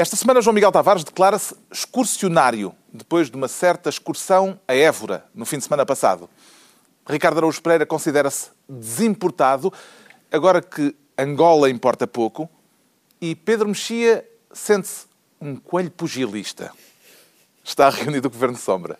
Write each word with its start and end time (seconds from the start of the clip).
Esta 0.00 0.16
semana, 0.16 0.40
João 0.40 0.54
Miguel 0.54 0.72
Tavares 0.72 1.04
declara-se 1.04 1.54
excursionário, 1.70 2.74
depois 2.90 3.28
de 3.28 3.36
uma 3.36 3.48
certa 3.48 3.90
excursão 3.90 4.58
a 4.66 4.74
Évora, 4.74 5.26
no 5.34 5.44
fim 5.44 5.58
de 5.58 5.64
semana 5.64 5.84
passado. 5.84 6.26
Ricardo 7.06 7.36
Araújo 7.36 7.60
Pereira 7.60 7.84
considera-se 7.84 8.48
desimportado, 8.66 9.70
agora 10.32 10.62
que 10.62 10.96
Angola 11.18 11.68
importa 11.68 12.06
pouco, 12.06 12.48
e 13.20 13.34
Pedro 13.34 13.68
Mexia 13.68 14.26
sente-se 14.50 15.04
um 15.38 15.54
coelho 15.54 15.90
pugilista. 15.90 16.72
Está 17.62 17.90
reunido 17.90 18.28
o 18.28 18.30
Governo 18.30 18.56
Sombra. 18.56 18.98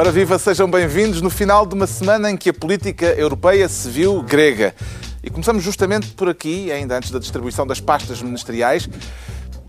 Ora 0.00 0.10
viva, 0.10 0.38
sejam 0.38 0.66
bem-vindos 0.66 1.20
no 1.20 1.28
final 1.28 1.66
de 1.66 1.74
uma 1.74 1.86
semana 1.86 2.30
em 2.30 2.34
que 2.34 2.48
a 2.48 2.54
política 2.54 3.04
europeia 3.08 3.68
se 3.68 3.86
viu 3.90 4.22
grega. 4.22 4.74
E 5.22 5.28
começamos 5.28 5.62
justamente 5.62 6.06
por 6.12 6.26
aqui, 6.26 6.72
ainda 6.72 6.96
antes 6.96 7.10
da 7.10 7.18
distribuição 7.18 7.66
das 7.66 7.82
pastas 7.82 8.22
ministeriais. 8.22 8.88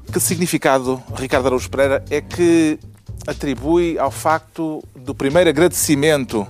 Que 0.09 0.22
significado, 0.22 1.03
Ricardo 1.16 1.48
Araújo 1.48 1.70
Pereira, 1.70 2.05
é 2.09 2.22
que 2.22 2.80
atribui 3.27 3.99
ao 3.99 4.09
facto 4.09 4.81
do 4.95 5.13
primeiro 5.13 5.49
agradecimento 5.49 6.48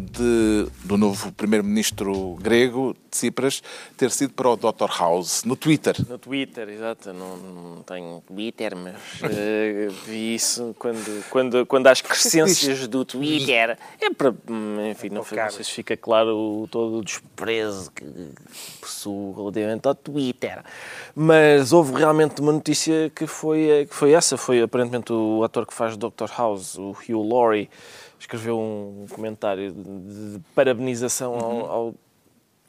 de, 0.00 0.68
do 0.84 0.96
novo 0.96 1.32
primeiro-ministro 1.32 2.36
grego, 2.40 2.94
Tsipras, 3.10 3.62
ter 3.96 4.10
sido 4.10 4.32
para 4.32 4.48
o 4.48 4.56
Dr. 4.56 4.90
House, 4.96 5.42
no 5.44 5.56
Twitter. 5.56 5.96
No 6.08 6.18
Twitter, 6.18 6.68
exato. 6.68 7.12
Não, 7.12 7.36
não 7.36 7.82
tenho 7.82 8.22
Twitter, 8.26 8.76
mas 8.76 8.94
uh, 8.94 9.90
vi 10.06 10.34
isso 10.34 10.74
quando, 10.78 11.24
quando, 11.30 11.66
quando 11.66 11.86
as 11.88 12.00
crescências 12.00 12.86
do 12.86 13.04
Twitter. 13.04 13.78
É 14.00 14.10
para, 14.10 14.34
enfim, 14.90 15.08
não, 15.08 15.24
não 15.28 15.50
sei 15.50 15.64
se 15.64 15.72
fica 15.72 15.96
claro 15.96 16.68
todo 16.70 16.98
o 16.98 17.04
desprezo 17.04 17.90
que 17.90 18.04
possuo 18.80 19.34
relativamente 19.34 19.88
ao 19.88 19.94
Twitter. 19.94 20.62
Mas 21.14 21.72
houve 21.72 21.94
realmente 21.94 22.40
uma 22.40 22.52
notícia 22.52 23.10
que 23.14 23.26
foi, 23.26 23.86
que 23.88 23.94
foi 23.94 24.12
essa. 24.12 24.36
Foi 24.36 24.62
aparentemente 24.62 25.12
o 25.12 25.42
ator 25.42 25.66
que 25.66 25.74
faz 25.74 25.96
Dr. 25.96 26.30
House, 26.36 26.76
o 26.76 26.90
Hugh 26.90 27.28
Laurie, 27.28 27.68
escreveu 28.18 28.58
um 28.58 29.06
comentário 29.10 29.72
de, 29.72 29.82
de 29.82 30.40
parabenização 30.54 31.32
uhum. 31.32 31.60
ao, 31.60 31.70
ao 31.70 31.94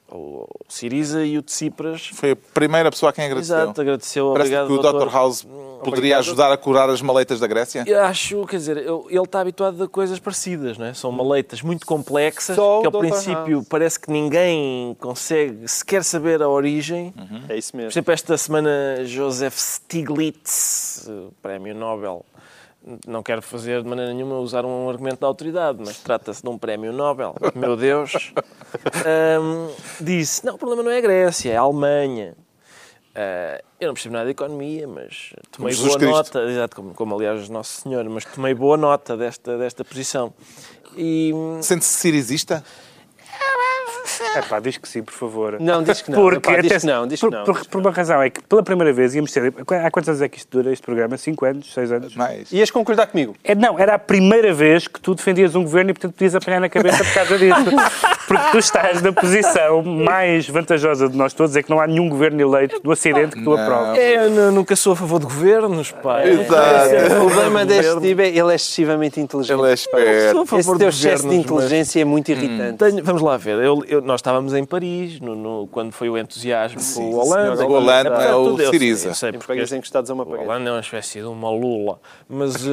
o 0.10 0.48
Siriza 0.70 1.26
e 1.26 1.38
o 1.38 1.42
Tsipras. 1.42 2.08
Foi 2.14 2.32
a 2.32 2.36
primeira 2.36 2.90
pessoa 2.90 3.10
a 3.10 3.14
quem 3.14 3.26
agradeceu. 3.26 3.58
Exato, 3.58 3.82
agradeceu. 3.82 4.32
Parece 4.32 4.56
obrigado, 4.56 4.68
que 4.68 4.74
o 4.74 4.82
doutor. 4.82 5.08
Dr. 5.08 5.14
House 5.14 5.44
poderia 5.44 5.92
obrigado. 5.92 6.20
ajudar 6.20 6.52
a 6.52 6.58
curar 6.58 6.90
as 6.90 7.02
maleitas 7.02 7.40
da 7.40 7.48
Grécia? 7.48 7.84
Eu 7.86 8.02
acho, 8.04 8.46
quer 8.46 8.58
dizer, 8.58 8.78
ele 8.78 9.22
está 9.22 9.42
habituado 9.42 9.84
a 9.84 9.88
coisas 9.88 10.18
parecidas, 10.18 10.78
não 10.78 10.86
é? 10.86 10.94
São 10.94 11.12
maleitas 11.12 11.62
muito 11.62 11.86
complexas, 11.86 12.56
Só 12.56 12.82
que 12.82 12.86
ao 12.86 12.92
princípio 12.92 13.58
House. 13.58 13.68
parece 13.68 14.00
que 14.00 14.10
ninguém 14.10 14.96
consegue 15.00 15.68
sequer 15.68 16.04
saber 16.04 16.42
a 16.42 16.48
origem. 16.48 17.14
Uhum. 17.18 17.42
É 17.50 17.58
isso 17.58 17.76
mesmo. 17.76 17.90
Por 17.90 17.94
exemplo, 17.94 18.14
esta 18.14 18.38
semana 18.38 19.04
Joseph 19.04 19.58
Stiglitz, 19.58 21.10
prémio 21.42 21.76
Nobel, 21.76 22.26
não 23.06 23.22
quero 23.22 23.42
fazer 23.42 23.84
de 23.84 23.90
maneira 23.90 24.14
nenhuma 24.14 24.38
usar 24.40 24.66
um 24.66 24.90
argumento 24.90 25.20
da 25.20 25.28
autoridade, 25.28 25.80
mas 25.80 26.00
trata-se 26.00 26.42
de 26.42 26.50
um 26.50 26.58
prémio 26.58 26.94
Nobel, 26.94 27.36
meu 27.56 27.76
Deus, 27.76 28.34
um, 29.42 29.70
disse, 30.04 30.46
não, 30.46 30.56
o 30.56 30.58
problema 30.58 30.84
não 30.84 30.92
é 30.92 30.98
a 30.98 31.02
Grécia, 31.02 31.52
é 31.52 31.58
a 31.58 31.62
Alemanha. 31.62 32.36
Uh, 33.18 33.64
eu 33.80 33.88
não 33.88 33.94
percebo 33.96 34.14
nada 34.14 34.26
de 34.26 34.32
economia, 34.32 34.88
mas 34.88 35.34
tomei 35.52 35.76
como 35.76 35.88
boa 35.98 36.12
nota, 36.12 36.44
exato, 36.44 36.76
como, 36.76 36.94
como 36.94 37.16
aliás 37.16 37.50
Nosso 37.50 37.82
Senhor, 37.82 38.08
mas 38.10 38.24
tomei 38.26 38.54
boa 38.54 38.78
nota 38.78 39.18
desta, 39.18 39.58
desta 39.58 39.84
posição. 39.84 40.34
E... 40.96 41.32
Sente-se 41.62 41.94
cirizista? 42.00 42.64
É 44.36 44.42
pá, 44.42 44.60
diz 44.60 44.78
que 44.78 44.88
sim, 44.88 45.04
por 45.04 45.14
favor. 45.14 45.58
Não, 45.60 45.84
diz 45.84 46.02
que 46.02 46.12
não. 46.12 46.22
Porque, 46.22 46.50
Epá, 46.50 46.62
diz 46.62 46.82
que 46.82 46.88
não, 46.88 47.08
diz 47.08 47.20
que 47.20 47.28
por, 47.28 47.36
não. 47.36 47.44
Por, 47.44 47.66
por, 47.66 47.82
uma 47.82 47.92
razão, 47.92 48.22
é 48.22 48.30
que 48.30 48.42
pela 48.44 48.64
primeira 48.64 48.94
vez 48.94 49.16
íamos 49.16 49.32
ter. 49.32 49.54
Há 49.84 49.92
quantos 49.92 50.10
anos 50.10 50.22
é 50.22 50.30
que 50.30 50.38
isto 50.38 50.50
dura, 50.58 50.72
este 50.72 50.84
programa? 50.84 51.18
Cinco 51.18 51.46
anos? 51.46 51.74
Seis 51.74 51.92
anos? 51.92 52.16
Mais. 52.16 52.52
Ias 52.52 52.72
concordar 52.72 53.08
comigo? 53.08 53.36
É, 53.44 53.56
não, 53.56 53.78
era 53.80 53.96
a 53.96 54.00
primeira 54.00 54.54
vez 54.54 54.88
que 54.88 55.00
tu 55.00 55.16
defendias 55.16 55.56
um 55.56 55.64
governo 55.64 55.92
e, 55.92 55.94
portanto, 55.94 56.14
podias 56.14 56.36
apanhar 56.36 56.60
na 56.60 56.70
cabeça 56.70 57.04
por 57.04 57.14
causa 57.14 57.38
disso. 57.38 57.58
Porque 58.28 58.52
tu 58.52 58.58
estás 58.58 59.02
na 59.02 59.14
posição 59.14 59.82
mais 59.82 60.50
vantajosa 60.50 61.08
de 61.08 61.16
nós 61.16 61.34
todos, 61.34 61.56
é 61.56 61.64
que 61.64 61.70
não 61.70 61.80
há 61.80 61.88
nenhum 61.88 62.10
governo 62.10 62.42
eleito 62.42 62.82
do 62.82 62.92
Acidente 62.92 63.38
que 63.38 63.44
tu 63.44 63.54
aprovas. 63.54 63.98
É, 63.98 64.26
eu 64.26 64.52
nunca 64.52 64.76
sou 64.76 64.94
a 64.94 64.96
favor 64.98 65.20
de 65.20 65.26
governos, 65.26 65.92
pá. 65.92 66.26
Exato. 66.28 67.26
O 67.26 67.30
problema 67.32 67.66
deste 67.66 68.02
tipo 68.02 68.22
é 68.22 68.28
ele 68.28 68.52
é 68.52 68.56
excessivamente 68.56 69.20
inteligente. 69.22 69.58
Ele 69.58 69.70
é 69.70 69.74
esperto. 69.74 70.58
Esse 70.58 70.78
teu 70.78 70.90
excesso 70.90 71.30
de 71.30 71.36
inteligência 71.36 72.02
é 72.02 72.06
muito 72.06 72.30
irritante. 72.30 72.78
Tenho, 72.78 73.04
vamos 73.04 73.22
lá 73.22 73.38
ver. 73.38 73.64
Eu, 73.64 73.84
eu, 73.88 73.97
nós 74.02 74.20
estávamos 74.20 74.54
em 74.54 74.66
Paris, 74.66 75.20
no, 75.20 75.36
no, 75.36 75.68
quando 75.68 75.92
foi 75.92 76.10
o 76.10 76.18
entusiasmo 76.18 76.80
com 76.96 77.02
o 77.12 77.16
Holanda. 77.18 77.66
O 77.66 77.72
Holanda 77.72 78.10
é 78.24 78.36
o 78.36 78.58
Siriza. 78.70 79.14
Sei, 79.14 79.32
porque 79.32 79.48
países 79.48 79.72
encostados 79.74 80.10
a 80.10 80.14
uma 80.14 80.24
o 80.24 80.28
parede. 80.28 80.46
Holanda 80.48 80.70
é 80.70 80.74
uma 80.74 80.80
espécie 80.82 81.20
de 81.20 81.26
uma 81.26 81.50
lula. 81.50 82.00
Mas 82.28 82.56
uh, 82.66 82.70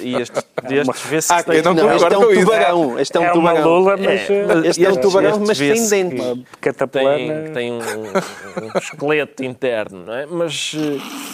e 0.00 0.14
este, 0.16 0.38
estes 0.70 1.02
vê-se 1.02 1.32
Ah, 1.32 1.42
quem 1.42 1.62
não 1.62 1.74
Não, 1.74 1.94
este 1.96 2.12
é 2.14 2.18
um 2.18 2.34
tubarão. 2.34 2.98
Este 2.98 3.16
é 3.16 3.20
um 3.20 3.24
É 3.24 3.32
uma 3.32 3.34
tubarão. 3.34 3.68
lula, 3.78 3.96
mas. 3.96 4.30
É, 4.30 4.68
Este 4.68 4.84
é 4.84 4.90
um 4.90 4.96
tubarão, 4.96 5.40
mas 5.46 5.58
tem 5.58 5.68
vê-se 5.68 5.90
dentes. 5.90 6.24
Uma 6.24 6.34
tem, 6.34 6.46
cataplana. 6.60 7.50
tem 7.54 7.72
um, 7.72 7.78
um 7.78 8.78
esqueleto 8.78 9.44
interno, 9.44 10.04
não 10.06 10.14
é? 10.14 10.26
Mas, 10.26 10.72
eh, 10.76 11.31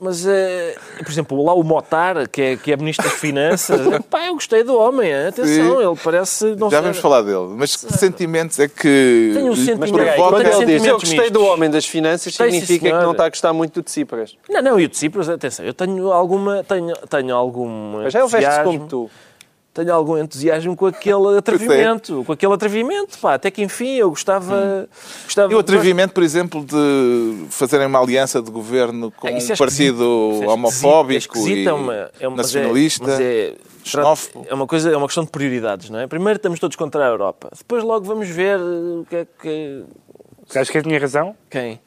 mas 0.00 0.26
eh, 0.26 0.76
por 0.98 1.10
exemplo, 1.10 1.44
lá 1.44 1.54
o 1.54 1.62
Motar, 1.62 2.28
que 2.28 2.40
é, 2.42 2.56
que 2.56 2.72
é 2.72 2.76
Ministro 2.76 3.04
das 3.08 3.18
Finanças, 3.18 3.80
pá, 4.10 4.26
eu 4.26 4.34
gostei 4.34 4.62
do 4.62 4.76
homem, 4.76 5.10
eh, 5.10 5.28
atenção, 5.28 5.76
Sim. 5.80 5.86
ele 5.88 5.96
parece... 6.02 6.44
Não 6.56 6.70
Já 6.70 6.76
sei- 6.78 6.82
vamos 6.82 6.98
falar 6.98 7.22
dele. 7.22 7.48
Mas 7.56 7.76
que 7.76 7.92
sentimentos 7.92 8.58
é 8.58 8.68
que 8.68 9.32
Tenho 9.34 9.52
um 9.52 9.56
sentimento- 9.56 9.80
Mas 9.80 9.90
Provoca 9.90 10.36
ele 10.36 10.44
diz 10.44 10.52
eu 10.52 10.58
sentimentos 10.60 10.90
gostei 11.10 11.30
do 11.30 11.38
mistos. 11.40 11.54
homem 11.54 11.70
das 11.70 11.86
finanças, 11.86 12.26
Gostei, 12.26 12.50
sim, 12.52 12.60
significa 12.60 12.98
que 12.98 13.04
não 13.04 13.12
está 13.12 13.26
a 13.26 13.28
gostar 13.28 13.52
muito 13.52 13.74
do 13.74 13.82
Tsipras. 13.82 14.36
Não, 14.48 14.62
não, 14.62 14.80
e 14.80 14.84
o 14.84 14.88
Tsipras, 14.88 15.28
atenção, 15.28 15.64
eu 15.64 15.74
tenho 15.74 16.12
alguma, 16.12 16.62
tenho, 16.64 16.94
tenho 17.08 17.34
algum 17.34 17.68
Mas 18.02 18.12
já 18.12 18.20
ele 18.20 18.28
veste-se 18.28 18.60
entusiasmo- 18.60 18.78
como 18.78 18.88
tu. 18.88 19.10
Tenho 19.84 19.94
algum 19.94 20.18
entusiasmo 20.18 20.74
com 20.76 20.86
aquele 20.86 21.36
atrevimento, 21.38 22.24
com 22.24 22.32
aquele 22.32 22.52
atrevimento, 22.52 23.18
pá, 23.18 23.34
até 23.34 23.50
que 23.50 23.62
enfim 23.62 23.94
eu 23.96 24.10
gostava... 24.10 24.88
gostava 25.24 25.52
E 25.52 25.56
o 25.56 25.58
atrevimento, 25.58 26.12
por 26.12 26.22
exemplo, 26.22 26.64
de 26.64 27.46
fazerem 27.50 27.86
uma 27.86 28.00
aliança 28.00 28.42
de 28.42 28.50
governo 28.50 29.10
com 29.12 29.28
É, 29.28 29.38
isso 29.38 29.52
é 29.52 29.54
um 29.54 29.58
partido. 29.58 30.30
Isso 30.34 30.42
é 30.44 30.48
homofóbico 30.48 31.18
esquisito, 31.18 31.56
e 31.58 31.66
é 31.68 31.72
uma- 31.72 32.10
é 32.20 32.28
uma- 32.28 32.36
mas 32.38 32.54
é- 32.54 32.58
nacionalista, 32.60 33.04
mas 33.06 33.20
é- 33.20 33.54
xenófobo. 33.84 34.46
É 34.48 34.54
uma 34.54 34.66
coisa, 34.66 34.90
é 34.90 34.96
uma 34.96 35.06
questão 35.06 35.24
de 35.24 35.30
prioridades, 35.30 35.88
não 35.90 35.98
é? 36.00 36.06
Primeiro 36.06 36.36
estamos 36.36 36.58
todos 36.58 36.76
contra 36.76 37.04
a 37.04 37.08
Europa, 37.08 37.48
depois 37.56 37.82
logo 37.84 38.04
vamos 38.04 38.28
ver 38.28 38.58
uh, 38.58 39.00
o 39.00 39.06
que 39.08 39.16
é 39.16 39.26
que 39.40 39.84
Acho 40.54 40.70
que 40.72 40.78
eu 40.78 40.82
tinha 40.82 40.98
razão. 40.98 41.34
quem. 41.50 41.80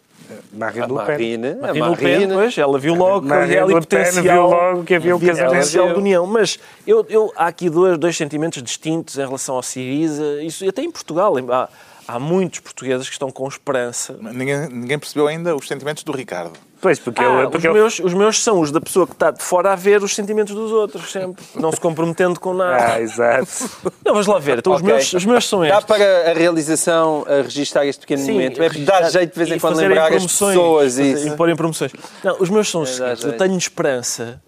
Marine 0.54 0.88
Le 0.88 0.88
Pen. 0.88 1.06
Marina, 1.06 1.52
a 1.52 1.68
Marine 1.68 1.90
Le 1.90 1.96
Pen, 1.96 2.12
Marina. 2.14 2.36
pois, 2.36 2.58
ela 2.58 2.80
viu 2.80 2.96
logo 2.96 3.22
que 3.22 3.28
Marine 3.28 3.46
havia 3.46 3.64
ali 3.64 3.74
Le 3.74 3.80
Pen 3.82 4.04
potencial, 4.04 4.24
viu 4.24 4.58
logo 4.58 4.84
que 4.84 4.96
havia 4.96 5.14
um 5.14 5.18
havia 5.18 5.30
casamento. 5.30 5.54
potencial 5.54 5.88
de 5.88 5.94
união. 5.94 6.28
Mas 6.28 6.60
eu, 6.86 7.06
eu, 7.10 7.34
há 7.36 7.48
aqui 7.48 7.70
dois, 7.70 7.98
dois 7.98 8.18
sentimentos 8.18 8.62
distintos 8.62 9.18
em 9.18 9.26
relação 9.26 9.56
ao 9.56 9.64
Siriza, 9.64 10.42
isso 10.44 10.68
até 10.68 10.82
em 10.82 10.92
Portugal. 10.92 11.34
Há, 11.50 11.70
há 12.08 12.20
muitos 12.20 12.60
portugueses 12.60 13.08
que 13.08 13.14
estão 13.14 13.32
com 13.32 13.48
esperança. 13.48 14.18
Ninguém, 14.20 14.68
ninguém 14.70 15.00
percebeu 15.00 15.28
ainda 15.28 15.56
os 15.56 15.68
sentimentos 15.68 16.04
do 16.04 16.12
Ricardo. 16.12 16.58
Pois, 16.82 16.98
porque 16.98 17.22
Ah, 17.22 17.42
ele. 17.42 17.50
Porque 17.50 17.58
os, 17.58 17.66
ele- 17.66 17.74
meus, 17.74 18.00
os 18.00 18.14
meus 18.14 18.44
são 18.44 18.60
os 18.60 18.72
da 18.72 18.82
pessoa 18.82 19.06
que 19.06 19.14
está 19.14 19.30
de 19.30 19.44
fora 19.44 19.72
a 19.72 19.76
ver 19.76 20.02
os 20.04 20.16
sentimentos 20.16 20.56
dos 20.56 20.72
outros, 20.72 21.12
sempre. 21.12 21.44
Não 21.56 21.72
se 21.72 21.80
comprometendo 21.80 22.40
com 22.40 22.54
nada. 22.56 22.94
Ah, 22.96 23.02
exato. 23.02 23.48
Não, 24.04 24.14
vamos 24.14 24.26
lá 24.28 24.40
ver. 24.40 24.58
Então, 24.58 24.74
os, 24.74 24.82
Ok. 24.82 24.92
meus, 24.92 25.14
os 25.14 25.24
meus 25.26 25.48
são 25.48 25.60
Dá 25.60 25.68
estes. 25.68 25.86
para 25.86 26.32
a 26.32 26.34
realização 26.34 27.24
a 27.28 27.44
registrar 27.44 27.86
este 27.86 28.02
pequeno 28.02 28.24
Sim, 28.26 28.32
momento. 28.34 28.64
É 28.64 28.70
dá 28.70 29.10
jeito 29.10 29.32
de 29.34 29.38
vez 29.38 29.52
em 29.52 29.60
quando 29.60 29.78
lembrar 29.78 30.12
as 30.12 30.24
pessoas 30.24 30.98
e 30.98 31.32
porem 31.38 31.56
promoções. 31.56 31.92
Não, 32.24 32.36
os 32.40 32.50
meus 32.50 32.68
são 32.70 32.82
os 32.82 32.90
É, 32.90 32.92
dá 33.00 33.16
seguintes. 33.16 33.24
Eu 33.26 33.38
tenho 33.38 33.58
esperança. 33.58 34.42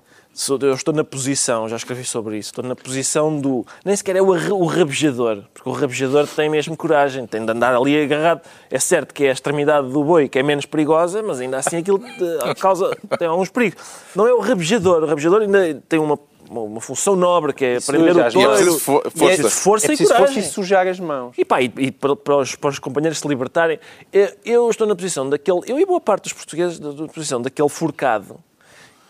Eu 0.62 0.74
estou 0.74 0.92
na 0.94 1.04
posição, 1.04 1.70
já 1.70 1.76
escrevi 1.76 2.04
sobre 2.04 2.40
isso, 2.40 2.50
estou 2.50 2.64
na 2.64 2.76
posição 2.76 3.40
do. 3.40 3.64
Nem 3.86 3.96
sequer 3.96 4.16
é 4.16 4.22
o, 4.22 4.26
o 4.30 4.66
rabejador, 4.66 5.44
porque 5.54 5.70
o 5.70 5.72
rabejador 5.72 6.28
tem 6.28 6.50
mesmo 6.50 6.76
coragem, 6.76 7.28
tem 7.28 7.46
de 7.46 7.52
andar 7.52 7.76
ali 7.76 8.02
agarrado. 8.02 8.42
É 8.72 8.80
certo 8.80 9.14
que 9.14 9.26
é 9.26 9.30
a 9.30 9.34
extremidade 9.34 9.90
do 9.90 10.04
boi 10.04 10.28
que 10.28 10.40
é 10.40 10.44
menos 10.44 10.66
perigosa, 10.66 11.22
mas 11.22 11.40
ainda 11.40 11.58
assim 11.58 11.78
aquilo 11.78 12.02
eh, 12.48 12.56
causa. 12.56 12.98
tem 13.20 13.28
alguns 13.28 13.50
perigos. 13.50 13.80
Não 14.16 14.28
é 14.28 14.34
o 14.34 14.40
rabejador, 14.40 15.04
o 15.04 15.06
rabejador 15.06 15.44
ainda 15.44 15.84
tem 15.88 16.00
uma, 16.00 16.18
uma, 16.50 16.82
função 16.82 17.16
nobre 17.16 17.54
que 17.54 17.64
é 17.64 17.80
prender 17.80 18.14
suja 18.14 18.24
o 18.24 18.26
as 18.26 18.34
E 18.34 18.40
é 18.40 18.48
mãos. 18.48 18.60
touro. 18.60 18.64
preciso 18.66 18.80
fo- 18.80 18.92
E 18.92 18.98
é 18.98 19.12
força. 19.12 19.28
preciso 19.44 19.50
força 19.52 19.92
É 19.92 19.94
e 19.94 19.98
coragem. 19.98 20.26
força 20.26 20.40
e 20.40 20.44
sujar 20.52 20.88
as 20.88 21.00
mãos. 21.00 21.36
E 21.38 21.46
pá, 21.46 21.62
e, 21.62 21.72
e 21.78 21.92
para, 21.92 22.16
para 22.16 22.38
os, 22.38 22.56
para 22.56 22.70
os 22.72 22.80
companheiros 22.80 23.20
se 23.20 23.28
libertarem, 23.28 23.80
eu, 24.12 24.30
eu 24.44 24.70
estou 24.72 24.88
na 24.88 24.96
posição 24.96 25.30
daquele, 25.30 25.62
eu 25.68 25.80
e 25.80 25.86
boa 25.86 26.02
parte 26.02 26.24
dos 26.24 26.34
portugueses, 26.34 26.80
da 26.80 26.92
posição 27.08 27.40
daquele 27.40 27.70
forcado 27.70 28.40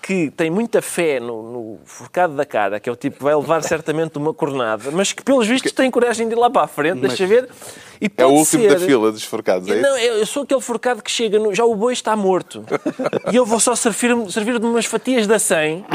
que 0.06 0.30
tem 0.36 0.52
muita 0.52 0.82
fé 0.82 1.18
no, 1.18 1.42
no 1.42 1.80
forcado 1.86 2.34
da 2.36 2.46
cara, 2.46 2.78
que 2.78 2.90
é 2.90 2.92
o 2.92 2.96
tipo 2.96 3.20
que 3.20 3.24
vai 3.24 3.34
levar 3.34 3.64
certamente 3.64 4.18
uma 4.18 4.34
cornada, 4.34 4.92
mas 4.92 5.14
que 5.14 5.24
pelos 5.24 5.48
vistos 5.48 5.72
tem 5.72 5.90
coragem 5.90 6.28
de 6.28 6.34
ir 6.36 6.38
lá 6.38 6.50
para 6.50 6.64
a 6.64 6.68
frente, 6.68 7.00
deixa 7.00 7.26
ver. 7.26 7.48
E 8.02 8.12
É 8.18 8.26
o 8.26 8.32
último 8.32 8.64
ser... 8.64 8.74
da 8.74 8.86
fila 8.86 9.12
dos 9.14 9.24
forcados, 9.24 9.66
é 9.70 9.76
isso? 9.76 9.82
Não, 9.82 9.98
eu 9.98 10.14
eu 10.18 10.26
sou 10.26 10.44
aquele 10.44 10.60
forcado 10.60 11.02
que 11.02 11.10
chega, 11.10 11.40
no... 11.40 11.54
já 11.56 11.64
o 11.64 11.74
boi 11.74 11.94
está 11.94 12.16
morto. 12.18 12.66
e 13.32 13.36
eu 13.38 13.46
vou 13.46 13.62
só 13.62 13.76
servir-me 13.76 14.30
servir 14.30 14.60
de 14.60 14.66
umas 14.66 14.86
fatias 14.86 15.26
da 15.26 15.40
100 15.40 15.86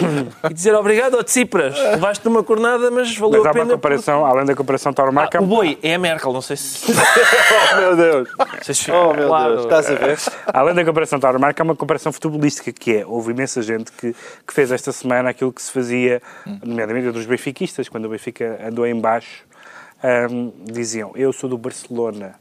e 0.51 0.55
dizer 0.55 0.75
obrigado 0.75 1.17
ao 1.17 1.23
Tsipras. 1.23 1.79
Levaste 1.79 2.27
uma 2.27 2.43
cornada, 2.43 2.91
mas 2.91 3.15
valeu 3.15 3.43
Mas 3.43 3.51
a 3.51 3.53
pena. 3.53 3.65
uma 3.67 3.73
comparação, 3.75 4.25
além 4.25 4.47
da 4.47 4.55
comparação 4.55 4.91
Ah, 4.91 4.95
tauromarca, 4.95 5.43
o 5.43 5.47
boi 5.47 5.79
é 5.83 5.95
a 5.95 5.99
Merkel, 5.99 6.33
não 6.33 6.41
sei 6.41 6.57
se. 6.57 6.91
Oh, 7.71 7.77
meu 7.81 7.97
Deus. 7.97 8.29
se 8.63 8.91
Oh, 8.91 9.13
meu 9.13 9.29
claro. 9.29 9.53
Deus. 9.53 9.65
Estás 9.65 9.91
a 9.91 9.95
ver? 9.95 10.19
além 10.47 10.75
da 10.75 10.85
comparação 10.85 11.21
tauromarca, 11.21 11.63
há 11.63 11.65
uma 11.65 11.77
comparação 11.77 12.11
futebolística, 12.13 12.73
que 12.73 12.97
é, 12.97 13.07
houve 13.07 13.33
imensa 13.33 13.61
gente 13.61 13.93
que, 13.99 14.15
que 14.47 14.55
fez 14.55 14.71
esta 14.71 14.93
semana 14.93 15.31
aquilo 15.31 15.53
que 15.53 15.61
se 15.61 15.73
fazia, 15.73 16.23
nomeadamente 16.65 17.11
dos 17.11 17.27
benfiquistas, 17.27 17.89
quando 17.89 18.05
o 18.05 18.09
Benfica 18.09 18.59
andou 18.67 18.87
em 18.87 18.99
baixo, 18.99 19.45
ahm, 20.03 20.51
diziam, 20.65 21.13
eu 21.15 21.33
sou 21.33 21.51
do 21.51 21.59
Barcelona. 21.59 22.35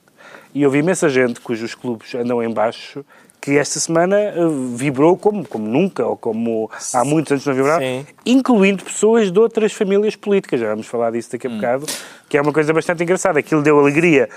E 0.54 0.65
houve 0.65 0.80
imensa 0.80 1.09
gente 1.09 1.39
cujos 1.39 1.75
clubes 1.75 2.13
andam 2.15 2.42
em 2.42 2.51
baixo 2.51 3.04
que 3.39 3.57
esta 3.57 3.80
semana 3.80 4.19
eh, 4.19 4.33
vibrou 4.75 5.15
como, 5.18 5.48
como 5.48 5.65
nunca, 5.65 6.06
ou 6.06 6.18
como 6.18 6.69
há 6.94 7.06
muitos 7.06 7.31
anos 7.31 7.45
não 7.45 7.54
vibraram, 7.54 7.81
Sim. 7.81 8.06
incluindo 8.25 8.83
pessoas 8.83 9.31
de 9.31 9.39
outras 9.39 9.71
famílias 9.71 10.18
políticas. 10.18 10.59
Já 10.59 10.68
vamos 10.68 10.88
falar 10.88 11.12
disso 11.12 11.31
daqui 11.31 11.48
a 11.48 11.50
bocado, 11.50 11.86
que 12.27 12.38
é 12.38 12.42
uma 12.42 12.51
coisa 12.51 12.74
bastante 12.74 13.04
engraçada. 13.04 13.39
Aquilo 13.39 13.62
deu 13.62 13.80
alegria 13.80 14.27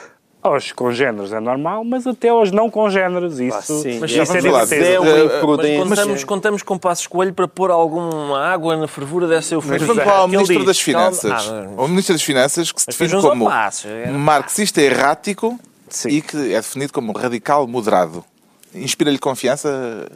aos 0.43 0.73
congêneres, 0.73 1.33
é 1.33 1.41
normal, 1.41 1.85
mas 1.85 2.07
até 2.07 2.29
aos 2.31 2.51
não 2.51 2.71
congêneres. 2.71 3.39
Isso, 3.39 3.83
sim. 3.83 3.99
Mas 4.01 4.11
isso 4.11 4.25
já 4.25 4.39
é 4.39 4.41
divertido. 4.41 4.85
É 4.85 4.99
uma 5.01 5.85
Mas 5.87 5.99
contamos, 5.99 6.25
contamos 6.25 6.63
com 6.63 6.79
Passos 6.79 7.07
Coelho 7.07 7.35
para 7.35 7.47
pôr 7.47 7.71
alguma 7.71 8.41
água 8.43 8.77
na 8.77 8.89
fervura 8.89 9.27
dessa 9.27 9.55
Mas 9.57 9.65
euforia. 9.65 9.87
vamos 9.87 10.03
falar 10.05 10.19
ao 10.21 10.29
Ministro 10.29 10.57
diz, 10.57 10.67
das 10.67 10.83
calma- 10.83 11.13
Finanças. 11.13 11.49
Ah, 11.51 11.69
O 11.83 11.89
Ministro 11.89 12.15
das 12.15 12.23
Finanças 12.23 12.73
que 12.73 12.81
se 12.81 12.87
Mas 12.89 12.97
define 12.97 13.21
como 13.23 13.51
era- 13.51 14.13
marxista 14.13 14.81
errático 14.81 15.59
Sim. 15.89 16.09
e 16.09 16.23
que 16.23 16.37
é 16.55 16.57
definido 16.57 16.93
como 16.93 17.13
radical 17.13 17.67
moderado. 17.67 18.25
Inspira-lhe 18.75 19.19
confiança 19.19 20.07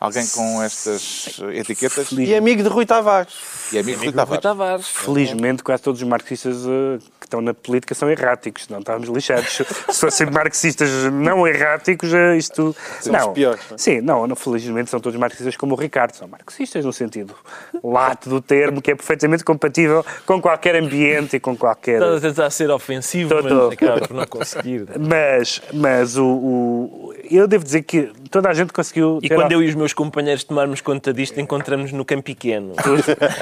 alguém 0.00 0.26
com 0.26 0.62
estas 0.62 1.38
etiquetas? 1.52 2.10
E 2.12 2.34
amigo 2.34 2.62
de 2.62 2.68
Rui 2.68 2.84
Tavares. 2.86 3.32
E 3.72 3.78
amigo 3.78 3.98
de 4.00 4.06
Rui 4.06 4.06
Rui 4.06 4.12
Tavares. 4.12 4.42
Tavares. 4.42 4.86
Felizmente, 4.88 5.62
quase 5.62 5.82
todos 5.82 6.00
os 6.02 6.06
marxistas 6.08 6.56
eh, 6.66 6.98
que 7.18 7.26
estão 7.26 7.40
na 7.40 7.54
política 7.54 7.94
são 7.94 8.10
erráticos, 8.10 8.64
senão 8.64 8.80
estávamos 8.80 9.08
lixados. 9.08 9.48
Se 9.48 9.64
fossem 10.00 10.30
marxistas 10.30 10.90
não 11.12 11.46
erráticos, 11.46 12.12
eh, 12.12 12.36
isto. 12.36 12.74
São 13.00 13.12
não. 13.12 13.28
os 13.28 13.34
piores, 13.34 13.60
não 13.70 13.74
é? 13.74 13.78
Sim, 13.78 14.00
não, 14.00 14.26
não, 14.26 14.36
felizmente 14.36 14.90
são 14.90 15.00
todos 15.00 15.18
marxistas 15.18 15.56
como 15.56 15.74
o 15.74 15.78
Ricardo. 15.78 16.14
São 16.14 16.28
marxistas 16.28 16.84
no 16.84 16.92
sentido 16.92 17.34
lato 17.82 18.28
do 18.28 18.40
termo, 18.40 18.82
que 18.82 18.90
é 18.90 18.94
perfeitamente 18.94 19.44
compatível 19.44 20.04
com 20.26 20.40
qualquer 20.40 20.76
ambiente 20.76 21.36
e 21.36 21.40
com 21.40 21.56
qualquer. 21.56 21.94
Estás 22.02 22.16
a 22.16 22.28
tentar 22.28 22.50
ser 22.50 22.70
ofensivo, 22.70 23.30
Tô, 23.30 23.42
mas 23.42 23.52
tô. 23.52 23.68
acaba 23.70 24.00
por 24.00 24.14
não 24.14 24.26
conseguir. 24.26 24.86
Mas, 24.98 25.62
mas 25.72 26.16
o, 26.16 26.24
o- 26.26 27.14
eu 27.30 27.46
devo 27.48 27.64
dizer 27.64 27.82
que 27.82 28.12
toda 28.30 28.48
a 28.50 28.54
gente 28.54 28.72
conseguiu. 28.72 29.18
E 29.22 29.28
quando 29.28 29.50
a- 29.52 29.54
eu 29.54 29.62
e 29.62 29.68
os 29.68 29.74
meus 29.74 29.92
companheiros 29.92 30.44
tomarmos 30.44 30.80
conta 30.80 31.12
disto, 31.12 31.40
encontramos 31.40 31.92
no 31.92 32.04
campo 32.04 32.22
pequeno. 32.24 32.74
tu, 32.82 32.96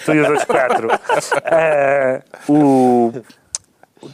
tu 0.04 0.12
e 0.14 0.19
os 0.20 0.28
outros 0.28 0.44
quatro. 0.44 0.88
Ah, 1.44 2.20
o- 2.48 3.12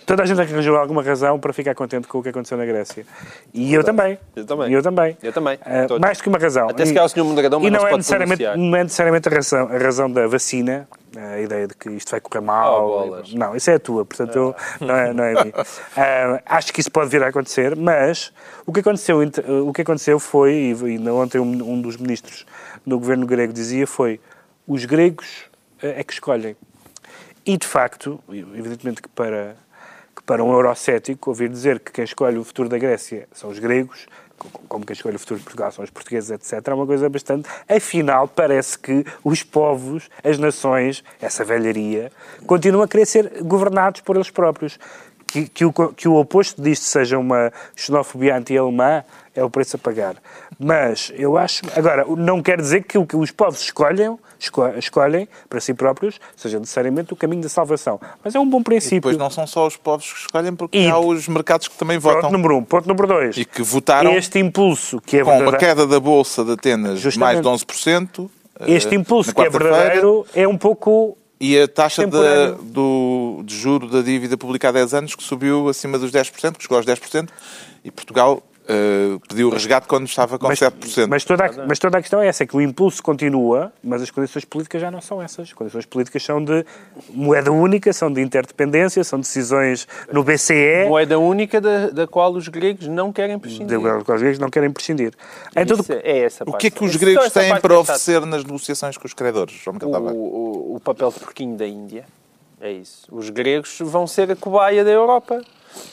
Toda 0.04 0.24
a 0.24 0.26
gente 0.26 0.40
arranjou 0.40 0.76
alguma 0.76 1.00
razão 1.00 1.38
para 1.38 1.52
ficar 1.52 1.72
contente 1.72 2.08
com 2.08 2.18
o 2.18 2.22
que 2.22 2.30
aconteceu 2.30 2.58
na 2.58 2.66
Grécia. 2.66 3.06
E 3.54 3.72
eu 3.72 3.84
também. 3.84 4.18
Eu 4.34 4.44
também. 4.44 4.72
Eu 4.72 4.82
também. 4.82 5.16
Eu 5.22 5.32
também. 5.32 5.58
Todos. 5.86 6.00
mais 6.00 6.18
do 6.18 6.24
que 6.24 6.28
uma 6.28 6.38
razão. 6.38 6.68
Até 6.68 6.84
se 6.84 6.92
calhar 6.92 7.06
o 7.06 7.08
Sr. 7.08 7.22
Mondragão, 7.22 7.60
mas 7.60 7.68
E 7.68 7.70
não 7.70 7.80
não 7.82 7.88
é, 7.88 7.96
necessariamente, 7.96 8.42
pronunciar. 8.42 8.58
não 8.70 8.76
é 8.76 8.82
necessariamente 8.82 9.28
a 9.28 9.32
razão, 9.32 9.68
a 9.68 9.78
razão 9.78 10.10
da 10.10 10.26
vacina, 10.26 10.88
a 11.16 11.38
ideia 11.38 11.68
de 11.68 11.74
que 11.76 11.88
isto 11.90 12.10
vai 12.10 12.20
correr 12.20 12.40
mal. 12.40 13.06
Oh, 13.12 13.36
não, 13.38 13.54
isso 13.54 13.70
é 13.70 13.74
a 13.74 13.78
tua, 13.78 14.04
portanto 14.04 14.34
eu- 14.36 14.56
não, 14.84 14.92
é, 14.96 15.12
não 15.12 15.22
é 15.22 15.38
a 15.38 15.44
minha. 15.44 15.54
Ah, 15.96 16.42
acho 16.56 16.72
que 16.72 16.80
isso 16.80 16.90
pode 16.90 17.08
vir 17.08 17.22
a 17.22 17.28
acontecer, 17.28 17.76
mas 17.76 18.32
o 18.66 18.72
que 18.72 18.80
aconteceu, 18.80 19.20
o 19.64 19.72
que 19.72 19.82
aconteceu 19.82 20.18
foi, 20.18 20.52
e 20.52 20.84
ainda 20.84 21.14
ontem 21.14 21.38
um, 21.38 21.44
um 21.72 21.80
dos 21.80 21.96
ministros 21.96 22.44
do 22.84 22.98
governo 22.98 23.24
grego 23.24 23.52
dizia, 23.52 23.86
foi 23.86 24.20
os 24.66 24.84
gregos 24.84 25.44
é 25.96 26.02
que 26.02 26.12
escolhem. 26.12 26.56
E, 27.44 27.56
de 27.56 27.66
facto, 27.66 28.18
evidentemente 28.28 29.00
que 29.00 29.08
para, 29.08 29.56
que 30.14 30.22
para 30.22 30.42
um 30.42 30.52
eurocético, 30.52 31.30
ouvir 31.30 31.48
dizer 31.48 31.78
que 31.78 31.92
quem 31.92 32.04
escolhe 32.04 32.38
o 32.38 32.44
futuro 32.44 32.68
da 32.68 32.76
Grécia 32.78 33.28
são 33.32 33.50
os 33.50 33.58
gregos, 33.58 34.06
co- 34.36 34.48
como 34.68 34.84
quem 34.84 34.94
escolhe 34.94 35.14
o 35.14 35.18
futuro 35.18 35.38
de 35.38 35.44
Portugal 35.44 35.70
são 35.70 35.84
os 35.84 35.90
portugueses, 35.90 36.30
etc., 36.30 36.66
é 36.66 36.74
uma 36.74 36.86
coisa 36.86 37.08
bastante... 37.08 37.48
Afinal, 37.68 38.26
parece 38.26 38.76
que 38.78 39.04
os 39.22 39.44
povos, 39.44 40.10
as 40.24 40.38
nações, 40.38 41.04
essa 41.20 41.44
velharia, 41.44 42.10
continuam 42.46 42.82
a 42.82 42.88
querer 42.88 43.06
ser 43.06 43.42
governados 43.44 44.00
por 44.00 44.16
eles 44.16 44.28
próprios. 44.30 44.78
Que, 45.26 45.48
que 45.48 45.64
o, 45.64 45.72
que 45.72 46.06
o 46.08 46.14
oposto 46.14 46.62
disto 46.62 46.84
seja 46.84 47.18
uma 47.18 47.52
xenofobia 47.74 48.36
anti-alemã 48.36 49.02
é 49.34 49.42
o 49.42 49.50
preço 49.50 49.76
a 49.76 49.78
pagar. 49.78 50.14
Mas 50.58 51.12
eu 51.16 51.36
acho. 51.36 51.62
Agora, 51.76 52.04
não 52.16 52.40
quer 52.40 52.58
dizer 52.60 52.84
que 52.84 52.96
o 52.96 53.04
que 53.04 53.16
os 53.16 53.30
povos 53.32 53.60
escolhem, 53.60 54.16
esco- 54.38 54.66
escolhem 54.78 55.28
para 55.50 55.60
si 55.60 55.74
próprios 55.74 56.18
seja 56.36 56.58
necessariamente 56.60 57.12
o 57.12 57.16
caminho 57.16 57.42
da 57.42 57.48
salvação. 57.48 58.00
Mas 58.24 58.34
é 58.34 58.40
um 58.40 58.48
bom 58.48 58.60
E 58.60 58.64
princípio. 58.64 59.00
depois 59.00 59.16
não 59.18 59.28
são 59.28 59.46
só 59.46 59.66
os 59.66 59.76
povos 59.76 60.10
que 60.12 60.18
escolhem, 60.20 60.54
porque 60.54 60.78
E- 60.78 60.88
há 60.88 60.98
os 60.98 61.26
mercados 61.28 61.66
que 61.68 61.76
também 61.76 62.00
Ponto 62.00 62.14
votam 62.14 62.30
número 62.30 62.56
um. 62.56 62.64
Ponto 62.64 62.86
número 62.88 63.06
dois. 63.08 63.36
e 63.36 63.44
que 63.44 63.62
votaram 63.62 64.12
Este 64.12 64.38
impulso 64.38 65.00
que 65.00 65.18
é 65.18 65.24
com 65.24 65.30
uma 65.30 65.38
verdadeiro. 65.40 65.58
queda 65.58 65.86
da 65.86 65.98
Bolsa 66.00 66.44
de 66.44 66.52
Atenas 66.52 67.00
de 67.00 67.18
mais 67.18 67.40
de 67.42 67.46
11%. 67.48 68.30
eh, 68.60 68.72
Este 68.72 68.94
impulso 68.94 69.30
na 69.30 69.34
que 69.34 69.42
é 69.42 69.50
verdadeiro 69.50 70.24
é 70.34 70.46
um 70.48 70.56
pouco. 70.56 71.18
E 71.38 71.58
a 71.60 71.68
taxa 71.68 72.04
de, 72.04 72.10
temporário. 72.10 72.54
do, 72.62 73.42
de 73.44 73.56
juro 73.56 73.88
da 73.88 74.00
dívida 74.00 74.36
publicada 74.38 74.78
há 74.78 74.82
10 74.82 74.94
anos 74.94 75.14
que 75.14 75.22
subiu 75.22 75.68
acima 75.68 75.98
dos 75.98 76.10
10%, 76.10 76.56
que 76.56 76.62
chegou 76.62 76.78
aos 76.78 76.86
10%, 76.86 77.28
e 77.84 77.90
Portugal 77.90 78.42
eh, 78.68 79.18
pediu 79.28 79.48
resgate 79.48 79.86
quando 79.86 80.06
estava 80.06 80.38
com 80.38 80.48
Mas, 80.48 80.58
7%. 80.58 81.06
mas, 81.08 81.24
toda 81.24 81.46
a, 81.46 81.66
mas 81.66 81.78
toda 81.78 81.98
a 81.98 82.00
questão 82.00 82.20
é 82.20 82.26
essa, 82.26 82.42
é 82.42 82.46
que 82.46 82.56
o 82.56 82.60
impulso 82.60 83.02
continua, 83.02 83.72
mas 83.82 84.02
as 84.02 84.10
condições 84.10 84.44
políticas 84.44 84.80
já 84.80 84.90
não 84.90 85.00
são 85.00 85.22
essas. 85.22 85.48
As 85.48 85.52
condições 85.52 85.86
políticas 85.86 86.22
são 86.22 86.42
de 86.44 86.64
moeda 87.10 87.52
única, 87.52 87.92
são 87.92 88.12
de 88.12 88.20
interdependência, 88.20 89.04
são 89.04 89.20
decisões 89.20 89.86
no 90.12 90.24
BCE, 90.24 90.88
Moeda 90.88 91.18
única 91.18 91.60
da, 91.60 91.90
da 91.90 92.06
qual 92.06 92.32
os 92.32 92.48
gregos 92.48 92.88
não 92.88 93.12
querem 93.12 93.38
prescindir. 93.38 93.78
de 93.78 94.04
qual 94.04 94.16
os 94.16 94.22
gregos 94.22 94.38
não 94.38 94.50
querem 94.50 94.70
prescindir. 94.70 95.12
Em 95.56 95.64
todo, 95.64 95.80
Isso 95.82 95.92
é 95.92 96.18
essa 96.18 96.44
o 96.44 96.50
parte. 96.50 96.60
que 96.60 96.66
é 96.66 96.70
que 96.70 96.84
os 96.84 96.96
gregos 96.96 97.32
têm 97.32 97.58
para 97.60 97.74
é 97.74 97.78
oferecer 97.78 98.26
nas 98.26 98.42
negociações 98.44 98.96
com 98.96 99.06
os 99.06 99.14
credores, 99.14 99.54
João 99.54 99.76
O, 99.82 100.16
o, 100.16 100.76
o 100.76 100.80
papel 100.80 101.10
de 101.10 101.20
porquinho 101.20 101.56
da 101.56 101.66
Índia. 101.66 102.04
É 102.60 102.72
isso. 102.72 103.06
Os 103.12 103.28
gregos 103.30 103.78
vão 103.80 104.06
ser 104.06 104.30
a 104.30 104.36
cobaia 104.36 104.82
da 104.82 104.90
Europa. 104.90 105.42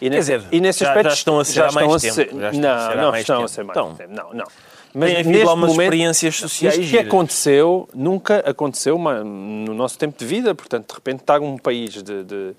E 0.02 0.10
Quer 0.10 0.20
dizer, 0.20 0.44
e 0.52 0.60
nesse 0.62 0.80
já- 0.84 0.90
aspecto, 0.90 1.10
já 1.10 1.14
estão 1.14 1.40
a 1.40 1.46
ser 1.46 1.64
há 1.64 1.72
mais 1.72 2.02
tempo. 2.02 2.14
ser- 2.14 2.30
Já 2.30 2.50
estão 2.52 2.70
a 2.72 2.76
não, 2.76 2.90
ser 2.90 2.96
não 2.98 3.12
mais 3.12 3.22
estão 3.22 3.36
tempo. 3.38 3.46
a 3.46 3.48
ser 3.50 3.64
mais 3.64 3.78
Estão. 3.78 3.96
tempo. 3.96 4.14
Não, 4.14 4.34
não. 4.34 4.46
Tem 4.94 5.14
havido 5.16 5.30
neste 5.30 5.46
lá 5.46 5.54
umas 5.54 5.70
momento, 5.72 5.82
experiências 5.82 6.36
sociais 6.36 6.78
Isto 6.78 6.92
que 6.92 6.98
aconteceu, 7.00 7.90
nunca 7.96 8.38
aconteceu 8.48 8.96
uma- 8.96 9.24
no 9.24 9.74
nosso 9.74 9.98
tempo 9.98 10.18
de 10.20 10.26
vida. 10.26 10.54
Portanto, 10.54 10.88
de 10.90 10.94
repente, 10.94 11.22
estar 11.22 11.40
um 11.42 11.58
país 11.58 11.94
de, 11.94 12.24
de- 12.24 12.56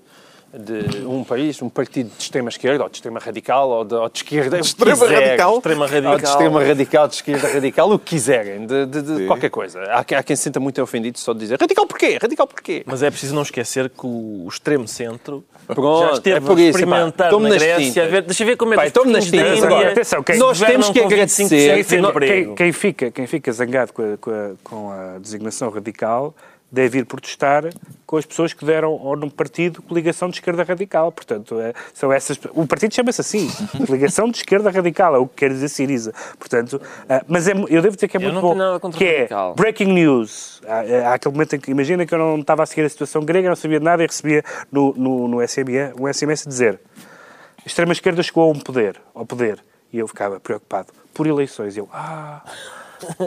de 0.57 1.05
um 1.05 1.23
país, 1.23 1.61
um 1.61 1.69
partido 1.69 2.09
de 2.15 2.23
extrema 2.23 2.49
esquerda, 2.49 2.83
ou 2.83 2.89
de 2.89 2.97
extrema 2.97 3.19
radical, 3.19 3.69
ou 3.69 3.83
de, 3.85 3.95
ou 3.95 4.09
de 4.09 4.17
esquerda, 4.19 4.57
o 4.57 4.59
que 4.59 4.65
extrema 4.65 4.97
quiser. 5.05 5.23
radical? 5.23 5.55
Extrema 5.57 5.81
Ou 5.81 5.87
de 5.87 5.93
radical. 5.95 6.31
extrema 6.31 6.63
radical, 6.63 7.07
de 7.07 7.15
esquerda 7.15 7.47
radical, 7.47 7.91
o 7.91 7.99
que 7.99 8.05
quiserem, 8.05 8.65
de, 8.65 8.85
de- 8.85 9.01
de 9.01 9.25
qualquer 9.27 9.49
coisa. 9.49 9.81
Há, 9.83 10.03
quem- 10.03 10.17
há 10.17 10.23
quem 10.23 10.35
se 10.35 10.43
sinta 10.43 10.59
muito 10.59 10.81
ofendido 10.81 11.19
só 11.19 11.33
de 11.33 11.39
dizer 11.39 11.59
radical 11.59 11.85
porquê? 11.85 12.17
Radical 12.21 12.47
porquê? 12.47 12.83
Mas 12.85 13.03
é 13.03 13.09
preciso 13.11 13.35
não 13.35 13.41
esquecer 13.41 13.89
que 13.89 14.05
o 14.05 14.47
extremo 14.49 14.87
centro 14.87 15.43
Pronto, 15.67 16.07
já 16.07 16.13
esteve 16.13 16.37
é 16.37 16.39
por 16.41 16.57
a 16.57 16.61
isso, 16.61 16.69
experimentar 16.69 17.31
pá, 17.31 17.39
na 17.39 17.49
Grécia. 17.49 18.07
ver- 18.07 18.21
deixa 18.21 18.43
eu 18.43 18.47
ver 18.47 18.55
como 18.55 18.73
é 18.75 18.85
que 18.85 18.91
tome 18.91 19.11
nas 19.11 19.25
tintas. 19.25 19.63
Agora, 19.63 19.91
atenção, 19.91 20.21
quem- 20.23 20.37
nós 20.37 20.59
temos 20.59 20.89
que 20.89 20.99
agradecer. 20.99 21.43
25% 21.43 21.49
de 21.49 21.65
Quem- 21.65 21.83
desemprego. 22.01 22.45
quem, 22.45 22.55
quem 22.55 22.71
fica, 22.71 23.11
quem 23.11 23.27
fica 23.27 23.51
zangado 23.51 23.91
com 23.91 24.01
a, 24.13 24.17
com 24.17 24.29
a- 24.31 24.51
com 24.63 24.91
a 24.91 25.17
designação 25.19 25.69
radical 25.69 26.35
deve 26.71 26.99
ir 26.99 27.05
protestar 27.05 27.63
com 28.05 28.17
as 28.17 28.25
pessoas 28.25 28.53
que 28.53 28.65
deram 28.65 28.89
ao 28.89 29.15
num 29.15 29.29
partido 29.29 29.81
coligação 29.81 30.29
de 30.29 30.35
esquerda 30.37 30.63
radical. 30.63 31.11
Portanto, 31.11 31.59
é- 31.59 31.73
são 31.93 32.11
essas. 32.11 32.37
O 32.51 32.67
partido 32.67 32.93
chama-se 32.93 33.21
assim, 33.21 33.49
coligação 33.85 34.29
de 34.29 34.37
esquerda 34.37 34.69
radical, 34.69 35.15
é 35.15 35.17
o 35.17 35.27
que 35.27 35.35
quer 35.35 35.49
dizer 35.49 35.69
Siriza. 35.69 36.13
Portanto, 36.37 36.81
ah, 37.09 37.23
mas 37.27 37.47
é 37.47 37.53
eu 37.53 37.81
devo 37.81 37.95
dizer 37.95 38.07
que 38.07 38.17
é 38.17 38.19
Eu 38.19 38.23
muito 38.23 38.35
não 38.35 38.41
bom. 38.41 38.49
tenho 38.49 38.63
nada 38.65 38.79
contra 38.79 38.97
que 38.97 39.05
é 39.05 39.27
breaking 39.55 39.93
news. 39.93 40.61
Há, 40.67 41.09
há 41.09 41.13
aquele 41.13 41.33
momento 41.33 41.55
em 41.55 41.59
que 41.59 41.71
imagina 41.71 42.05
que 42.05 42.13
eu 42.13 42.19
não 42.19 42.39
estava 42.39 42.63
a 42.63 42.65
seguir 42.65 42.85
a 42.85 42.89
situação 42.89 43.23
grega, 43.23 43.47
não 43.49 43.55
sabia 43.55 43.79
de 43.79 43.85
nada 43.85 44.03
e 44.03 44.07
recebia 44.07 44.43
no, 44.71 44.93
no, 44.95 45.27
no 45.27 45.47
SMS, 45.47 45.93
um 45.99 46.11
SMS 46.11 46.45
dizer 46.47 46.79
a 46.97 47.67
extrema-esquerda 47.67 48.21
chegou 48.21 48.43
a 48.43 48.47
um 48.51 48.59
poder, 48.59 49.01
ao 49.13 49.25
poder. 49.25 49.59
E 49.91 49.97
eu 49.97 50.07
ficava 50.07 50.39
preocupado. 50.39 50.93
Por 51.13 51.25
eleições. 51.25 51.75
Eu, 51.75 51.89
ah, 51.91 52.43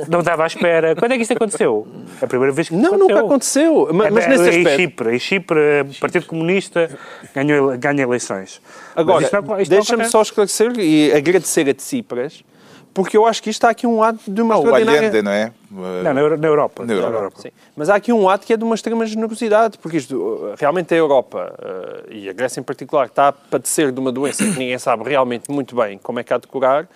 não 0.09 0.21
estava 0.21 0.45
à 0.45 0.47
espera. 0.47 0.95
Quando 0.97 1.13
é 1.13 1.17
que 1.17 1.23
isto 1.23 1.33
aconteceu? 1.33 1.87
É 2.21 2.25
a 2.25 2.29
primeira 2.29 2.53
vez 2.53 2.69
que 2.69 2.75
Não, 2.75 2.95
aconteceu. 2.95 3.09
nunca 3.09 3.21
aconteceu. 3.27 3.89
Ma- 3.93 4.11
Mas, 4.11 4.25
É, 4.25 4.29
nesse 4.29 4.43
em 4.45 4.49
aspecto. 4.59 4.77
Chipre, 4.77 5.15
em 5.15 5.19
Chipre, 5.19 5.61
o 5.91 6.01
Partido 6.01 6.27
Comunista 6.27 6.91
ganhou, 7.35 7.77
ganha 7.79 8.03
eleições. 8.03 8.61
Mas 8.95 9.03
Agora, 9.03 9.29
não- 9.33 9.43
não 9.43 9.63
deixa-me 9.65 10.05
só 10.07 10.23
esclarecer 10.23 10.73
e 10.79 11.13
agradecer 11.13 11.69
a 11.69 11.75
Tsipras 11.75 12.43
porque 12.95 13.17
eu 13.17 13.27
acho 13.27 13.41
que 13.41 13.49
isto 13.51 13.59
está 13.59 13.71
aqui 13.71 13.87
um 13.87 14.03
ato 14.03 14.19
de 14.27 14.43
uma 14.43 14.55
Ah, 14.55 14.59
o 14.59 14.61
extraordinária... 14.63 15.01
Allende, 15.09 15.23
não 15.23 15.31
é? 15.31 15.53
Não, 15.71 16.15
na, 16.15 16.21
Euro- 16.21 16.37
na 16.39 16.49
Europa. 16.49 16.85
Na 16.85 16.93
Europa. 16.95 17.43
Sim. 17.43 17.51
Mas 17.77 17.89
há 17.91 17.95
aqui 17.95 18.13
um 18.13 18.29
ato 18.29 18.45
que 18.45 18.53
é 18.53 18.57
de 18.57 18.65
uma 18.65 18.75
extrema 18.75 19.07
generosidade, 19.07 19.79
porque 19.79 19.99
isto, 19.99 20.17
uh, 20.17 20.55
realmente 20.59 20.93
a 20.95 20.97
Europa, 20.97 21.55
uh, 21.61 22.13
e 22.13 22.29
a 22.29 22.33
Grécia 22.33 22.59
em 22.59 22.63
particular, 22.65 23.07
está 23.07 23.29
a 23.29 23.33
padecer 23.33 23.93
de 23.93 24.01
uma 24.01 24.11
doença 24.11 24.43
que 24.43 24.59
ninguém 24.59 24.79
sabe 24.79 25.05
realmente 25.09 25.49
muito 25.49 25.77
bem 25.77 25.97
como 26.03 26.19
é 26.19 26.25
que 26.25 26.33
há 26.35 26.39
de 26.39 26.49
curar, 26.49 26.89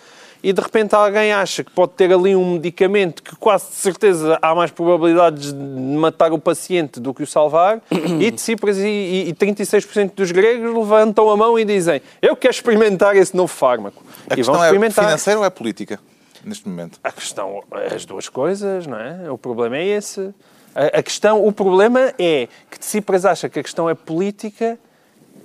e 0.43 0.53
de 0.53 0.61
repente 0.61 0.95
alguém 0.95 1.33
acha 1.33 1.63
que 1.63 1.71
pode 1.71 1.93
ter 1.93 2.13
ali 2.13 2.35
um 2.35 2.55
medicamento 2.55 3.23
que 3.23 3.37
quase 3.37 3.69
de 3.69 3.77
certeza 3.77 4.39
há 4.43 4.55
mais 4.55 4.71
probabilidades 4.71 5.53
de 5.53 5.59
matar 5.59 6.33
o 6.33 6.39
paciente 6.39 6.99
do 6.99 7.15
que 7.15 7.23
o 7.23 7.27
salvar, 7.27 7.81
e 8.21 8.31
Tsipras 8.33 8.79
e, 8.79 8.87
e, 8.87 9.29
e 9.29 9.35
36% 9.35 10.15
dos 10.15 10.33
gregos 10.33 10.75
levantam 10.75 11.31
a 11.31 11.37
mão 11.37 11.59
e 11.59 11.65
dizem 11.65 12.03
eu 12.21 12.35
quero 12.35 12.53
experimentar 12.53 13.17
esse 13.17 13.37
novo 13.37 13.53
fármaco. 13.53 14.03
A 14.29 14.35
e 14.39 14.43
vão 14.43 14.55
questão 14.55 14.65
é 14.65 14.67
experimentar. 14.67 15.05
financeira 15.05 15.39
ou 15.41 15.47
é 15.47 15.51
política, 15.51 16.01
neste 16.45 16.69
momento? 16.69 16.99
A 17.05 17.13
questão, 17.13 17.63
as 17.95 18.05
duas 18.05 18.29
coisas, 18.29 18.87
não 18.87 18.99
é? 18.99 19.31
O 19.31 19.39
problema 19.39 19.77
é 19.77 19.87
esse. 19.87 20.35
A, 20.75 20.99
a 20.99 21.03
questão, 21.03 21.47
o 21.47 21.53
problema 21.53 22.13
é 22.19 22.49
que 22.71 22.79
Tsipras 22.79 23.25
acha 23.25 23.49
que 23.49 23.61
a 23.61 23.63
questão 23.63 23.89
é 23.89 23.95
política, 23.95 24.79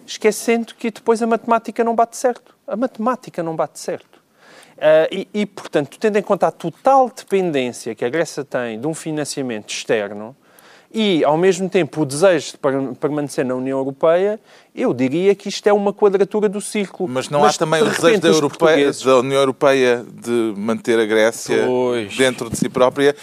esquecendo 0.06 0.74
que 0.74 0.90
depois 0.90 1.22
a 1.22 1.28
matemática 1.28 1.84
não 1.84 1.94
bate 1.94 2.18
certo. 2.18 2.56
A 2.66 2.76
matemática 2.76 3.44
não 3.44 3.56
bate 3.56 3.80
certo. 3.80 4.17
Ah, 4.80 5.08
e, 5.12 5.28
e, 5.34 5.46
portanto, 5.46 5.98
tendo 6.00 6.18
em 6.18 6.22
conta 6.22 6.48
a 6.48 6.52
total 6.52 7.12
dependência 7.16 7.96
que 7.96 8.06
a 8.06 8.10
Grécia 8.10 8.44
tem 8.44 8.80
de 8.80 8.86
um 8.88 8.94
financiamento 8.94 9.70
externo 9.72 10.36
e, 10.94 11.24
ao 11.26 11.38
mesmo 11.38 11.68
tempo, 11.70 12.02
o 12.02 12.06
desejo 12.06 12.52
de 12.54 12.58
per- 12.58 12.94
permanecer 13.00 13.44
na 13.44 13.56
União 13.56 13.78
Europeia, 13.78 14.40
eu 14.74 14.94
diria 14.94 15.36
que 15.36 15.50
isto 15.50 15.68
é 15.68 15.74
uma 15.74 15.92
quadratura 15.94 16.48
do 16.48 16.62
círculo. 16.62 17.10
Mas 17.10 17.28
não 17.30 17.44
há 17.44 17.52
também 17.52 17.84
de 17.84 17.90
o 17.90 17.92
desejo 17.92 18.22
da, 18.22 18.28
Europeia- 18.30 18.50
portugueses- 18.76 19.04
da 19.04 19.18
União 19.18 19.40
Europeia 19.40 20.06
de 20.24 20.54
manter 20.56 20.98
a 21.00 21.06
Grécia 21.06 21.66
Pois. 21.66 22.16
dentro 22.16 22.50
de 22.50 22.58
si 22.58 22.70
própria? 22.70 23.16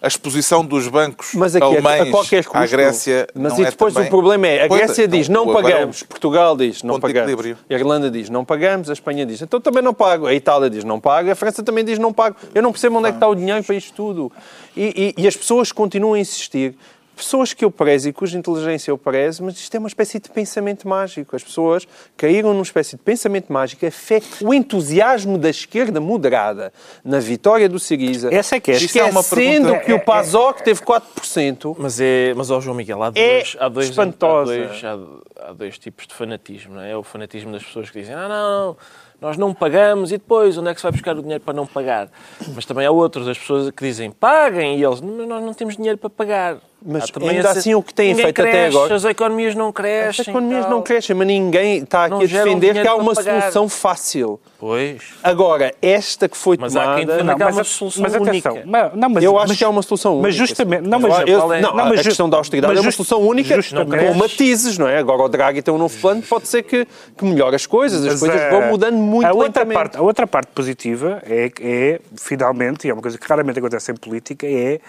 A 0.00 0.06
exposição 0.06 0.64
dos 0.64 0.86
bancos 0.88 1.30
Mas 1.34 1.56
aqui, 1.56 1.64
a- 1.64 1.66
alemães 1.66 2.14
a 2.52 2.58
à 2.58 2.66
Grécia 2.66 3.26
Mas 3.34 3.52
não 3.52 3.60
e 3.60 3.62
é 3.62 3.70
depois 3.70 3.92
também... 3.94 4.06
o 4.08 4.10
problema 4.10 4.46
é, 4.46 4.62
a 4.64 4.68
Grécia 4.68 5.04
então, 5.04 5.18
diz, 5.18 5.28
não 5.28 5.52
pagamos. 5.52 6.02
Portugal 6.04 6.56
diz, 6.56 6.82
não 6.82 7.00
pagamos. 7.00 7.44
A 7.68 7.74
Irlanda 7.74 8.10
diz, 8.10 8.30
não 8.30 8.44
pagamos. 8.44 8.88
A 8.90 8.92
Espanha 8.92 9.26
diz, 9.26 9.42
então 9.42 9.60
também 9.60 9.82
não 9.82 9.92
pago. 9.94 10.26
A 10.26 10.34
Itália 10.34 10.70
diz, 10.70 10.84
não 10.84 11.00
pago. 11.00 11.30
A 11.30 11.34
França 11.34 11.62
também 11.62 11.84
diz, 11.84 11.98
não 11.98 12.12
pago. 12.12 12.36
Eu 12.54 12.62
não 12.62 12.70
percebo 12.72 12.98
onde 12.98 13.08
é 13.08 13.10
que 13.10 13.16
está 13.16 13.28
o 13.28 13.34
dinheiro 13.34 13.62
para 13.64 13.74
isto 13.74 13.92
tudo. 13.94 14.30
E, 14.76 15.14
e- 15.18 15.22
e 15.22 15.26
as 15.28 15.36
pessoas 15.36 15.72
continuam 15.72 16.14
a 16.14 16.18
insistir. 16.20 16.74
Pessoas 17.18 17.52
que 17.52 17.64
eu 17.64 17.70
prezo 17.70 18.08
e 18.08 18.12
cuja 18.12 18.38
inteligência 18.38 18.92
eu 18.92 18.96
prezo, 18.96 19.42
mas 19.42 19.56
isto 19.56 19.74
é 19.74 19.78
uma 19.80 19.88
espécie 19.88 20.20
de 20.20 20.30
pensamento 20.30 20.86
mágico. 20.86 21.34
As 21.34 21.42
pessoas 21.42 21.86
caíram 22.16 22.50
numa 22.52 22.62
espécie 22.62 22.96
de 22.96 23.02
pensamento 23.02 23.52
mágico. 23.52 23.84
A 23.84 23.90
fé, 23.90 24.22
o 24.40 24.54
entusiasmo 24.54 25.36
da 25.36 25.50
esquerda 25.50 26.00
moderada 26.00 26.72
na 27.04 27.18
vitória 27.18 27.68
do 27.68 27.76
Siriza, 27.80 28.32
Essa 28.32 28.54
é 28.54 28.60
que 28.60 28.70
é. 28.70 28.76
Isso 28.76 28.96
é 28.96 29.02
uma 29.02 29.20
esquecendo 29.20 29.64
pergunta- 29.66 29.84
que 29.84 29.92
o 29.92 30.00
PASOK 30.00 30.62
teve 30.62 30.80
4%. 30.82 31.74
Mas, 31.76 31.98
é, 32.00 32.32
mas 32.36 32.52
ó 32.52 32.60
João 32.60 32.76
Miguel, 32.76 33.02
há 33.02 33.08
É 33.08 33.10
dois, 33.10 33.56
há, 33.58 33.68
dois, 33.68 33.98
há, 33.98 34.04
dois, 34.04 34.84
há, 34.84 35.48
há 35.48 35.52
dois 35.52 35.76
tipos 35.76 36.06
de 36.06 36.14
fanatismo. 36.14 36.76
Não 36.76 36.82
é? 36.82 36.92
é 36.92 36.96
o 36.96 37.02
fanatismo 37.02 37.50
das 37.50 37.64
pessoas 37.64 37.90
que 37.90 37.98
dizem 37.98 38.14
ah, 38.14 38.28
não, 38.28 38.66
não, 38.66 38.76
nós 39.20 39.36
não 39.36 39.52
pagamos 39.52 40.12
e 40.12 40.18
depois 40.18 40.56
onde 40.56 40.70
é 40.70 40.74
que 40.74 40.78
se 40.80 40.84
vai 40.84 40.92
buscar 40.92 41.16
o 41.18 41.22
dinheiro 41.22 41.42
para 41.42 41.52
não 41.52 41.66
pagar? 41.66 42.08
Mas 42.54 42.64
também 42.64 42.86
há 42.86 42.92
outros, 42.92 43.26
das 43.26 43.36
pessoas 43.36 43.72
que 43.72 43.82
dizem 43.84 44.12
paguem 44.12 44.78
e 44.78 44.84
eles, 44.84 45.00
mas 45.00 45.26
nós 45.26 45.42
não 45.42 45.52
temos 45.52 45.76
dinheiro 45.76 45.98
para 45.98 46.08
pagar. 46.08 46.58
Mas 46.80 47.04
ainda 47.20 47.48
esse- 47.50 47.58
assim 47.58 47.74
o 47.74 47.82
que 47.82 47.92
têm 47.92 48.14
feito 48.14 48.40
até 48.40 48.50
cresce, 48.50 48.76
agora- 48.76 48.94
As 48.94 49.04
economias 49.04 49.54
não 49.54 49.72
crescem. 49.72 50.22
As 50.22 50.28
economias 50.28 50.68
não 50.70 50.80
crescem, 50.80 51.16
mas 51.16 51.26
ninguém 51.26 51.78
está 51.82 52.02
aqui 52.04 52.10
Não 52.10 52.20
a 52.20 52.24
defender 52.24 52.80
que 52.80 52.86
há 52.86 52.94
uma 52.94 53.14
solução 53.14 53.68
fácil. 53.68 54.40
Pois. 54.60 55.02
Agora, 55.22 55.72
esta 55.80 56.28
que 56.28 56.36
foi 56.36 56.56
Mas 56.58 56.74
há 56.74 56.80
quem 56.96 57.06
tomada... 57.06 57.12
defenda 57.12 57.34
que 57.36 57.42
há 57.42 57.48
uma 57.48 57.60
a- 57.60 57.64
solução 57.64 58.02
mas 58.02 58.14
atenção, 58.14 58.52
única. 58.54 58.66
mas- 58.68 58.94
não, 58.94 59.08
mas, 59.08 59.22
eu 59.24 59.38
acho 59.38 59.48
mas- 59.48 59.56
que 59.58 59.64
há 59.64 59.68
uma 59.68 59.82
solução 59.82 60.12
única. 60.14 60.26
Mas 60.28 60.34
justamente, 60.34 60.82
não, 60.88 60.98
mas, 61.00 61.18
Eu- 61.20 61.26
eu- 61.26 61.52
é? 61.52 61.60
não, 61.60 61.74
Não, 61.74 61.84
a 61.84 61.88
mas 61.88 61.98
ju- 62.00 62.04
questão 62.08 62.28
da 62.30 62.36
austeridade 62.38 62.72
mas 62.72 62.78
é 62.78 62.80
uma 62.80 62.90
just- 62.90 62.96
solução 63.08 63.28
única 63.28 63.54
justamente- 63.56 64.04
com 64.06 64.14
matizes, 64.14 64.76
não 64.78 64.88
é? 64.88 64.98
Agora 64.98 65.22
o 65.22 65.28
Draghi 65.28 65.62
tem 65.62 65.72
um 65.72 65.78
novo 65.78 65.96
plano, 66.00 66.22
pode 66.22 66.48
ser 66.48 66.62
que, 66.64 66.86
que 67.16 67.24
melhore 67.24 67.54
as 67.54 67.66
coisas, 67.66 68.00
as 68.04 68.12
Mas, 68.14 68.20
coisas 68.20 68.40
eh, 68.40 68.50
vão 68.50 68.62
mudando 68.68 68.96
muito 68.98 69.26
a 69.26 69.32
outra 69.32 69.44
lentamente. 69.62 69.74
parte 69.74 69.96
A 69.96 70.02
outra 70.02 70.26
parte 70.26 70.48
positiva 70.52 71.22
é, 71.24 71.50
é, 71.60 72.00
finalmente, 72.16 72.86
e 72.86 72.90
é 72.90 72.92
uma 72.92 73.02
coisa 73.02 73.16
que 73.16 73.26
raramente 73.28 73.58
acontece 73.60 73.92
em 73.92 73.94
política, 73.96 74.44
é, 74.46 74.80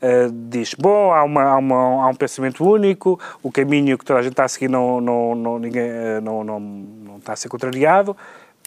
eh, 0.00 0.28
diz, 0.32 0.72
bom, 0.72 1.12
há, 1.12 1.22
uma, 1.22 1.37
há, 1.40 1.56
uma- 1.58 2.04
há 2.04 2.08
um 2.08 2.14
pensamento 2.14 2.64
único, 2.68 3.18
o 3.42 3.50
caminho 3.50 3.96
que 3.98 4.04
toda 4.04 4.18
a 4.18 4.22
gente 4.22 4.32
está 4.32 4.44
a 4.44 4.48
seguir 4.48 4.68
não, 4.68 5.00
não, 5.00 5.34
não, 5.34 5.58
ninguém, 5.58 5.82
eh, 5.82 6.20
não, 6.20 6.42
não, 6.44 6.60
não 6.60 7.16
está 7.18 7.32
a 7.32 7.36
ser 7.36 7.48
contrariado, 7.48 8.16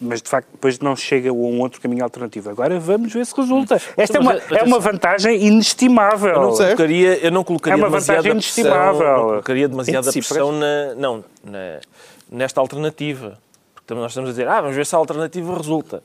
mas 0.02 0.22
de 0.22 0.30
facto 0.30 0.48
depois 0.52 0.80
não 0.80 0.96
chega 0.96 1.30
a 1.30 1.34
um 1.34 1.60
outro 1.60 1.80
caminho 1.80 2.04
alternativo. 2.04 2.50
Agora 2.50 2.80
vamos 2.80 3.14
ver 3.14 3.24
se 3.26 3.36
resulta. 3.38 3.80
Esta 3.96 4.18
é 4.18 4.20
uma, 4.22 4.34
é 4.34 4.64
uma 4.64 4.80
vantagem 4.80 5.46
inestimável. 5.46 6.30
Eu 6.34 6.42
não 6.42 6.52
colocaria, 6.58 7.18
eu 7.26 7.32
não 7.32 7.44
colocaria 7.44 7.76
É 7.76 7.78
uma 7.78 7.88
demasiada 7.88 8.22
vantagem 8.24 8.42
pressão, 8.42 8.64
inestimável. 8.66 9.18
não 9.18 9.24
colocaria 9.30 9.68
demasiada 9.68 10.12
pressão 10.12 10.52
na, 10.54 10.96
não, 10.96 11.24
na- 11.44 11.80
nesta 12.32 12.60
alternativa. 12.60 13.38
Porque 13.76 13.86
também 13.88 14.02
nós 14.02 14.12
estamos 14.12 14.30
a 14.30 14.34
dizer, 14.34 14.48
ah, 14.48 14.62
vamos 14.62 14.76
ver 14.76 14.86
se 14.86 14.96
a 14.96 14.98
alternativa 14.98 15.56
resulta. 15.56 16.02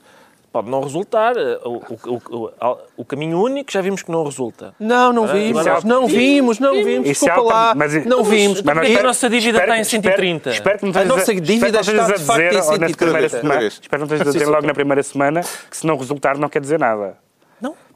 Pode 0.56 0.70
não 0.70 0.80
resultar. 0.80 1.34
O, 1.64 1.75
o- 1.76 2.20
o- 2.30 2.44
o- 2.46 2.78
o 2.96 3.04
caminho 3.04 3.38
único 3.42 3.70
já 3.70 3.82
vimos 3.82 4.02
que 4.02 4.10
não 4.10 4.25
resulta. 4.25 4.75
Não, 4.80 5.12
não 5.12 5.26
vimos, 5.26 5.66
agora- 5.66 5.82
não 5.84 6.06
vimos, 6.06 6.58
não 6.58 6.72
vimos, 6.72 7.06
é 7.06 7.12
desculpa 7.12 7.40
lá, 7.42 7.75
mas- 7.75 8.06
não 8.06 8.25
vimos. 8.25 8.62
Mas 8.62 8.88
E 8.88 8.98
a 8.98 9.02
nossa 9.02 9.28
dívida 9.28 9.58
espero- 9.58 9.72
está 9.72 9.78
em 9.78 9.84
130. 9.84 10.50
Espero, 10.50 10.76
espero 10.76 10.78
que 10.78 10.84
não 10.86 11.02
A 11.02 11.04
nossa 11.04 11.34
dívida 11.34 11.80
está, 11.80 11.90
a 11.90 12.06
de 12.12 12.25
facto, 12.25 12.40
em 12.40 12.48
dizer, 12.48 12.62
ou 12.72 12.78
na 12.78 12.88
130. 12.88 12.96
primeira 12.96 13.28
Cada 13.28 13.40
semana, 13.42 13.60
vez. 13.60 13.72
espero 13.75 13.90
que 13.90 13.98
não 13.98 14.04
estejas 14.16 14.28
a 14.28 14.38
dizer 14.38 14.46
logo 14.50 14.66
na 14.66 14.75
primeira 14.75 15.02
semana 15.02 15.40
que 15.70 15.76
se 15.76 15.86
não 15.86 15.96
resultar 15.98 16.38
não 16.38 16.48
quer 16.48 16.60
dizer 16.60 16.78
nada. 16.78 17.18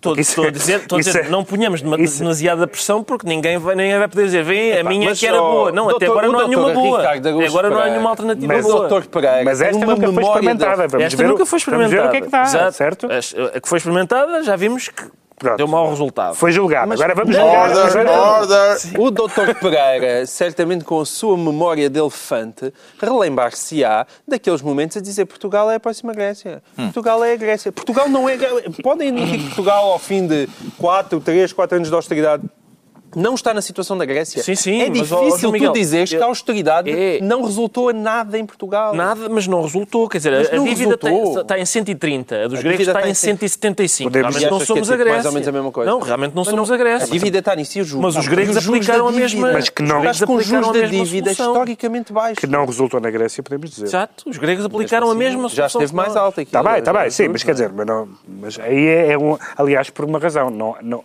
Estou, 0.01 0.17
estou 0.19 0.45
a 0.45 0.49
é- 0.49 0.51
dizer, 0.51 0.77
estou 0.81 0.97
a 0.97 1.01
isso 1.03 1.11
dizer 1.11 1.27
é- 1.27 1.29
não 1.29 1.45
ponhamos 1.45 1.83
demasiada 1.83 2.67
pressão 2.67 3.05
porque 3.05 3.29
ninguém 3.29 3.59
vai, 3.59 3.75
ninguém 3.75 3.99
vai 3.99 4.09
poder 4.09 4.25
dizer, 4.25 4.43
vem, 4.43 4.73
a 4.79 4.83
minha 4.83 5.11
mas 5.11 5.21
que 5.21 5.27
era 5.27 5.39
boa. 5.39 5.71
Não, 5.71 5.91
até 5.91 6.07
doutor- 6.07 6.25
agora 6.25 6.29
o 6.29 6.33
não 6.33 6.41
há 6.41 6.49
nenhuma 6.49 6.71
boa. 6.73 6.99
Ricardo 7.01 7.29
Até 7.29 7.47
agora 7.47 7.69
não 7.71 7.79
há 7.79 7.87
nenhuma 7.91 8.09
alternativa 8.11 8.53
Mas 8.55 8.65
boa. 8.65 8.79
doutor 8.79 9.07
Pereira 9.09 9.45
Mas 9.45 9.61
esta 9.61 9.77
uma 9.77 9.95
nunca 9.95 10.11
foi 10.13 10.23
experimentada. 10.25 10.89
Vamos 10.89 11.05
Esta 11.07 11.17
ver, 11.19 11.29
nunca 11.29 11.45
foi 11.47 11.59
Vamos 11.61 11.91
ver 11.91 11.97
experimentada. 11.99 12.09
o 12.09 12.11
que 12.13 12.17
é 12.17 12.21
que 12.23 12.29
dá, 12.29 12.43
Exato. 12.45 12.73
certo? 12.73 13.09
A, 13.11 13.57
a 13.57 13.61
que 13.61 13.69
foi 13.69 13.77
experimentada 13.77 14.43
já 14.43 14.57
vimos 14.57 14.89
que 14.89 15.05
Pronto. 15.41 15.57
deu 15.57 15.67
mau 15.67 15.89
resultado. 15.89 16.35
Foi 16.35 16.53
julgado. 16.53 16.93
Agora 16.93 17.15
vamos 17.15 17.35
julgar. 17.35 17.71
Order, 17.71 18.11
order! 18.11 19.01
O 19.01 19.11
Dr. 19.11 19.55
Pereira, 19.59 20.27
certamente 20.27 20.85
com 20.85 21.01
a 21.01 21.07
sua 21.07 21.35
memória 21.35 21.89
de 21.89 21.99
elefante, 21.99 22.71
relembrar-se-á 23.01 24.07
daqueles 24.29 24.61
momentos 24.61 24.99
a 24.99 25.01
dizer 25.01 25.25
Portugal 25.25 25.71
é 25.71 25.77
a 25.77 25.81
próxima 25.81 26.13
Grécia. 26.13 26.63
Hum. 26.77 26.85
Portugal 26.85 27.25
é 27.25 27.33
a 27.33 27.37
Grécia. 27.37 27.73
Portugal 27.73 28.07
não 28.07 28.29
é... 28.29 28.37
Podem 28.83 29.09
admitir 29.09 29.39
que 29.39 29.47
Portugal, 29.47 29.93
ao 29.93 29.99
fim 29.99 30.27
de 30.27 30.47
4, 30.77 31.19
3, 31.21 31.53
4 31.55 31.77
anos 31.77 31.89
de 31.89 31.95
austeridade, 31.95 32.43
não 33.17 33.35
está 33.35 33.53
na 33.55 33.63
situação 33.63 33.97
da 33.97 34.05
Grécia. 34.05 34.43
Sim, 34.43 34.55
sim, 34.55 34.81
É 34.83 34.89
mas, 34.89 34.99
difícil 35.09 35.49
tu 35.49 35.53
Miguel, 35.53 35.73
dizeres 35.73 36.11
que 36.11 36.17
eu- 36.17 36.23
a 36.23 36.27
austeridade 36.27 36.91
É. 36.91 37.21
não 37.21 37.43
resultou 37.45 37.89
a 37.89 37.93
nada 37.93 38.39
em 38.39 38.45
Portugal. 38.47 38.95
Nada, 38.95 39.29
mas 39.29 39.47
não 39.47 39.63
resultou. 39.63 40.09
Quer 40.09 40.19
dizer, 40.19 40.31
Mas 40.33 40.53
a 40.53 40.65
dívida 40.65 40.97
tem- 40.97 41.33
está 41.41 41.59
em 41.59 41.65
130, 41.65 42.45
a 42.45 42.49
dos 42.49 42.59
A 42.59 42.63
gregos 42.63 42.79
dívida 42.79 42.91
está 42.91 43.01
está 43.01 43.09
em 43.09 43.11
em 43.11 43.15
175. 43.15 44.11
Podemos- 44.11 44.37
Realmente 44.37 44.51
não 44.51 44.59
que 44.59 44.63
é 44.63 44.67
somos 44.67 44.91
a 44.91 44.97
Grécia. 44.97 45.13
mais 45.15 45.27
ou 45.27 45.33
menos 45.33 45.49
a 45.49 45.53
mesma 45.53 45.73
coisa? 45.73 45.91
Não, 45.91 46.01
realmente 46.01 46.35
não 46.35 46.41
Mas 46.43 46.49
somos 46.51 46.69
não- 46.69 46.75
a 46.75 46.79
Grécia. 46.79 47.07
A 47.07 47.11
dívida 47.11 47.39
está 47.39 47.57
nisso 47.57 47.79
e 47.79 47.81
os 47.81 47.89
juros. 47.89 48.05
Mas 48.15 48.17
os 48.17 48.29
gregos 48.29 48.57
aplicaram 48.57 49.09
a 49.09 49.13
mesma-. 49.13 49.53
Mas 49.53 49.69
que 49.69 49.83
não- 49.83 50.01
Os 50.01 50.21
com 50.25 50.35
os 50.37 50.45
juros 50.45 50.69
aplicaram 50.69 50.73
da 50.73 50.79
a 50.79 50.83
mesma 50.91 51.05
dívida 51.05 51.35
solução. 51.35 51.53
historicamente 51.53 52.13
baixos. 52.13 52.39
Que 52.39 52.47
não 52.47 52.65
resultou 52.67 53.01
na 53.01 53.11
Grécia, 53.11 53.43
podemos 53.43 53.71
dizer. 53.71 53.85
Exato, 53.87 54.29
os 54.29 54.37
gregos 54.39 54.65
aplicaram 54.65 55.11
a 55.11 55.15
mesma 55.15 55.49
Já 55.49 55.69
solução. 55.69 55.81
esteve 55.83 55.91
que 55.91 55.97
mais 55.97 56.17
alta 56.17 56.41
aqui. 56.43 56.49
Está 56.49 56.63
bem, 56.63 56.79
está 56.79 56.93
bem, 56.93 57.11
sim, 57.11 57.29
mas 57.29 57.43
quer 57.43 57.53
dizer, 57.53 57.71
mas, 57.73 57.87
mas 58.29 58.59
aí 58.61 58.87
é, 58.87 59.13
é 59.13 59.17
aliás, 59.57 59.91
por 59.91 60.05
uma 60.05 60.19
razão. 60.19 60.51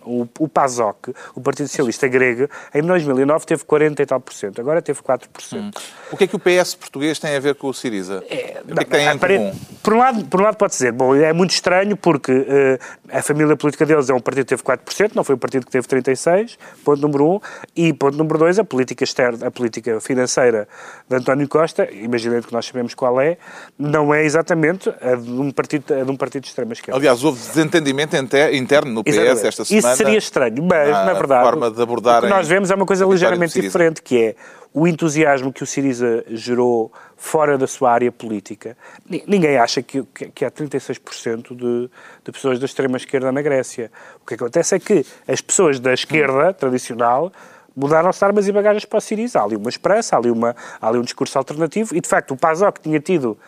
O, 0.04 0.26
o 0.40 0.48
PASOK, 0.48 1.12
o 1.34 1.40
Partido 1.40 1.68
Socialista 1.68 1.95
Grego, 2.04 2.48
em 2.74 2.82
2009 2.82 3.46
teve 3.46 3.64
40 3.64 4.02
e 4.02 4.06
tal 4.06 4.20
por 4.20 4.34
cento, 4.34 4.60
agora 4.60 4.82
teve 4.82 5.00
4%. 5.00 5.74
O 6.10 6.16
que 6.16 6.24
é 6.24 6.26
que 6.26 6.36
o 6.36 6.38
PS 6.38 6.74
português 6.74 7.18
tem 7.18 7.34
a 7.36 7.40
ver 7.40 7.54
com 7.54 7.68
o 7.68 7.74
Siriza? 7.74 8.18
o 8.18 8.20
que 8.28 8.34
é 8.34 8.84
que 8.84 8.90
tem? 8.90 9.52
Por 9.82 9.94
um, 9.94 9.98
lado, 9.98 10.24
por 10.26 10.40
um 10.40 10.44
lado 10.44 10.56
pode-se 10.56 10.78
dizer, 10.78 10.92
bom, 10.92 11.14
é 11.14 11.32
muito 11.32 11.50
estranho 11.52 11.96
porque 11.96 12.32
eh, 12.48 12.78
a 13.12 13.22
família 13.22 13.56
política 13.56 13.86
deles 13.86 14.10
é 14.10 14.14
um 14.14 14.20
partido 14.20 14.44
que 14.44 14.56
teve 14.56 14.62
4%, 14.62 15.12
não 15.14 15.22
foi 15.24 15.34
o 15.36 15.38
partido 15.38 15.64
que 15.64 15.70
teve 15.72 15.86
36%, 15.86 16.56
ponto 16.84 17.00
número 17.00 17.34
um, 17.34 17.40
e 17.74 17.92
ponto 17.92 18.16
número 18.16 18.38
dois, 18.38 18.58
a 18.58 18.64
política 18.64 19.04
externa, 19.04 19.46
a 19.46 19.50
política 19.50 20.00
financeira 20.00 20.66
de 21.08 21.16
António 21.16 21.48
Costa, 21.48 21.88
imaginando 21.92 22.46
que 22.46 22.52
nós 22.52 22.66
sabemos 22.66 22.94
qual 22.94 23.20
é, 23.20 23.38
não 23.78 24.12
é 24.12 24.24
exatamente 24.24 24.88
a 25.00 25.14
de 25.14 25.30
um 25.30 25.50
partido, 25.50 25.94
a 25.94 26.02
de 26.02 26.10
um 26.10 26.16
partido 26.16 26.42
de 26.42 26.48
extrema 26.48 26.72
esquerda. 26.72 26.98
Aliás, 26.98 27.22
houve 27.22 27.38
desentendimento 27.38 28.16
inte- 28.16 28.56
interno 28.56 28.90
no 28.90 29.04
PS 29.04 29.14
Exatamente. 29.16 29.46
esta 29.46 29.64
semana. 29.64 29.88
Isso 29.88 29.96
seria 29.96 30.18
estranho, 30.18 30.62
mas, 30.62 30.88
na 30.88 31.04
na 31.04 31.12
verdade, 31.12 31.44
forma 31.44 31.70
de 31.70 31.82
abordarem 31.86 32.28
o 32.28 32.32
que 32.32 32.36
nós 32.38 32.48
vemos 32.48 32.70
é 32.70 32.74
uma 32.74 32.86
coisa 32.86 33.04
ligeiramente 33.12 33.52
diferente, 33.68 34.02
que 34.02 34.18
é 34.22 34.34
o 34.74 34.86
entusiasmo 34.86 35.52
que 35.52 35.62
o 35.62 35.66
Siriza 35.66 36.22
gerou 36.28 36.92
fora 37.16 37.56
da 37.56 37.66
sua 37.66 37.90
área 37.92 38.12
política. 38.12 38.76
Ni- 39.08 39.24
Ninguém 39.26 39.56
acha 39.56 39.82
que, 39.82 40.02
que, 40.14 40.26
que 40.30 40.44
há 40.44 40.50
36% 40.50 41.56
de, 41.56 41.90
de 42.24 42.32
pessoas 42.32 42.58
da 42.58 42.66
extrema-esquerda 42.66 43.32
na 43.32 43.40
Grécia. 43.40 43.90
O 44.22 44.26
que 44.26 44.34
acontece 44.34 44.74
é 44.74 44.78
que 44.78 45.06
as 45.26 45.40
pessoas 45.40 45.80
da 45.80 45.94
esquerda 45.94 46.52
tradicional 46.52 47.32
mudaram-se 47.74 48.18
de 48.18 48.24
armas 48.26 48.48
e 48.48 48.52
bagagens 48.52 48.84
para 48.84 48.98
o 48.98 49.00
Siriza. 49.00 49.40
Há 49.40 49.44
ali 49.44 49.56
uma 49.56 49.68
esperança, 49.70 50.14
há 50.14 50.18
ali, 50.18 50.30
uma, 50.30 50.54
há 50.80 50.88
ali 50.88 50.98
um 50.98 51.02
discurso 51.02 51.38
alternativo 51.38 51.96
e, 51.96 52.00
de 52.00 52.08
facto, 52.08 52.32
o 52.32 52.36
PASOK 52.36 52.80
tinha 52.80 53.00
tido 53.00 53.38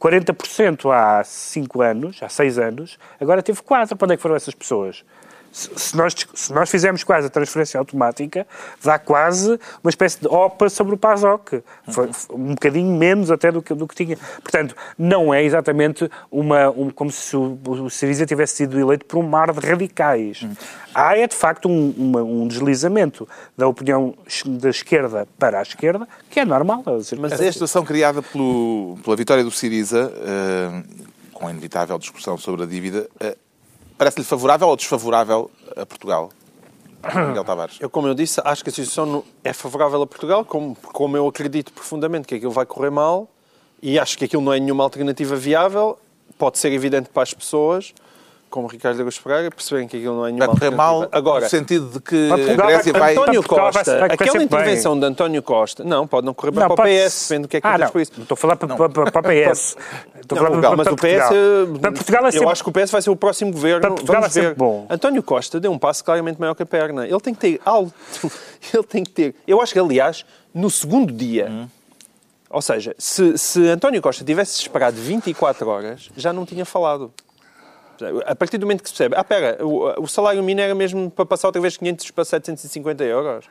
40% 0.00 0.90
há 0.92 1.22
5 1.24 1.82
anos, 1.82 2.22
há 2.22 2.28
6 2.28 2.58
anos, 2.58 2.98
agora 3.20 3.42
teve 3.42 3.60
4. 3.62 3.96
Para 3.96 4.06
onde 4.06 4.14
é 4.14 4.16
que 4.16 4.22
foram 4.22 4.36
essas 4.36 4.54
pessoas? 4.54 5.04
Se 5.52 5.96
nós, 5.96 6.14
se 6.34 6.52
nós 6.52 6.70
fizermos 6.70 7.02
quase 7.02 7.26
a 7.26 7.30
transferência 7.30 7.78
automática, 7.78 8.46
dá 8.82 8.98
quase 8.98 9.58
uma 9.82 9.90
espécie 9.90 10.20
de 10.20 10.28
OPA 10.28 10.68
sobre 10.68 10.94
o 10.94 10.98
PASOC. 10.98 11.62
Foi 11.88 12.10
um 12.30 12.54
bocadinho 12.54 12.96
menos 12.96 13.30
até 13.30 13.50
do 13.50 13.62
que, 13.62 13.74
do 13.74 13.86
que 13.86 13.94
tinha. 13.94 14.16
Portanto, 14.42 14.76
não 14.96 15.32
é 15.32 15.42
exatamente 15.42 16.10
uma, 16.30 16.70
um, 16.70 16.90
como 16.90 17.10
se 17.10 17.36
o, 17.36 17.58
o 17.66 17.90
Siriza 17.90 18.26
tivesse 18.26 18.56
sido 18.56 18.78
eleito 18.78 19.04
por 19.04 19.18
um 19.18 19.22
mar 19.22 19.52
de 19.52 19.66
radicais. 19.66 20.46
Há, 20.94 21.16
é 21.16 21.26
de 21.26 21.34
facto 21.34 21.68
um, 21.68 21.94
uma, 21.96 22.22
um 22.22 22.46
deslizamento 22.46 23.28
da 23.56 23.66
opinião 23.66 24.14
da 24.46 24.70
esquerda 24.70 25.26
para 25.38 25.58
a 25.58 25.62
esquerda, 25.62 26.08
que 26.30 26.40
é 26.40 26.44
normal. 26.44 26.82
Mas 27.18 27.32
a 27.32 27.52
situação 27.52 27.84
criada 27.84 28.22
pelo, 28.22 28.98
pela 29.02 29.16
vitória 29.16 29.44
do 29.44 29.50
Siriza, 29.50 30.10
uh, 30.12 31.08
com 31.32 31.46
a 31.46 31.50
inevitável 31.50 31.98
discussão 31.98 32.36
sobre 32.36 32.64
a 32.64 32.66
dívida, 32.66 33.08
uh, 33.22 33.47
Parece-lhe 33.98 34.24
favorável 34.24 34.68
ou 34.68 34.76
desfavorável 34.76 35.50
a 35.76 35.84
Portugal? 35.84 36.30
Miguel 37.28 37.44
Tavares. 37.44 37.78
Eu, 37.80 37.90
como 37.90 38.06
eu 38.06 38.14
disse, 38.14 38.40
acho 38.44 38.62
que 38.62 38.70
a 38.70 38.72
situação 38.72 39.24
é 39.42 39.52
favorável 39.52 40.00
a 40.00 40.06
Portugal, 40.06 40.44
como, 40.44 40.76
como 40.76 41.16
eu 41.16 41.26
acredito 41.26 41.72
profundamente 41.72 42.28
que 42.28 42.36
aquilo 42.36 42.52
vai 42.52 42.64
correr 42.64 42.90
mal 42.90 43.28
e 43.82 43.98
acho 43.98 44.16
que 44.16 44.24
aquilo 44.24 44.40
não 44.40 44.52
é 44.52 44.60
nenhuma 44.60 44.84
alternativa 44.84 45.34
viável, 45.34 45.98
pode 46.38 46.58
ser 46.58 46.72
evidente 46.72 47.08
para 47.08 47.24
as 47.24 47.34
pessoas, 47.34 47.92
como 48.50 48.66
Ricardo 48.66 49.00
Agus 49.00 49.18
Pereira, 49.18 49.50
perceberem 49.50 49.86
que 49.86 49.96
aquilo 49.96 50.16
não 50.16 50.26
é 50.26 50.32
nenhuma 50.32 50.46
vai 50.46 50.56
correr 50.56 50.70
mal 50.70 51.08
Agora, 51.12 51.44
no 51.44 51.50
sentido 51.50 51.88
de 51.88 52.00
que 52.00 52.30
a 52.32 52.54
Grécia 52.54 52.92
vai... 52.92 53.12
António 53.12 53.42
Costa, 53.42 53.84
vai, 53.84 54.00
vai 54.00 54.10
aquela 54.12 54.42
intervenção 54.42 54.92
bem. 54.92 55.00
de 55.00 55.06
António 55.06 55.42
Costa, 55.42 55.84
não, 55.84 56.06
pode 56.06 56.26
não 56.26 56.34
correr 56.34 56.52
bem 56.52 56.66
para 56.66 56.72
o 56.72 56.76
PS, 56.76 57.28
depende 57.28 57.42
do 57.42 57.48
que 57.48 57.56
é 57.58 57.60
que 57.60 57.66
ah, 57.66 57.78
não. 57.78 57.88
por 57.90 58.00
isso. 58.00 58.12
Estou 58.18 58.34
a 58.34 58.36
falar 58.36 58.56
para, 58.56 58.74
para, 58.74 59.10
para, 59.10 59.20
o 59.20 59.22
PS. 59.22 59.76
Estou 60.20 60.38
a 60.38 60.42
falar 60.42 60.60
para, 60.60 60.76
mas 60.76 60.88
para 60.88 60.94
o 60.94 60.96
PS, 60.96 61.80
para 61.80 61.92
Portugal 61.92 62.26
é 62.26 62.30
sempre... 62.30 62.46
eu 62.46 62.50
acho 62.50 62.62
que 62.62 62.70
o 62.70 62.72
PS 62.72 62.90
vai 62.90 63.02
ser 63.02 63.10
o 63.10 63.16
próximo 63.16 63.52
governo. 63.52 63.80
Para 63.80 63.90
Portugal 63.90 64.20
Vamos 64.22 64.36
é 64.36 64.40
ver. 64.40 64.54
bom. 64.54 64.86
António 64.90 65.22
Costa 65.22 65.60
deu 65.60 65.70
um 65.70 65.78
passo 65.78 66.04
claramente 66.04 66.40
maior 66.40 66.54
que 66.54 66.62
a 66.62 66.66
perna. 66.66 67.06
Ele 67.06 67.20
tem 67.20 67.34
que 67.34 67.40
ter 67.40 67.60
alto, 67.64 67.92
ele 68.72 68.84
tem 68.84 69.04
que 69.04 69.10
ter... 69.10 69.34
Eu 69.46 69.60
acho 69.60 69.72
que, 69.72 69.78
aliás, 69.78 70.24
no 70.54 70.70
segundo 70.70 71.12
dia... 71.12 71.48
Hum. 71.50 71.68
Ou 72.50 72.62
seja, 72.62 72.94
se, 72.96 73.36
se 73.36 73.68
António 73.68 74.00
Costa 74.00 74.24
tivesse 74.24 74.58
esperado 74.58 74.96
24 74.96 75.68
horas, 75.68 76.08
já 76.16 76.32
não 76.32 76.46
tinha 76.46 76.64
falado. 76.64 77.12
A 78.26 78.34
partir 78.34 78.58
do 78.58 78.66
momento 78.66 78.82
que 78.82 78.88
se 78.88 78.94
percebe, 78.94 79.14
ah, 79.16 79.24
pera, 79.24 79.58
o, 79.64 80.02
o 80.02 80.06
salário 80.06 80.42
mínimo 80.42 80.60
era 80.60 80.74
mesmo 80.74 81.10
para 81.10 81.26
passar 81.26 81.48
outra 81.48 81.60
vez 81.60 81.76
500 81.76 82.10
para 82.10 82.24
750 82.24 83.04
euros. 83.04 83.44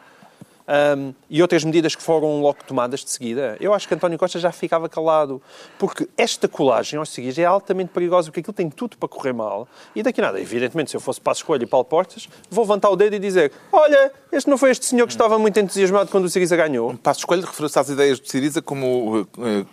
Um, 0.68 1.14
e 1.30 1.42
outras 1.42 1.64
medidas 1.64 1.96
que 1.96 2.04
foram 2.04 2.42
logo 2.42 2.58
tomadas 2.68 3.00
de 3.00 3.10
seguida, 3.10 3.56
eu 3.62 3.74
acho 3.74 3.88
que 3.88 3.94
António 3.94 4.20
Costa 4.20 4.38
já 4.38 4.52
ficava 4.52 4.90
calado. 4.90 5.42
Porque 5.80 6.10
esta 6.18 6.48
colagem 6.48 7.00
aos 7.00 7.10
seguintes 7.10 7.40
é 7.40 7.46
altamente 7.46 7.92
perigosa, 7.94 8.28
porque 8.28 8.42
aquilo 8.42 8.54
tem 8.54 8.70
tudo 8.70 8.98
para 8.98 9.08
correr 9.08 9.32
mal. 9.32 9.68
E 9.96 10.04
daqui 10.04 10.22
nada, 10.22 10.40
evidentemente, 10.42 10.92
se 10.92 10.98
eu 10.98 11.02
fosse 11.02 11.22
para 11.22 11.32
a 11.32 11.36
escolha 11.36 11.64
e 11.64 11.66
Paulo 11.66 11.86
Portas, 11.86 12.28
vou 12.50 12.66
levantar 12.66 12.90
o 12.90 12.98
dedo 12.98 13.16
e 13.16 13.20
dizer: 13.20 13.54
Olha, 13.72 14.12
este 14.30 14.50
não 14.50 14.58
foi 14.58 14.72
este 14.72 14.86
senhor 14.86 15.08
que 15.08 15.14
estava 15.14 15.40
muito 15.40 15.58
entusiasmado 15.58 16.12
quando 16.12 16.26
o 16.26 16.30
Siriza 16.30 16.58
ganhou. 16.58 16.94
Passo 16.98 17.22
escolha 17.22 17.46
referiu-se 17.46 17.80
às 17.80 17.88
ideias 17.88 18.20
do 18.20 18.28
Siriza 18.28 18.62
como 18.62 19.22
uh, 19.22 19.68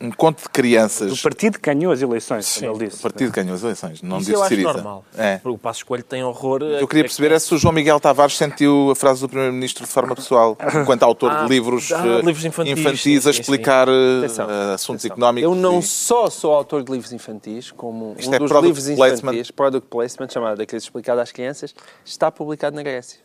um 0.00 0.10
conto 0.10 0.42
de 0.42 0.48
crianças. 0.48 1.12
O 1.12 1.22
partido 1.22 1.58
ganhou 1.60 1.92
as 1.92 2.00
eleições, 2.00 2.46
Sim, 2.46 2.60
como 2.60 2.76
ele 2.76 2.86
disse. 2.86 2.98
O 2.98 3.02
partido 3.02 3.32
ganhou 3.32 3.54
as 3.54 3.62
eleições, 3.62 4.02
não 4.02 4.18
Isso 4.18 4.26
disse 4.26 4.32
eu 4.32 4.42
acho 4.42 4.48
Siriza. 4.48 4.72
normal. 4.72 5.04
É. 5.16 5.38
Porque 5.38 5.56
o 5.56 5.58
Passo 5.58 5.80
Escolho 5.80 6.04
tem 6.04 6.22
horror. 6.22 6.62
Eu 6.62 6.86
queria 6.86 7.04
perceber 7.04 7.32
é 7.32 7.38
se 7.38 7.52
o 7.52 7.58
João 7.58 7.72
Miguel 7.74 7.98
Tavares 7.98 8.36
sentiu 8.36 8.90
a 8.90 8.96
frase 8.96 9.20
do 9.20 9.28
Primeiro-Ministro 9.28 9.84
de 9.84 9.90
forma 9.90 10.14
pessoal, 10.14 10.56
enquanto 10.80 11.02
autor 11.02 11.32
ah, 11.32 11.42
de 11.42 11.48
livros, 11.48 11.90
ah, 11.92 12.06
eh, 12.06 12.20
livros 12.20 12.44
infantis, 12.44 12.78
infantis 12.78 13.22
sim, 13.22 13.28
a 13.28 13.30
explicar. 13.30 13.88
Eh, 13.88 14.18
atenção, 14.18 14.48
assuntos 14.74 15.04
atenção. 15.04 15.16
económicos. 15.16 15.50
Eu 15.50 15.54
não 15.56 15.80
e... 15.80 15.82
só 15.82 16.30
sou 16.30 16.54
autor 16.54 16.84
de 16.84 16.92
livros 16.92 17.12
infantis, 17.12 17.70
como 17.72 18.14
Isto 18.16 18.30
um 18.30 18.34
é 18.34 18.38
dos 18.38 18.50
livros 18.50 18.84
placement. 18.90 19.32
infantis, 19.32 19.50
Product 19.50 19.88
Placement, 19.88 20.28
chamado 20.30 20.58
Daqueles 20.58 20.84
Explicado 20.84 21.20
às 21.20 21.32
Crianças, 21.32 21.74
está 22.04 22.30
publicado 22.30 22.76
na 22.76 22.82
Grécia. 22.82 23.18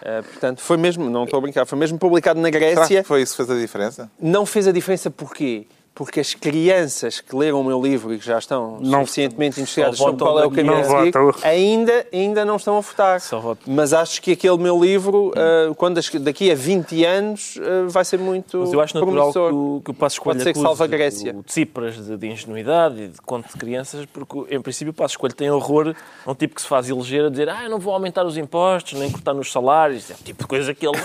Uh, 0.00 0.22
portanto, 0.22 0.60
foi 0.60 0.76
mesmo, 0.76 1.08
não 1.08 1.24
estou 1.24 1.38
a 1.38 1.40
brincar, 1.40 1.64
foi 1.66 1.78
mesmo 1.78 1.98
publicado 1.98 2.38
na 2.38 2.50
Grécia. 2.50 2.86
Será 2.86 3.02
que 3.02 3.08
foi 3.08 3.22
isso 3.22 3.32
que 3.32 3.36
fez 3.38 3.50
a 3.50 3.60
diferença? 3.60 4.10
Não 4.20 4.44
fez 4.44 4.68
a 4.68 4.72
diferença 4.72 5.10
porquê? 5.10 5.66
Porque 5.94 6.18
as 6.18 6.34
crianças 6.34 7.20
que 7.20 7.36
leram 7.36 7.60
o 7.60 7.64
meu 7.64 7.80
livro 7.80 8.12
e 8.12 8.18
que 8.18 8.26
já 8.26 8.38
estão 8.38 8.80
não, 8.80 9.00
suficientemente 9.00 9.60
investigadas 9.60 9.96
sobre 9.96 10.18
qual 10.18 10.40
é 10.40 10.46
o 10.46 10.50
caminho 10.50 10.78
a 10.78 10.84
seguir, 10.84 11.12
ainda, 11.46 12.06
ainda 12.12 12.44
não 12.44 12.56
estão 12.56 12.76
a 12.76 12.80
votar. 12.80 13.20
Mas 13.66 13.92
acho 13.92 14.20
que 14.20 14.32
aquele 14.32 14.58
meu 14.58 14.82
livro, 14.82 15.28
uh, 15.28 15.74
quando 15.76 16.00
daqui 16.20 16.50
a 16.50 16.54
20 16.54 17.04
anos, 17.04 17.56
uh, 17.56 17.88
vai 17.88 18.04
ser 18.04 18.18
muito 18.18 18.58
Mas 18.58 18.72
eu 18.72 18.80
acho 18.80 18.98
natural 18.98 19.32
que 19.32 19.38
o, 19.38 19.82
que 19.84 19.90
o 19.92 19.94
Passo 19.94 20.16
Escolha 20.16 20.40
ser 20.40 20.52
que 20.52 20.58
salve 20.58 20.82
a 20.82 20.86
Grécia. 20.86 21.36
O 21.36 21.42
Tsipras 21.44 22.04
de, 22.04 22.16
de, 22.16 22.26
ingenuidade 22.26 23.02
e 23.02 23.08
de 23.08 23.20
conto 23.20 23.46
de 23.52 23.56
crianças, 23.56 24.04
porque 24.06 24.52
em 24.52 24.60
princípio 24.60 24.90
o 24.90 24.94
Passo 24.94 25.12
Escolha 25.12 25.32
tem 25.32 25.48
horror 25.48 25.94
a 26.26 26.30
um 26.30 26.34
tipo 26.34 26.56
que 26.56 26.62
se 26.62 26.66
faz 26.66 26.90
eleger 26.90 27.26
a 27.26 27.28
dizer 27.28 27.48
ah, 27.48 27.62
eu 27.62 27.70
não 27.70 27.78
vou 27.78 27.94
aumentar 27.94 28.24
os 28.26 28.36
impostos, 28.36 28.98
nem 28.98 29.10
cortar 29.10 29.32
nos 29.32 29.52
salários, 29.52 30.10
é 30.10 30.14
o 30.14 30.24
tipo 30.24 30.42
de 30.42 30.48
coisa 30.48 30.74
que 30.74 30.86
ele 30.86 30.98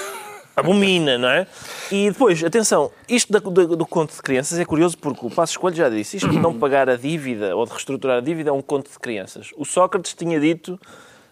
abomina, 0.59 1.17
não 1.17 1.29
é? 1.29 1.47
E 1.91 2.09
depois, 2.09 2.43
atenção, 2.43 2.91
isto 3.07 3.31
do, 3.31 3.75
do, 3.75 3.85
conto 3.85 4.13
de 4.13 4.21
crianças 4.21 4.59
é 4.59 4.65
curioso 4.65 4.97
porque 4.97 5.25
o 5.25 5.29
Passo 5.29 5.53
Escolho 5.53 5.75
já 5.75 5.89
disse, 5.89 6.17
isto 6.17 6.29
de 6.29 6.39
não 6.39 6.57
pagar 6.57 6.89
a 6.89 6.95
dívida 6.95 7.55
ou 7.55 7.65
de 7.65 7.71
reestruturar 7.71 8.17
a 8.17 8.21
dívida 8.21 8.49
é 8.49 8.53
um 8.53 8.61
conto 8.61 8.91
de 8.91 8.99
crianças. 8.99 9.51
O 9.57 9.65
Sócrates 9.65 10.13
tinha 10.13 10.39
dito 10.39 10.79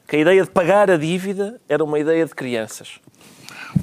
que 0.07 0.15
a 0.15 0.19
ideia 0.19 0.43
de 0.43 0.49
pagar 0.49 0.89
a 0.89 0.97
dívida 0.97 1.59
era 1.67 1.83
uma 1.83 1.99
ideia 1.99 2.25
de 2.25 2.33
crianças. 2.33 2.99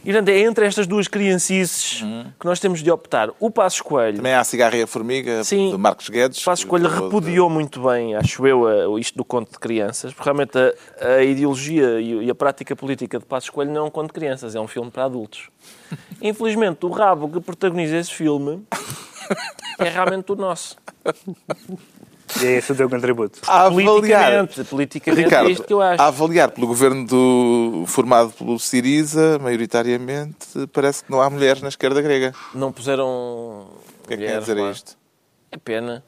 E, 0.02 0.12
portanto, 0.12 0.28
é 0.28 0.38
entre 0.40 0.66
estas 0.66 0.86
duas 0.86 1.08
criancices 1.08 2.02
uhum. 2.02 2.24
que 2.38 2.46
nós 2.46 2.60
temos 2.60 2.82
de 2.82 2.90
optar. 2.90 3.30
O 3.38 3.50
Passo 3.50 3.82
Coelho... 3.84 4.16
Também 4.16 4.32
há 4.32 4.40
a 4.40 4.44
cigarra 4.44 4.76
e 4.76 4.82
a 4.82 4.86
formiga, 4.86 5.44
Sim, 5.44 5.70
de 5.70 5.78
Marcos 5.78 6.08
Guedes. 6.08 6.40
O 6.42 6.44
Passo 6.44 6.66
Coelho 6.66 6.88
repudiou 6.88 7.48
muito 7.48 7.82
bem, 7.82 8.14
acho 8.14 8.46
eu, 8.46 8.98
isto 8.98 9.16
do 9.16 9.24
conto 9.24 9.52
de 9.52 9.58
crianças, 9.58 10.12
porque 10.12 10.24
realmente 10.24 10.58
a, 10.58 11.06
a 11.06 11.22
ideologia 11.22 12.00
e 12.00 12.30
a 12.30 12.34
prática 12.34 12.74
política 12.74 13.18
de 13.18 13.24
Passo 13.24 13.52
Coelho 13.52 13.72
não 13.72 13.82
é 13.82 13.84
um 13.84 13.90
conto 13.90 14.08
de 14.08 14.14
crianças, 14.14 14.54
é 14.54 14.60
um 14.60 14.68
filme 14.68 14.90
para 14.90 15.04
adultos. 15.04 15.48
Infelizmente, 16.20 16.84
o 16.84 16.90
rabo 16.90 17.28
que 17.28 17.40
protagoniza 17.40 17.96
esse 17.96 18.12
filme 18.12 18.62
é 19.78 19.88
realmente 19.88 20.30
o 20.32 20.36
nosso. 20.36 20.76
E 22.42 22.46
é 22.46 22.52
esse 22.58 22.72
o 22.72 22.74
teu 22.74 22.88
contributo. 22.88 23.40
A 23.46 23.66
avaliar, 23.66 23.92
politicamente, 23.94 24.64
politicamente 24.64 25.24
Ricardo, 25.24 25.48
é 25.48 25.52
isto 25.52 25.64
que 25.64 25.72
eu 25.72 25.80
acho. 25.80 26.02
A 26.02 26.06
avaliar 26.06 26.50
pelo 26.50 26.66
governo 26.66 27.06
do, 27.06 27.84
formado 27.86 28.30
pelo 28.32 28.58
Siriza, 28.58 29.38
maioritariamente, 29.38 30.66
parece 30.72 31.04
que 31.04 31.10
não 31.10 31.20
há 31.20 31.30
mulheres 31.30 31.62
na 31.62 31.68
esquerda 31.68 32.00
grega. 32.00 32.34
Não 32.54 32.72
puseram. 32.72 33.06
O 33.06 34.08
que 34.08 34.14
é 34.14 34.16
que 34.16 34.26
quer 34.26 34.40
dizer 34.40 34.58
isto? 34.70 34.96
É 35.50 35.56
pena. 35.56 36.04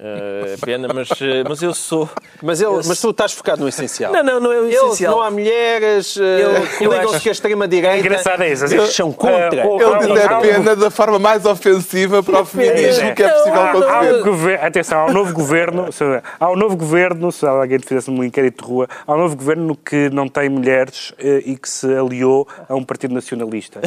Uh, 0.00 0.54
é 0.54 0.56
pena, 0.64 0.88
mas, 0.92 1.08
eh, 1.20 1.44
mas 1.48 1.62
eu 1.62 1.74
sou. 1.74 2.08
Mas, 2.42 2.60
ele, 2.60 2.72
mas 2.86 3.00
tu 3.00 3.10
estás 3.10 3.32
focado 3.32 3.62
no 3.62 3.68
essencial. 3.68 4.12
Não, 4.12 4.22
não, 4.22 4.40
não 4.40 4.52
é 4.52 4.60
o 4.60 4.68
essencial. 4.68 5.16
não 5.16 5.22
há 5.22 5.30
mulheres, 5.30 6.16
uh, 6.16 6.20
ligam-se 6.80 7.20
que 7.20 7.28
a 7.28 7.32
extrema-direita. 7.32 7.96
É 7.96 8.00
engraçado 8.00 8.42
é 8.42 8.52
isso. 8.52 8.64
Eles 8.66 8.94
são 8.94 9.12
contra. 9.12 9.66
Uh, 9.66 9.80
ele 9.80 10.14
diz 10.14 10.24
é 10.24 10.40
pena 10.40 10.76
da 10.76 10.90
forma 10.90 11.18
mais 11.18 11.44
ofensiva 11.44 12.22
para 12.22 12.40
o 12.40 12.44
feminismo 12.44 13.14
que 13.14 13.22
é 13.22 13.28
possível 13.28 14.22
conceber. 14.22 14.64
Atenção, 14.64 15.00
há 15.00 15.06
um 15.06 15.12
novo 15.12 15.32
governo, 15.32 15.88
há 16.38 16.50
um 16.50 16.56
novo 16.56 16.76
governo, 16.76 17.32
se 17.32 17.46
alguém 17.46 17.78
fizesse 17.78 18.10
um 18.10 18.22
inquérito 18.24 18.62
de 18.62 18.68
rua, 18.70 18.88
há 19.06 19.14
um 19.14 19.18
novo 19.18 19.36
governo 19.36 19.76
que 19.76 20.10
não 20.10 20.28
tem 20.28 20.48
mulheres 20.48 21.12
e 21.18 21.56
que 21.56 21.68
se 21.68 21.86
aliou 21.86 22.46
a 22.68 22.74
um 22.74 22.84
partido 22.84 23.14
nacionalista. 23.14 23.80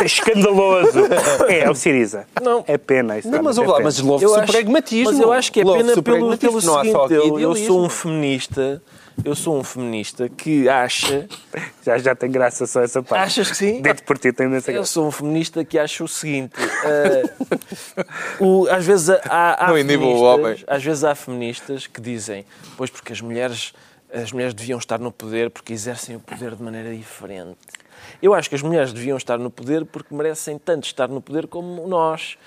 é 0.00 0.04
escandaloso. 0.04 1.00
É, 1.48 1.60
é 1.60 1.70
o 1.70 1.74
Siriza. 1.74 2.26
Não. 2.40 2.64
É 2.66 2.76
pena 2.76 3.18
isso. 3.18 3.28
Não, 3.28 3.42
mas, 3.42 3.58
é 3.58 3.64
mas 3.82 3.98
louve-se 4.00 4.46
pragmatismo 4.46 4.91
mas 5.04 5.18
eu 5.18 5.32
acho 5.32 5.52
que 5.52 5.60
é 5.60 5.64
pena 5.64 6.02
pelo, 6.02 6.36
pelo 6.36 6.60
seguinte, 6.60 7.12
eu, 7.12 7.38
eu 7.38 7.54
sou 7.54 7.84
um 7.84 7.88
feminista 7.88 8.82
eu 9.24 9.34
sou 9.34 9.58
um 9.58 9.64
feminista 9.64 10.28
que 10.28 10.68
acha. 10.68 11.28
Já, 11.84 11.98
já 11.98 12.14
tem 12.14 12.30
graça 12.30 12.64
só 12.64 12.80
essa 12.80 13.02
parte. 13.02 13.24
Achas 13.24 13.50
que 13.50 13.56
sim? 13.56 13.82
Dito 13.82 14.04
por 14.04 14.16
ti 14.16 14.32
tem 14.32 14.46
imensa 14.46 14.70
graça. 14.70 14.80
Eu 14.80 14.86
sou 14.86 15.08
um 15.08 15.10
feminista 15.10 15.64
que 15.64 15.76
acha 15.76 16.04
o 16.04 16.06
seguinte: 16.06 16.54
uh, 16.60 18.38
o, 18.38 18.68
às 18.68 18.86
vezes 18.86 19.10
há, 19.10 19.66
há 19.66 19.72
feministas, 19.72 20.64
às 20.68 20.84
vezes 20.84 21.04
há 21.04 21.14
feministas 21.16 21.86
que 21.88 22.00
dizem, 22.00 22.46
pois 22.76 22.88
porque 22.88 23.12
as 23.12 23.20
mulheres, 23.20 23.72
as 24.14 24.30
mulheres 24.30 24.54
deviam 24.54 24.78
estar 24.78 25.00
no 25.00 25.10
poder 25.10 25.50
porque 25.50 25.72
exercem 25.72 26.14
o 26.14 26.20
poder 26.20 26.54
de 26.54 26.62
maneira 26.62 26.94
diferente. 26.94 27.58
Eu 28.22 28.32
acho 28.32 28.48
que 28.48 28.54
as 28.54 28.62
mulheres 28.62 28.92
deviam 28.92 29.16
estar 29.16 29.36
no 29.36 29.50
poder 29.50 29.84
porque 29.84 30.14
merecem 30.14 30.56
tanto 30.56 30.84
estar 30.84 31.08
no 31.08 31.20
poder 31.20 31.48
como 31.48 31.88
nós 31.88 32.38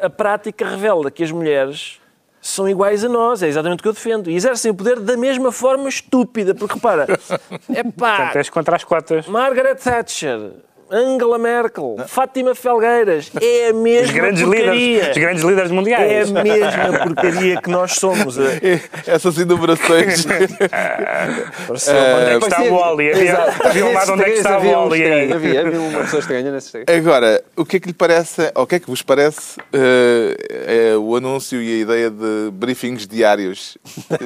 a 0.00 0.10
prática 0.10 0.68
revela 0.68 1.10
que 1.10 1.22
as 1.22 1.30
mulheres 1.30 2.00
são 2.40 2.68
iguais 2.68 3.02
a 3.02 3.08
nós, 3.08 3.42
é 3.42 3.48
exatamente 3.48 3.80
o 3.80 3.82
que 3.82 3.88
eu 3.88 3.92
defendo. 3.92 4.30
E 4.30 4.34
exercem 4.34 4.70
o 4.70 4.74
poder 4.74 5.00
da 5.00 5.16
mesma 5.16 5.50
forma 5.50 5.88
estúpida, 5.88 6.54
porque 6.54 6.74
repara, 6.74 7.06
é 7.74 7.82
pá. 7.82 8.16
Portanto, 8.16 8.36
és 8.36 8.50
contra 8.50 8.76
as 8.76 8.84
cotas. 8.84 9.26
Margaret 9.26 9.76
Thatcher 9.76 10.52
Angela 10.90 11.38
Merkel, 11.38 11.96
Fátima 12.06 12.54
Felgueiras, 12.54 13.30
é 13.40 13.68
a 13.68 13.72
mesma 13.72 14.06
Os 14.06 14.10
grandes 14.12 14.42
porcaria. 14.42 14.72
líderes, 14.72 15.08
os 15.16 15.18
grandes 15.22 15.42
líderes 15.42 15.70
É 15.70 15.72
a 15.72 15.74
mundiais. 15.76 16.30
mesma 16.30 16.98
porcaria 17.04 17.60
que 17.60 17.70
nós 17.70 17.92
somos. 17.92 18.36
Essas 19.06 19.38
enumerações. 19.38 20.26
Onde 21.68 22.30
é 22.30 22.38
que 22.38 22.44
está 22.46 22.62
o 22.62 22.74
Wally? 22.74 23.10
Havia, 23.12 23.86
um 23.86 23.92
lado 23.92 24.12
onde 24.12 24.22
é 24.22 24.24
que 24.26 24.30
está 24.32 24.58
o 24.58 24.62
Wally 24.88 25.02
aí. 25.04 25.32
Havia, 25.32 25.66
havia 25.66 25.80
uma 25.80 26.00
pessoa 26.00 26.20
estranha 26.20 26.50
nesses 26.52 26.70
três. 26.70 26.86
Agora, 26.88 27.42
o 27.56 27.64
que 27.64 27.76
é 27.76 27.80
que 27.80 27.86
lhe 27.88 27.94
parece, 27.94 28.50
ou 28.54 28.64
o 28.64 28.66
que 28.66 28.74
é 28.76 28.80
que 28.80 28.86
vos 28.86 29.02
parece 29.02 29.58
eh, 29.72 30.90
é 30.92 30.96
o 30.96 31.16
anúncio 31.16 31.60
e 31.62 31.78
a 31.78 31.82
ideia 31.82 32.10
de 32.10 32.50
briefings 32.52 33.06
diários? 33.06 33.78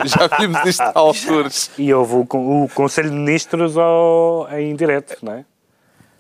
Já 0.04 0.26
vimos 0.38 0.64
isto 0.66 0.82
há 0.82 0.92
alguns. 0.94 1.70
E 1.78 1.92
houve 1.92 2.14
o, 2.14 2.26
o 2.64 2.68
Conselho 2.74 3.10
de 3.10 3.16
Ministros 3.16 3.76
ao, 3.76 4.48
em 4.52 4.74
direto, 4.74 5.16
não 5.22 5.32
é? 5.32 5.44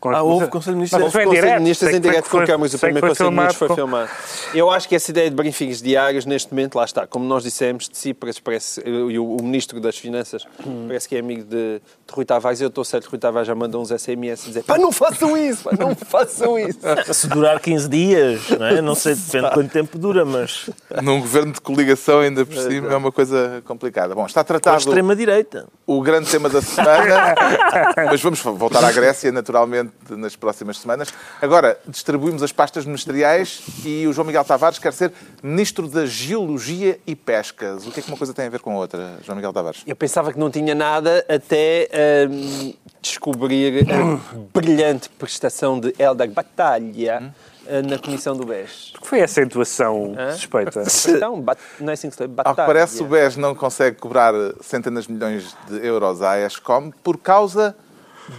Com- 0.00 0.10
Ah, 0.10 0.22
houve 0.22 0.46
Conselho 0.48 0.74
de 0.74 0.78
Ministros. 0.78 1.02
Mas 1.02 1.12
foi 1.12 1.22
em 1.22 1.26
Conselho 1.26 1.42
de 1.42 1.46
direto. 1.48 1.62
Ministros 1.62 1.94
em 1.94 2.00
direto 2.00 2.30
com 2.30 2.46
câmaras. 2.46 2.74
O 2.74 2.78
primeiro 2.78 3.08
Conselho 3.08 3.30
de 3.30 3.36
Ministros 3.36 3.58
foi 3.68 3.76
filmado 3.76 4.08
filmado. 4.08 4.56
Eu 4.56 4.70
acho 4.70 4.88
que 4.88 4.94
essa 4.94 5.10
ideia 5.10 5.28
de 5.28 5.34
briefings 5.36 5.82
diários, 5.82 6.24
neste 6.24 6.52
momento, 6.52 6.76
lá 6.76 6.84
está. 6.84 7.06
Como 7.06 7.24
nós 7.24 7.42
dissemos, 7.42 7.88
de 7.88 7.96
Cipras, 7.98 8.38
parece, 8.38 8.80
e 8.86 9.18
o, 9.18 9.36
o 9.36 9.42
Ministro 9.42 9.80
das 9.80 9.98
Finanças 9.98 10.46
parece 10.86 11.08
que 11.08 11.16
é 11.16 11.18
amigo 11.20 11.42
de, 11.42 11.80
de 11.80 11.82
Rui 12.12 12.24
Tavares. 12.24 12.60
Eu 12.60 12.68
estou 12.68 12.84
certo 12.84 13.04
que 13.06 13.10
Rui 13.10 13.18
Tavares 13.18 13.46
já 13.48 13.54
mandou 13.54 13.82
uns 13.82 13.90
SMS 13.90 14.44
a 14.44 14.46
dizer 14.48 14.62
pá, 14.62 14.78
não 14.78 14.92
façam 14.92 15.36
isso, 15.36 15.64
pá, 15.64 15.70
não 15.78 15.94
façam 15.96 16.58
isso. 16.58 16.78
Se 17.12 17.26
durar 17.26 17.58
15 17.60 17.88
dias, 17.88 18.50
não 18.50 18.66
é? 18.66 18.80
Não 18.80 18.94
sei, 18.94 19.14
depende 19.14 19.48
de 19.48 19.54
quanto 19.54 19.72
tempo 19.72 19.98
dura, 19.98 20.24
mas 20.24 20.70
Num 21.02 21.20
governo 21.20 21.52
de 21.52 21.60
coligação, 21.60 22.20
ainda 22.20 22.46
por 22.46 22.56
cima, 22.56 22.92
é 22.92 22.96
uma 22.96 23.10
coisa 23.10 23.62
complicada. 23.64 24.14
Bom, 24.14 24.24
está 24.26 24.44
tratado 24.44 24.78
extrema-direita. 24.78 25.66
o 25.86 26.00
grande 26.00 26.30
tema 26.30 26.48
da 26.48 26.62
semana, 26.62 27.34
mas 28.10 28.20
vamos 28.20 28.40
voltar 28.40 28.84
à 28.84 28.92
Grécia, 28.92 29.32
naturalmente, 29.32 29.87
nas 30.10 30.36
próximas 30.36 30.78
semanas. 30.78 31.12
Agora, 31.40 31.78
distribuímos 31.86 32.42
as 32.42 32.52
pastas 32.52 32.84
ministeriais 32.84 33.62
e 33.84 34.06
o 34.06 34.12
João 34.12 34.26
Miguel 34.26 34.44
Tavares 34.44 34.78
quer 34.78 34.92
ser 34.92 35.12
Ministro 35.42 35.88
da 35.88 36.06
Geologia 36.06 36.98
e 37.06 37.14
Pescas. 37.14 37.86
O 37.86 37.90
que 37.90 38.00
é 38.00 38.02
que 38.02 38.08
uma 38.08 38.16
coisa 38.16 38.32
tem 38.34 38.46
a 38.46 38.50
ver 38.50 38.60
com 38.60 38.72
a 38.72 38.76
outra, 38.76 39.18
João 39.24 39.36
Miguel 39.36 39.52
Tavares? 39.52 39.82
Eu 39.86 39.96
pensava 39.96 40.32
que 40.32 40.38
não 40.38 40.50
tinha 40.50 40.74
nada 40.74 41.24
até 41.28 41.88
hum, 42.30 42.74
descobrir 43.00 43.86
a 43.90 44.18
brilhante 44.58 45.08
prestação 45.10 45.78
de 45.78 45.94
Eldar 45.98 46.28
Batalha 46.28 47.32
eh, 47.66 47.82
na 47.82 47.98
Comissão 47.98 48.34
do 48.34 48.46
BES. 48.46 48.94
que 48.98 49.06
foi 49.06 49.20
essa 49.20 49.42
intuação 49.42 50.14
suspeita? 50.32 50.82
Então, 51.08 51.44
não 51.80 51.90
é 51.90 51.92
assim 51.92 52.08
que 52.08 52.16
se 52.16 52.22
Ao 52.22 52.28
Batalha. 52.28 52.54
que 52.56 52.62
parece, 52.66 53.02
o 53.02 53.06
BES 53.06 53.36
não 53.36 53.54
consegue 53.54 53.96
cobrar 53.98 54.32
centenas 54.60 55.06
de 55.06 55.12
milhões 55.12 55.54
de 55.68 55.86
euros 55.86 56.22
à 56.22 56.38
ESCOM 56.40 56.90
por 57.02 57.18
causa 57.18 57.76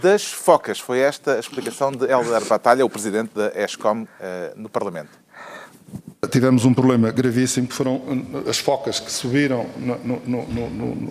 das 0.02 0.24
focas. 0.24 0.78
Foi 0.78 0.98
esta 1.00 1.34
a 1.34 1.38
explicação 1.38 1.90
de 1.92 2.04
Eldar 2.10 2.44
Batalha, 2.44 2.84
o 2.84 2.90
presidente 2.90 3.30
da 3.34 3.52
ESCOM, 3.54 4.06
eh, 4.20 4.52
no 4.56 4.68
Parlamento. 4.68 5.10
Tivemos 6.30 6.64
um 6.64 6.72
problema 6.74 7.10
gravíssimo, 7.10 7.66
que 7.66 7.74
foram 7.74 7.96
uh, 7.96 8.44
as 8.48 8.58
focas 8.58 9.00
que 9.00 9.10
subiram 9.10 9.66
no- 9.76 9.98
no- 9.98 10.48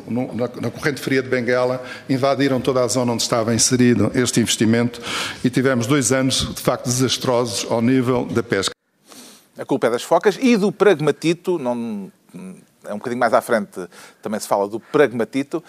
no- 0.07 0.33
na, 0.35 0.47
na 0.61 0.71
corrente 0.71 1.01
fria 1.01 1.21
de 1.21 1.27
Benguela, 1.27 1.83
invadiram 2.07 2.61
toda 2.61 2.81
a 2.83 2.87
zona 2.87 3.11
onde 3.11 3.23
estava 3.23 3.53
inserido 3.53 4.11
este 4.13 4.39
investimento 4.39 5.01
e 5.43 5.49
tivemos 5.49 5.87
dois 5.87 6.11
anos, 6.11 6.53
de 6.53 6.61
facto, 6.61 6.85
desastrosos 6.85 7.69
ao 7.71 7.81
nível 7.81 8.23
da 8.25 8.43
pesca. 8.43 8.73
A 9.57 9.65
culpa 9.65 9.87
é 9.87 9.89
das 9.89 10.03
focas 10.03 10.37
e 10.39 10.55
do 10.55 10.71
pragmatito. 10.71 11.57
Não, 11.57 12.09
é 12.85 12.93
um 12.93 12.97
bocadinho 12.97 13.19
mais 13.19 13.33
à 13.33 13.41
frente 13.41 13.87
também 14.21 14.39
se 14.39 14.47
fala 14.47 14.67
do 14.69 14.79
pragmatito. 14.79 15.61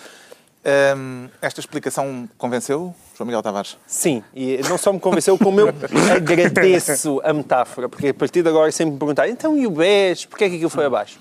Hum, 0.63 1.29
esta 1.41 1.59
explicação 1.59 2.29
convenceu, 2.37 2.95
João 3.17 3.27
Miguel 3.27 3.43
Tavares? 3.43 3.79
Sim, 3.87 4.23
e 4.35 4.59
não 4.69 4.77
só 4.77 4.93
me 4.93 5.01
convenceu, 5.01 5.39
como 5.39 5.59
eu 5.59 5.69
agradeço 6.15 7.21
a 7.25 7.33
metáfora, 7.33 7.89
porque 7.89 8.09
a 8.09 8.15
partir 8.15 8.43
de 8.43 8.49
agora 8.49 8.71
sempre 8.71 8.93
me 8.93 8.99
perguntar 8.99 9.29
então 9.29 9.57
e 9.57 9.67
o 9.67 9.71
BES, 9.71 10.27
porquê 10.27 10.45
é 10.45 10.49
que 10.51 10.57
aquilo 10.57 10.71
foi 10.71 10.85
abaixo? 10.85 11.19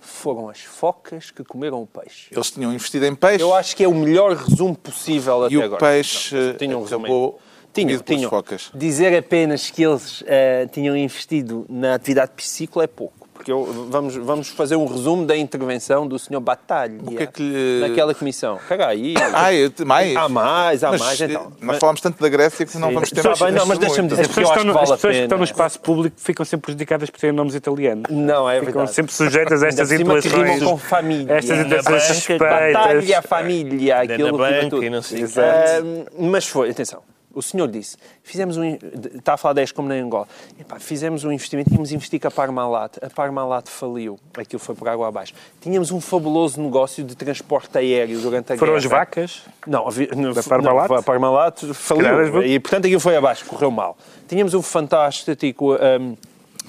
Foram 0.00 0.48
as 0.48 0.60
focas 0.60 1.30
que 1.30 1.44
comeram 1.44 1.82
o 1.82 1.86
peixe. 1.86 2.28
Eles 2.32 2.50
tinham 2.50 2.72
investido 2.72 3.06
em 3.06 3.14
peixe 3.14 3.42
Eu 3.42 3.54
acho 3.54 3.76
que 3.76 3.84
é 3.84 3.88
o 3.88 3.94
melhor 3.94 4.34
resumo 4.34 4.74
possível 4.74 5.44
até 5.44 5.54
e 5.54 5.58
o 5.58 5.62
agora. 5.62 5.80
peixe 5.80 6.34
Não, 6.34 6.54
tinham 6.54 6.82
um 6.82 6.84
acabou 6.84 7.40
Tinham, 7.72 8.28
focas. 8.28 8.70
Dizer 8.74 9.16
apenas 9.16 9.70
que 9.70 9.84
eles 9.84 10.24
eh, 10.26 10.66
tinham 10.72 10.96
investido 10.96 11.64
na 11.68 11.94
atividade 11.94 12.32
piscícola 12.34 12.84
é 12.84 12.88
pouco. 12.88 13.19
Porque 13.40 13.50
eu- 13.52 13.86
vamos, 13.88 14.16
vamos 14.16 14.48
fazer 14.50 14.76
um 14.76 14.84
resumo 14.84 15.24
da 15.24 15.34
intervenção 15.34 16.06
do 16.06 16.18
Sr. 16.18 16.40
Batalha 16.40 16.98
O 17.02 17.16
que 17.16 17.22
é 17.22 17.26
que 17.26 17.42
lhe- 17.42 17.80
naquela 17.80 18.14
comissão. 18.14 18.58
Caga 18.68 18.88
aí. 18.88 19.14
Ah, 19.32 19.50
eu- 19.54 19.72
mais? 19.86 20.14
Há 20.14 20.28
mais, 20.28 20.84
há 20.84 20.90
Mas, 20.90 21.00
mais. 21.00 21.20
Então. 21.22 21.50
eh, 21.58 21.64
Nós 21.64 21.78
falamos 21.78 22.02
tanto 22.02 22.20
da 22.22 22.28
Grécia 22.28 22.66
que 22.66 22.76
não 22.76 22.92
vamos 22.92 23.08
ter 23.10 23.24
mais 23.24 23.38
bem, 23.38 23.52
não, 23.52 23.64
mas 23.64 23.78
deixa-me 23.78 24.08
dizer, 24.08 24.20
As 24.20 24.28
pessoas, 24.28 24.50
que 24.50 24.58
que 24.58 24.64
no- 24.66 24.74
vale 24.74 24.84
as 24.84 24.90
pessoas 24.92 25.14
a 25.14 25.18
que 25.18 25.22
estão 25.24 25.38
no 25.38 25.44
espaço 25.44 25.80
público 25.80 26.16
ficam 26.18 26.44
sempre 26.44 26.66
prejudicadas 26.66 27.08
por 27.08 27.18
terem 27.18 27.34
nomes 27.34 27.54
italianos. 27.54 28.04
Não, 28.10 28.48
é 28.50 28.56
Ficam 28.60 28.72
verdade. 28.74 28.94
sempre 28.94 29.14
sujeitas 29.14 29.62
a 29.62 29.68
estas 29.68 29.88
que 29.88 29.94
intuações. 29.94 30.62
com 30.62 30.76
família. 30.76 31.32
Estas 31.32 31.66
banca, 31.66 32.00
suspeitas. 32.00 32.72
Batalha, 32.74 33.22
família, 33.22 34.00
aquilo 34.00 34.36
banca 34.36 34.68
tudo. 34.68 34.90
não 34.90 35.00
sei. 35.00 35.24
Ah, 35.24 35.82
mas 36.18 36.46
foi, 36.46 36.68
atenção, 36.68 37.00
o 37.34 37.42
senhor 37.42 37.68
disse, 37.68 37.96
fizemos 38.22 38.56
um, 38.56 38.64
está 38.64 39.34
a 39.34 39.36
falar 39.36 39.54
10 39.54 39.72
como 39.72 39.88
na 39.88 39.94
Angola, 39.94 40.26
Epá, 40.58 40.78
fizemos 40.78 41.24
um 41.24 41.32
investimento, 41.32 41.70
tínhamos 41.70 41.92
investir 41.92 42.20
com 42.20 42.28
a 42.28 42.30
Parmalat, 42.30 42.96
a 43.02 43.08
Parmalat 43.10 43.68
faliu, 43.68 44.18
aquilo 44.36 44.58
foi 44.60 44.74
por 44.74 44.88
água 44.88 45.08
abaixo. 45.08 45.32
Tínhamos 45.60 45.90
um 45.90 46.00
fabuloso 46.00 46.60
negócio 46.60 47.04
de 47.04 47.14
transporte 47.14 47.76
aéreo 47.78 48.20
durante 48.20 48.52
a 48.52 48.56
Foram 48.58 48.72
guerra. 48.72 48.84
as 48.84 48.90
vacas? 48.90 49.42
Não, 49.66 49.84
Da 50.34 50.42
Parmalat? 50.42 50.88
não, 50.90 50.96
a 50.96 51.02
Parmalat 51.02 51.60
faliu. 51.74 52.42
E, 52.42 52.58
portanto, 52.58 52.86
aquilo 52.86 53.00
foi 53.00 53.16
abaixo, 53.16 53.44
correu 53.46 53.70
mal. 53.70 53.96
Tínhamos 54.28 54.54
um 54.54 54.62
fantástico 54.62 55.74
hum, 55.74 56.16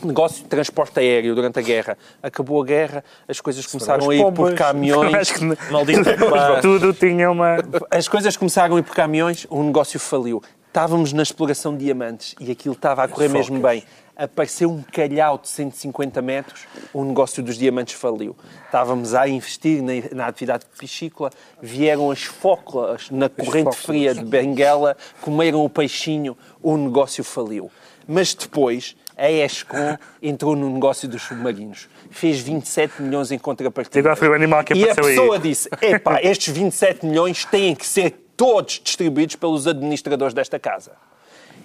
negócio 0.03 0.43
de 0.43 0.49
transporte 0.49 0.99
aéreo 0.99 1.35
durante 1.35 1.59
a 1.59 1.61
guerra. 1.61 1.97
Acabou 2.21 2.61
a 2.61 2.65
guerra, 2.65 3.03
as 3.27 3.39
coisas 3.39 3.65
começaram 3.65 4.09
a 4.09 4.15
ir 4.15 4.23
por 4.23 4.33
Pombas. 4.33 4.53
caminhões. 4.55 5.13
Acho 5.15 5.33
que 5.35 5.45
Maldito 5.71 6.03
pá. 6.29 6.59
tudo 6.61 6.93
tinha 6.93 7.29
uma... 7.29 7.57
As 7.89 8.07
coisas 8.07 8.35
começaram 8.37 8.75
a 8.75 8.79
ir 8.79 8.83
por 8.83 8.95
caminhões, 8.95 9.45
o 9.49 9.61
negócio 9.63 9.99
faliu. 9.99 10.41
Estávamos 10.67 11.11
na 11.11 11.21
exploração 11.21 11.75
de 11.75 11.83
diamantes 11.83 12.33
e 12.39 12.49
aquilo 12.49 12.73
estava 12.73 13.03
a 13.03 13.07
correr 13.07 13.27
mesmo 13.27 13.59
bem. 13.59 13.83
Apareceu 14.15 14.71
um 14.71 14.81
calhau 14.81 15.37
de 15.37 15.49
150 15.49 16.21
metros, 16.21 16.61
o 16.93 17.03
negócio 17.03 17.43
dos 17.43 17.57
diamantes 17.57 17.95
faliu. 17.95 18.37
Estávamos 18.65 19.13
a 19.13 19.27
investir 19.27 19.81
na, 19.81 19.93
na 20.15 20.27
atividade 20.27 20.65
piscícola, 20.79 21.29
vieram 21.61 22.09
as 22.09 22.23
fóculas 22.23 23.09
na 23.09 23.27
corrente 23.27 23.75
fria 23.75 24.13
de 24.15 24.23
Benguela, 24.23 24.95
comeram 25.19 25.65
o 25.65 25.69
peixinho, 25.69 26.37
o 26.61 26.77
negócio 26.77 27.21
faliu. 27.21 27.69
Mas 28.07 28.33
depois, 28.33 28.95
a 29.23 29.29
ESCOM 29.29 29.97
entrou 30.21 30.55
no 30.55 30.67
negócio 30.69 31.07
dos 31.07 31.21
submarinos. 31.21 31.87
Fez 32.09 32.39
27 32.39 33.01
milhões 33.01 33.31
em 33.31 33.37
contrapartida. 33.37 33.99
Agora 33.99 34.15
foi 34.15 34.29
o 34.29 34.33
animal 34.33 34.63
que 34.63 34.73
E 34.73 34.81
a 34.89 34.91
apareceu 34.91 35.05
aí. 35.05 35.15
pessoa 35.15 35.39
disse: 35.39 35.69
epá, 35.81 36.19
estes 36.23 36.51
27 36.53 37.05
milhões 37.05 37.45
têm 37.45 37.75
que 37.75 37.85
ser 37.85 38.11
todos 38.35 38.81
distribuídos 38.83 39.35
pelos 39.35 39.67
administradores 39.67 40.33
desta 40.33 40.57
casa. 40.57 40.93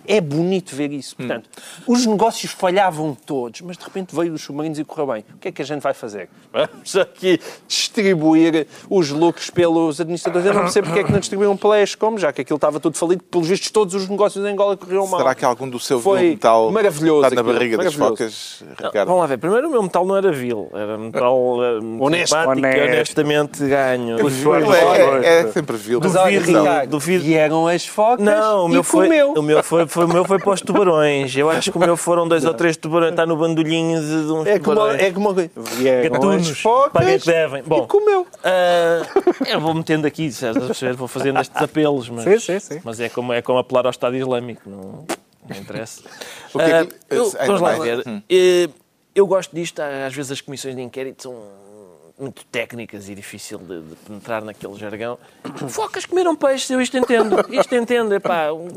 É 0.08 0.20
bonito 0.20 0.74
ver 0.74 0.92
isso. 0.92 1.16
Portanto, 1.16 1.48
os 1.86 2.06
negócios 2.06 2.52
falhavam 2.52 3.14
todos, 3.14 3.60
mas 3.60 3.76
de 3.76 3.84
repente 3.84 4.14
veio 4.14 4.32
os 4.32 4.42
submarinos 4.42 4.78
e 4.78 4.84
correu 4.84 5.06
bem. 5.06 5.24
O 5.34 5.38
que 5.38 5.48
é 5.48 5.52
que 5.52 5.62
a 5.62 5.64
gente 5.64 5.82
vai 5.82 5.94
fazer? 5.94 6.28
Vamos 6.52 6.96
aqui 6.96 7.38
distribuir 7.68 8.66
os 8.90 9.10
lucros 9.10 9.50
pelos 9.50 10.00
administradores. 10.00 10.46
Eu 10.46 10.54
não 10.54 10.62
percebo 10.62 10.86
porque 10.86 11.00
é 11.00 11.04
que 11.04 11.12
não 11.12 11.18
distribuíram 11.20 11.56
pela 11.56 11.80
ESCOM, 11.82 12.18
já 12.18 12.32
que 12.32 12.40
aquilo 12.42 12.56
estava 12.56 12.80
tudo 12.80 12.96
falido. 12.96 13.22
Pelos 13.24 13.48
vistos, 13.48 13.70
todos 13.70 13.94
os 13.94 14.08
negócios 14.08 14.44
em 14.44 14.48
Angola 14.48 14.76
correram 14.76 15.06
mal. 15.06 15.20
Será 15.20 15.34
que 15.34 15.44
algum 15.44 15.68
do 15.68 15.78
seu 15.78 16.00
Foi 16.00 16.30
metal 16.30 16.70
maravilhoso 16.70 17.24
está 17.26 17.34
na 17.34 17.40
aquilo, 17.40 17.54
barriga 17.54 17.76
das 17.78 17.94
focas, 17.94 18.62
Ricardo? 18.82 19.06
Vamos 19.08 19.20
lá 19.22 19.26
ver. 19.26 19.38
Primeiro, 19.38 19.68
o 19.68 19.70
meu 19.70 19.82
metal 19.82 20.04
não 20.06 20.16
era 20.16 20.32
vil. 20.32 20.68
Era 20.72 20.98
metal 20.98 21.64
eh, 21.64 21.78
Honesto. 22.00 22.34
simpático 22.36 22.66
Honesto. 22.66 22.92
honestamente 22.94 23.64
ganho. 23.66 24.16
É, 24.18 25.26
é- 25.26 25.40
é 25.40 25.52
sempre 25.52 25.76
vil. 25.76 26.00
Mas 26.02 26.14
olha, 26.16 26.40
Ricardo, 26.40 26.90
duvido. 26.90 27.24
vieram 27.24 27.66
as 27.66 27.86
focas 27.86 28.24
Não, 28.24 28.66
o 28.66 28.68
meu, 28.68 28.80
e 28.80 28.84
foi, 28.84 29.06
comeu. 29.06 29.32
o, 29.36 29.42
meu 29.42 29.62
foi, 29.62 29.86
foi- 29.96 30.04
o 30.04 30.08
meu 30.08 30.24
foi 30.24 30.38
para 30.38 30.52
os 30.52 30.60
tubarões. 30.60 31.36
Eu 31.36 31.50
acho 31.50 31.72
que 31.72 31.76
o 31.76 31.80
meu 31.80 31.96
foram 31.96 32.28
dois 32.28 32.44
ou 32.44 32.54
três 32.54 32.76
tubarões. 32.76 33.10
Está 33.10 33.26
no 33.26 33.36
bandolhinho 33.36 34.00
de, 34.00 34.06
de 34.26 34.32
uns 34.32 34.46
É 34.46 34.58
como, 34.58 34.76
tubarões. 34.76 35.02
é 35.02 35.10
como 35.10 35.34
vieram 35.34 36.02
as 36.06 36.12
Gatunos. 36.12 36.62
Paguem 36.92 37.18
que 37.18 37.26
devem. 37.26 37.62
Bom, 37.64 37.84
e 37.84 37.86
comeu. 37.86 38.26
ah, 38.44 39.02
eu 39.48 39.60
vou 39.60 39.74
metendo 39.74 40.06
aqui, 40.06 40.30
vou 40.96 41.08
fazendo 41.08 41.40
estes 41.40 41.60
apelos, 41.62 42.08
mas, 42.08 42.24
Sim, 42.24 42.38
sim, 42.38 42.58
sim. 42.60 42.80
mas 42.84 43.00
é, 43.00 43.08
como, 43.08 43.32
é 43.32 43.42
como 43.42 43.58
apelar 43.58 43.86
ao 43.86 43.90
Estado 43.90 44.14
Islâmico, 44.16 44.62
não, 44.68 45.04
não 45.48 45.56
interessa. 45.56 46.02
É 46.58 46.80
Ah, 46.80 46.86
eu- 47.10 47.30
vamos 47.30 47.60
lá 47.60 47.72
ver. 47.74 48.02
Hum. 48.06 48.22
Eh, 48.30 48.68
Eu 49.14 49.26
gosto 49.26 49.56
disto, 49.56 49.80
às 49.80 50.14
vezes 50.14 50.30
as 50.30 50.40
comissões 50.42 50.76
de 50.76 50.82
inquérito 50.82 51.22
são 51.22 51.34
muito 52.18 52.44
técnicas 52.46 53.08
e 53.08 53.14
difícil 53.14 53.58
de, 53.58 53.80
de 53.82 53.94
penetrar 53.96 54.42
naquele 54.42 54.74
jargão. 54.74 55.18
Focas 55.68 56.06
comeram 56.06 56.34
peixe, 56.34 56.72
eu 56.72 56.80
isto 56.80 56.96
entendo. 56.96 57.36
Isto 57.50 57.74
entendo, 57.74 58.14
epá, 58.14 58.52
um, 58.52 58.68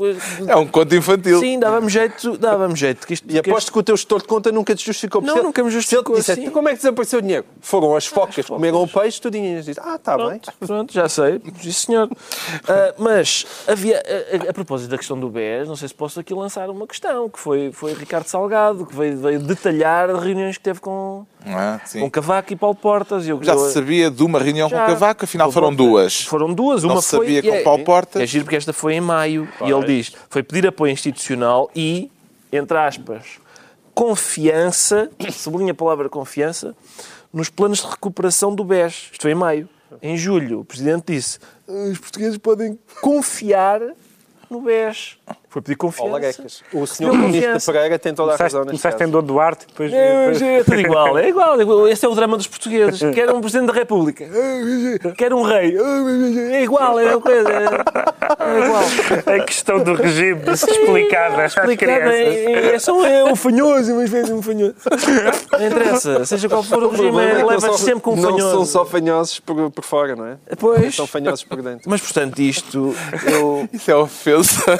É 0.46 0.56
um 0.56 0.66
conto 0.66 0.94
infantil. 0.94 1.40
Sim, 1.40 1.58
dava-me 1.58 1.88
jeito, 1.88 2.36
dava-me 2.36 2.76
jeito. 2.76 3.06
Que 3.06 3.14
isto, 3.14 3.30
E 3.30 3.38
aposto 3.38 3.72
que 3.72 3.78
o 3.78 3.82
teu 3.82 3.96
gestor 3.96 4.20
de 4.20 4.26
conta 4.28 4.52
nunca 4.52 4.74
te 4.74 4.84
justificou. 4.84 5.22
Não, 5.22 5.42
nunca 5.42 5.62
me 5.64 5.70
justificou 5.70 6.04
Se 6.04 6.10
ele 6.12 6.20
dissesse, 6.20 6.40
assim. 6.42 6.50
como 6.50 6.68
é 6.68 6.72
que 6.72 6.76
desapareceu 6.78 7.18
o 7.18 7.22
dinheiro? 7.22 7.44
Foram 7.60 7.96
as 7.96 8.06
focas 8.06 8.34
que 8.36 8.42
comeram 8.44 8.82
o 8.82 8.88
peixe, 8.88 9.20
tu 9.20 9.30
tinhas 9.30 9.64
dito, 9.64 9.80
ah, 9.82 9.96
está 9.96 10.16
bem. 10.16 10.40
Pronto, 10.60 10.92
já 10.92 11.08
sei. 11.08 11.40
Sim, 11.62 11.72
senhor. 11.72 12.10
Ah, 12.68 12.94
mas 12.98 13.46
havia, 13.66 14.02
a, 14.06 14.46
a- 14.46 14.50
a 14.50 14.52
propósito 14.52 14.90
da 14.90 14.98
questão 14.98 15.18
do 15.18 15.28
BES, 15.30 15.66
não 15.66 15.76
sei 15.76 15.88
se 15.88 15.94
posso 15.94 16.20
aqui 16.20 16.34
lançar 16.34 16.68
uma 16.70 16.86
questão, 16.86 17.28
que 17.28 17.38
foi, 17.38 17.70
foi 17.72 17.94
Ricardo 17.94 18.26
Salgado, 18.26 18.84
que 18.86 18.94
veio, 18.94 19.16
veio 19.16 19.38
detalhar 19.40 20.14
reuniões 20.14 20.56
que 20.58 20.62
teve 20.64 20.80
com, 20.80 21.26
Não 21.44 21.58
é? 21.58 21.80
Sim. 21.86 22.00
com 22.00 22.10
Cavaco 22.10 22.52
e 22.52 22.56
Paulo 22.56 22.76
Portas. 22.76 23.26
Eu, 23.26 23.42
Já 23.42 23.52
eu- 23.54 23.66
se 23.66 23.72
sabia 23.74 24.10
de 24.10 24.22
uma 24.22 24.38
reunião 24.38 24.68
Já. 24.68 24.80
com 24.80 24.86
Cavaco, 24.92 25.24
afinal 25.24 25.48
Com 25.48 25.52
foram 25.52 25.74
duas. 25.74 26.22
Foram 26.24 26.52
duas, 26.52 26.82
Não 26.82 26.90
uma 26.92 27.02
se 27.02 27.10
foi... 27.16 27.26
sabia 27.26 27.38
e 27.38 27.42
com 27.42 27.54
é- 27.54 27.62
Paulo 27.62 27.84
Portas. 27.84 28.22
É 28.22 28.26
giro 28.26 28.44
porque 28.44 28.56
esta 28.56 28.72
foi 28.72 28.94
em 28.94 29.00
maio 29.00 29.48
e 29.64 29.70
ele 29.70 29.84
diz, 29.86 30.12
foi 30.28 30.42
pedir 30.42 30.66
apoio 30.66 30.92
institucional 30.92 31.70
e, 31.74 32.10
entre 32.52 32.76
aspas, 32.76 33.24
confiança, 33.94 35.10
sublinha 35.32 35.72
a 35.72 35.74
palavra 35.74 36.08
confiança, 36.08 36.74
nos 37.32 37.48
planos 37.48 37.78
de 37.80 37.86
recuperação 37.86 38.54
do 38.54 38.64
BES. 38.64 39.10
Isto 39.12 39.22
foi 39.22 39.32
em 39.32 39.34
maio. 39.36 39.68
Em 40.02 40.16
julho, 40.16 40.60
o 40.60 40.64
Presidente 40.64 41.12
disse, 41.12 41.38
os 41.66 41.98
portugueses 41.98 42.38
podem 42.38 42.78
confiar 43.00 43.80
no 44.48 44.60
BES. 44.62 45.18
Foi 45.50 45.60
pedir 45.60 45.74
confiança. 45.76 46.44
O 46.72 46.86
senhor 46.86 47.12
Ministro. 47.12 47.72
Pereira 47.72 47.98
tem 47.98 48.14
toda 48.14 48.34
a 48.34 48.36
Começaste, 48.36 48.56
razão 48.56 48.66
começaste 48.66 49.02
em. 49.02 49.08
Dom 49.10 49.22
Duarte, 49.24 49.66
depois... 49.66 49.92
É, 49.92 50.18
depois- 50.30 50.42
é 50.42 50.62
tudo 50.62 50.80
igual, 50.80 51.18
é 51.18 51.28
igual. 51.28 51.88
Esse 51.88 52.06
é 52.06 52.08
o 52.08 52.14
drama 52.14 52.36
dos 52.36 52.46
portugueses. 52.46 53.00
Quer 53.12 53.28
um 53.34 53.40
Presidente 53.40 53.66
da 53.66 53.72
República, 53.72 54.24
quer 55.16 55.34
um 55.34 55.42
rei. 55.42 55.76
É 56.52 56.62
igual, 56.62 57.00
é 57.00 57.10
uma 57.16 57.20
coisa. 57.20 57.50
É 57.50 57.64
igual. 58.64 58.82
A 59.40 59.44
questão 59.44 59.82
do 59.82 59.94
regime 59.94 60.40
explicada 60.52 61.44
às 61.44 61.56
Explicado, 61.56 61.92
crianças. 61.92 62.14
é, 62.14 62.74
é, 62.74 62.78
só 62.78 63.04
é 63.04 63.24
um 63.24 63.34
fanhoso, 63.34 63.94
mas 63.96 64.08
fez 64.10 64.30
um 64.30 64.40
fanhoso. 64.40 64.74
Não 65.52 65.66
interessa, 65.66 66.24
seja 66.26 66.48
qual 66.48 66.62
for 66.62 66.82
o 66.84 66.86
O 66.86 66.90
regime, 66.90 67.08
problema 67.10 67.30
é 67.30 67.34
que 67.34 67.40
não 67.42 67.48
leva 67.48 67.60
são- 67.60 67.78
sempre 67.78 68.00
com 68.02 68.12
um 68.12 68.16
Não 68.16 68.30
fanhoso. 68.36 68.50
são 68.52 68.64
só 68.66 68.84
fanhosos 68.86 69.40
por, 69.40 69.70
por 69.72 69.84
fora, 69.84 70.14
não 70.14 70.26
é? 70.26 70.36
Pois. 70.58 70.94
São 70.94 71.06
fanhosos 71.08 71.42
por 71.44 71.60
dentro. 71.60 71.90
Mas, 71.90 72.00
portanto, 72.00 72.38
isto, 72.40 72.94
eu... 73.26 73.68
Isso 73.72 73.90
é 73.90 73.96
ofensa. 73.96 74.78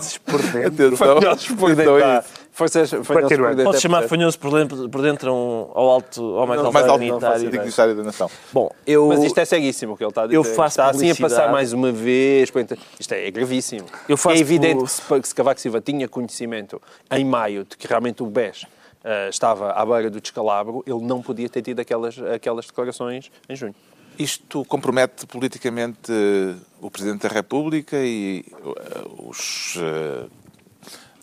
Fanhosos 0.00 0.18
por 0.18 0.42
dentro. 0.52 0.86
Atenção. 0.86 0.96
Fanhosos 1.20 1.46
por 1.48 1.74
dentro. 1.76 1.98
Fanhosos 2.00 2.90
fanhosos 2.90 3.06
por 3.06 3.28
dentro. 3.28 3.64
Pode 3.64 3.76
é 3.76 3.80
chamar 3.80 3.98
processo. 3.98 4.08
fanhoso 4.08 4.38
por 4.38 4.52
dentro, 4.52 4.88
por 4.88 5.02
dentro 5.02 5.32
um, 5.32 5.70
ao 5.72 5.90
alto, 5.90 6.22
ao 6.38 6.46
mais 6.46 6.60
alto 6.60 6.72
Mais 6.72 6.86
alto 6.88 7.00
dignitário. 7.00 7.50
dignitário 7.50 7.94
da 7.94 8.02
nação. 8.02 8.30
Bom, 8.52 8.70
eu... 8.86 9.06
Mas 9.08 9.22
isto 9.24 9.38
é 9.38 9.44
ceguíssimo 9.44 9.94
o 9.94 9.96
que 9.96 10.02
ele 10.04 10.10
está 10.10 10.22
a 10.22 10.26
dizer. 10.26 10.36
Eu 10.36 10.44
faço 10.44 10.80
está 10.80 10.90
assim 10.90 11.10
a 11.10 11.16
passar 11.16 11.50
mais 11.50 11.72
uma 11.72 11.92
vez. 11.92 12.50
Isto 12.98 13.12
é 13.12 13.30
gravíssimo. 13.30 13.86
Eu 14.08 14.16
faço 14.16 14.36
é 14.36 14.40
evidente 14.40 14.84
por- 15.06 15.20
que 15.20 15.28
se, 15.28 15.34
Cavaco 15.34 15.60
Silva 15.60 15.80
tinha 15.80 16.08
conhecimento 16.08 16.80
em 17.10 17.24
maio 17.24 17.64
de 17.64 17.76
que 17.76 17.86
realmente 17.86 18.22
o 18.22 18.26
BES 18.26 18.66
eh, 19.02 19.28
estava 19.30 19.70
à 19.70 19.86
beira 19.86 20.10
do 20.10 20.20
descalabro, 20.20 20.82
ele 20.86 21.00
não 21.00 21.22
podia 21.22 21.48
ter 21.48 21.62
tido 21.62 21.80
aquelas, 21.80 22.18
aquelas 22.18 22.66
declarações 22.66 23.30
em 23.48 23.56
junho. 23.56 23.74
Isto 24.20 24.66
compromete 24.66 25.26
politicamente 25.26 26.12
eh, 26.12 26.54
o 26.78 26.90
Presidente 26.90 27.22
da 27.26 27.34
República 27.34 27.96
e 27.96 28.44
eh, 28.52 29.02
os 29.16 29.76
eh, 29.78 30.26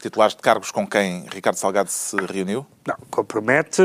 titulares 0.01 0.36
de 0.36 0.41
cargos 0.41 0.71
com 0.71 0.88
quem 0.88 1.25
Ricardo 1.31 1.57
Salgado 1.57 1.91
se 1.91 2.15
reuniu? 2.17 2.65
Não, 2.88 2.95
compromete 3.12 3.83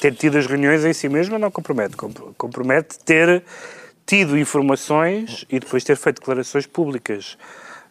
ter 0.00 0.14
tido 0.14 0.38
as 0.38 0.46
reuniões 0.46 0.84
em 0.84 0.92
si 0.92 1.08
mesmo, 1.08 1.40
não 1.40 1.50
compromete. 1.50 1.96
Compro- 1.96 2.32
Compromete 2.38 3.00
ter 3.00 3.42
tido 4.06 4.38
informações 4.38 5.44
e 5.50 5.58
depois 5.58 5.82
ter 5.82 5.96
feito 5.96 6.20
declarações 6.20 6.66
públicas 6.66 7.36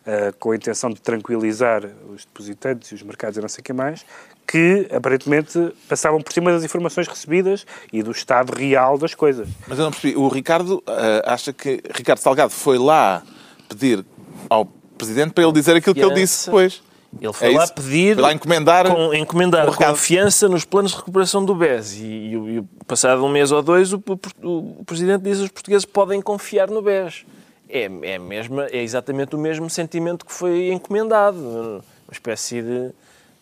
eh, 0.08 0.34
com 0.40 0.52
a 0.52 0.56
intenção 0.56 0.90
de 0.90 1.00
tranquilizar 1.02 1.84
os 2.14 2.26
depositantes 2.26 2.90
e 2.92 2.96
os 2.96 3.04
mercados 3.04 3.38
e 3.38 3.42
não 3.42 3.50
sei 3.50 3.62
o 3.62 3.64
que 3.66 3.74
mais, 3.74 4.04
que 4.48 4.88
aparentemente 4.92 5.74
passavam 5.90 6.22
por 6.22 6.32
cima 6.34 6.52
das 6.52 6.64
informações 6.64 7.08
recebidas 7.08 7.66
e 7.92 8.02
do 8.02 8.12
estado 8.12 8.52
real 8.58 8.98
das 8.98 9.14
coisas. 9.14 9.48
Mas 9.68 9.78
eu 9.78 9.84
não 9.86 9.92
percebi. 9.92 10.16
O 10.16 10.28
Ricardo 10.30 10.82
eh, 10.88 11.22
acha 11.26 11.52
que 11.54 11.84
Ricardo 11.94 12.20
Salgado 12.20 12.52
foi 12.54 12.78
lá 12.78 13.22
pedir 13.70 14.04
ao 14.50 14.66
Presidente 14.98 15.32
para 15.34 15.44
ele 15.44 15.54
dizer 15.54 15.76
aquilo 15.76 15.94
que 15.94 16.02
ele 16.02 16.16
disse 16.16 16.46
depois. 16.46 16.82
Ele 17.22 17.32
foi 17.34 17.54
É 17.54 17.58
lá 17.58 17.64
isso? 17.66 17.74
pedir. 17.74 18.14
Foi 18.16 18.24
lá 18.24 18.34
encomendar 18.34 18.88
com- 18.94 19.14
encomendar 19.14 19.70
um 19.70 19.74
confiança 19.74 20.48
nos 20.50 20.66
planos 20.66 20.92
de 20.92 20.98
recuperação 20.98 21.44
do 21.46 21.54
BES. 21.56 21.94
E, 21.96 22.04
e, 22.04 22.58
e 22.58 22.64
passado 22.86 23.24
um 23.24 23.30
mês 23.30 23.52
ou 23.52 23.62
dois, 23.62 23.94
o, 23.94 24.04
o- 24.44 24.80
o 24.80 24.84
Presidente 24.86 25.22
diz 25.24 25.38
que 25.38 25.44
os 25.46 25.50
portugueses 25.52 25.86
podem 25.86 26.22
confiar 26.22 26.70
no 26.70 26.82
BES. 26.82 27.26
É, 27.70 27.84
é, 27.84 28.20
mesmo, 28.20 28.62
é 28.62 28.78
exatamente 28.78 29.36
o 29.36 29.40
mesmo 29.40 29.70
sentimento 29.70 30.26
que 30.26 30.34
foi 30.34 30.70
encomendado. 30.72 31.38
Uma 31.38 32.14
espécie 32.14 32.62
de 32.62 32.92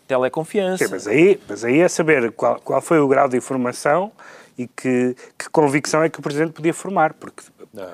teleconfiança. 0.08 0.86
Sim, 0.86 0.92
mas 0.92 1.08
aí, 1.08 1.40
mas 1.48 1.64
aí 1.64 1.80
é 1.80 1.88
saber 1.88 2.32
qual, 2.32 2.60
qual 2.62 2.82
foi 2.82 3.00
o 3.00 3.08
grau 3.08 3.28
de 3.28 3.38
informação 3.38 4.12
e 4.58 4.68
que, 4.68 5.16
que 5.38 5.50
convicção 5.50 6.04
é 6.04 6.10
que 6.10 6.20
o 6.20 6.22
Presidente 6.22 6.54
podia 6.54 6.74
formar. 6.74 7.14
Porque, 7.14 7.44
Não, 7.74 7.84
não. 7.84 7.92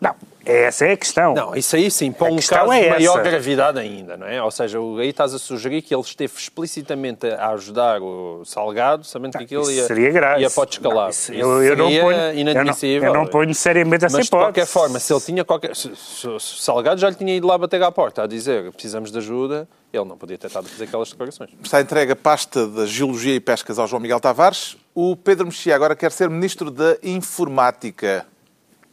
não, 0.00 0.14
essa 0.44 0.86
é 0.86 0.92
a 0.92 0.96
questão. 0.96 1.34
Não, 1.34 1.54
isso 1.54 1.74
aí 1.76 1.90
sim, 1.90 2.12
para 2.12 2.28
A 2.28 2.30
um 2.32 2.36
caso 2.36 2.72
é 2.72 2.82
de 2.84 2.90
maior 2.90 3.20
essa. 3.20 3.30
gravidade 3.30 3.78
ainda, 3.78 4.16
não 4.16 4.26
é? 4.26 4.42
Ou 4.42 4.50
seja, 4.50 4.80
o- 4.80 4.98
aí 4.98 5.08
estás 5.08 5.32
a 5.34 5.38
sugerir 5.38 5.82
que 5.82 5.94
ele 5.94 6.02
esteve 6.02 6.32
explicitamente 6.36 7.26
a 7.26 7.50
ajudar 7.50 8.00
o 8.02 8.44
Salgado, 8.44 9.04
sabendo 9.04 9.36
que 9.38 9.44
aquilo 9.44 9.62
Isso 9.62 9.72
ia, 9.72 9.86
seria 9.86 10.10
grave. 10.10 10.42
ia 10.42 10.48
descalabro. 10.48 11.02
Não, 11.02 11.08
isso- 11.10 11.32
Isso 11.32 11.40
eu, 11.42 11.62
eu 11.62 11.76
não 11.76 11.86
seria 11.86 12.02
ponho, 12.02 12.16
eu 12.18 12.26
não, 12.32 12.34
inadmissível. 12.40 13.08
eu 13.08 13.14
não 13.14 13.26
ponho 13.26 13.54
seriamente 13.54 14.04
essa 14.04 14.16
Mas 14.16 14.24
de 14.24 14.28
hipótese. 14.28 14.46
qualquer 14.46 14.66
forma, 14.66 14.98
se 14.98 15.12
ele 15.12 15.20
tinha 15.20 15.44
qualquer. 15.44 15.74
Se, 15.76 15.94
se- 15.96 16.16
se 16.20 16.28
o 16.28 16.38
Salgado 16.40 17.00
já 17.00 17.08
lhe 17.10 17.16
tinha 17.16 17.34
ido 17.36 17.46
lá 17.46 17.56
bater 17.58 17.82
à 17.82 17.90
porta 17.92 18.22
a 18.22 18.26
dizer 18.26 18.70
precisamos 18.72 19.10
de 19.10 19.18
ajuda, 19.18 19.68
ele 19.92 20.04
não 20.04 20.16
podia 20.18 20.36
ter 20.36 20.48
estado 20.48 20.66
a 20.66 20.68
fazer 20.68 20.84
aquelas 20.84 21.08
declarações. 21.10 21.50
Está 21.62 21.80
entregue 21.80 22.12
a 22.12 22.16
pasta 22.16 22.66
da 22.66 22.84
Geologia 22.86 23.34
e 23.34 23.40
Pescas 23.40 23.78
ao 23.78 23.86
João 23.86 24.00
Miguel 24.00 24.18
Tavares. 24.20 24.76
O 24.94 25.16
Pedro 25.16 25.46
Mexia 25.46 25.74
agora 25.74 25.94
quer 25.96 26.10
ser 26.12 26.28
Ministro 26.28 26.70
da 26.70 26.96
Informática. 27.02 28.26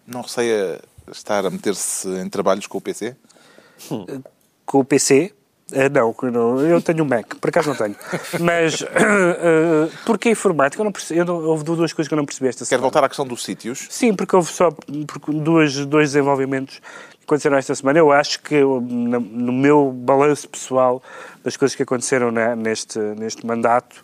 Não 0.07 0.21
receia 0.21 0.79
estar 1.11 1.45
a 1.45 1.49
meter-se 1.49 2.07
em 2.07 2.29
trabalhos 2.29 2.67
com 2.67 2.77
o 2.77 2.81
PC? 2.81 3.15
Com 4.65 4.79
o 4.79 4.85
PC, 4.85 5.33
eh, 5.73 5.89
não, 5.89 6.15
não, 6.23 6.59
eu 6.61 6.81
tenho 6.81 7.03
um 7.03 7.07
Mac, 7.07 7.35
por 7.39 7.49
acaso 7.49 7.69
não 7.69 7.75
tenho. 7.75 7.95
Mas 8.39 8.81
eh, 8.83 9.89
porque 10.05 10.29
a 10.29 10.31
informática? 10.31 10.81
Eu 10.81 10.85
não 10.85 10.91
percebi, 10.91 11.19
eu 11.19 11.25
não, 11.25 11.35
houve 11.43 11.63
duas 11.63 11.91
coisas 11.93 12.07
que 12.07 12.13
eu 12.13 12.17
não 12.17 12.25
percebi 12.25 12.47
esta 12.49 12.59
Quer 12.63 12.65
semana. 12.69 12.81
voltar 12.83 13.03
à 13.03 13.07
questão 13.09 13.25
dos 13.25 13.43
sítios? 13.43 13.87
Sim, 13.89 14.13
porque 14.13 14.35
houve 14.35 14.51
só 14.51 14.69
porque 15.07 15.31
duas, 15.31 15.85
dois 15.85 16.09
desenvolvimentos 16.11 16.79
que 17.19 17.25
aconteceram 17.25 17.57
esta 17.57 17.73
semana. 17.75 17.99
Eu 17.99 18.11
acho 18.11 18.41
que, 18.41 18.59
no 18.61 19.51
meu 19.51 19.91
balanço 19.91 20.47
pessoal 20.49 21.01
das 21.43 21.55
coisas 21.57 21.75
que 21.75 21.83
aconteceram 21.83 22.31
na- 22.31 22.55
neste, 22.55 22.99
neste 22.99 23.45
mandato, 23.45 23.99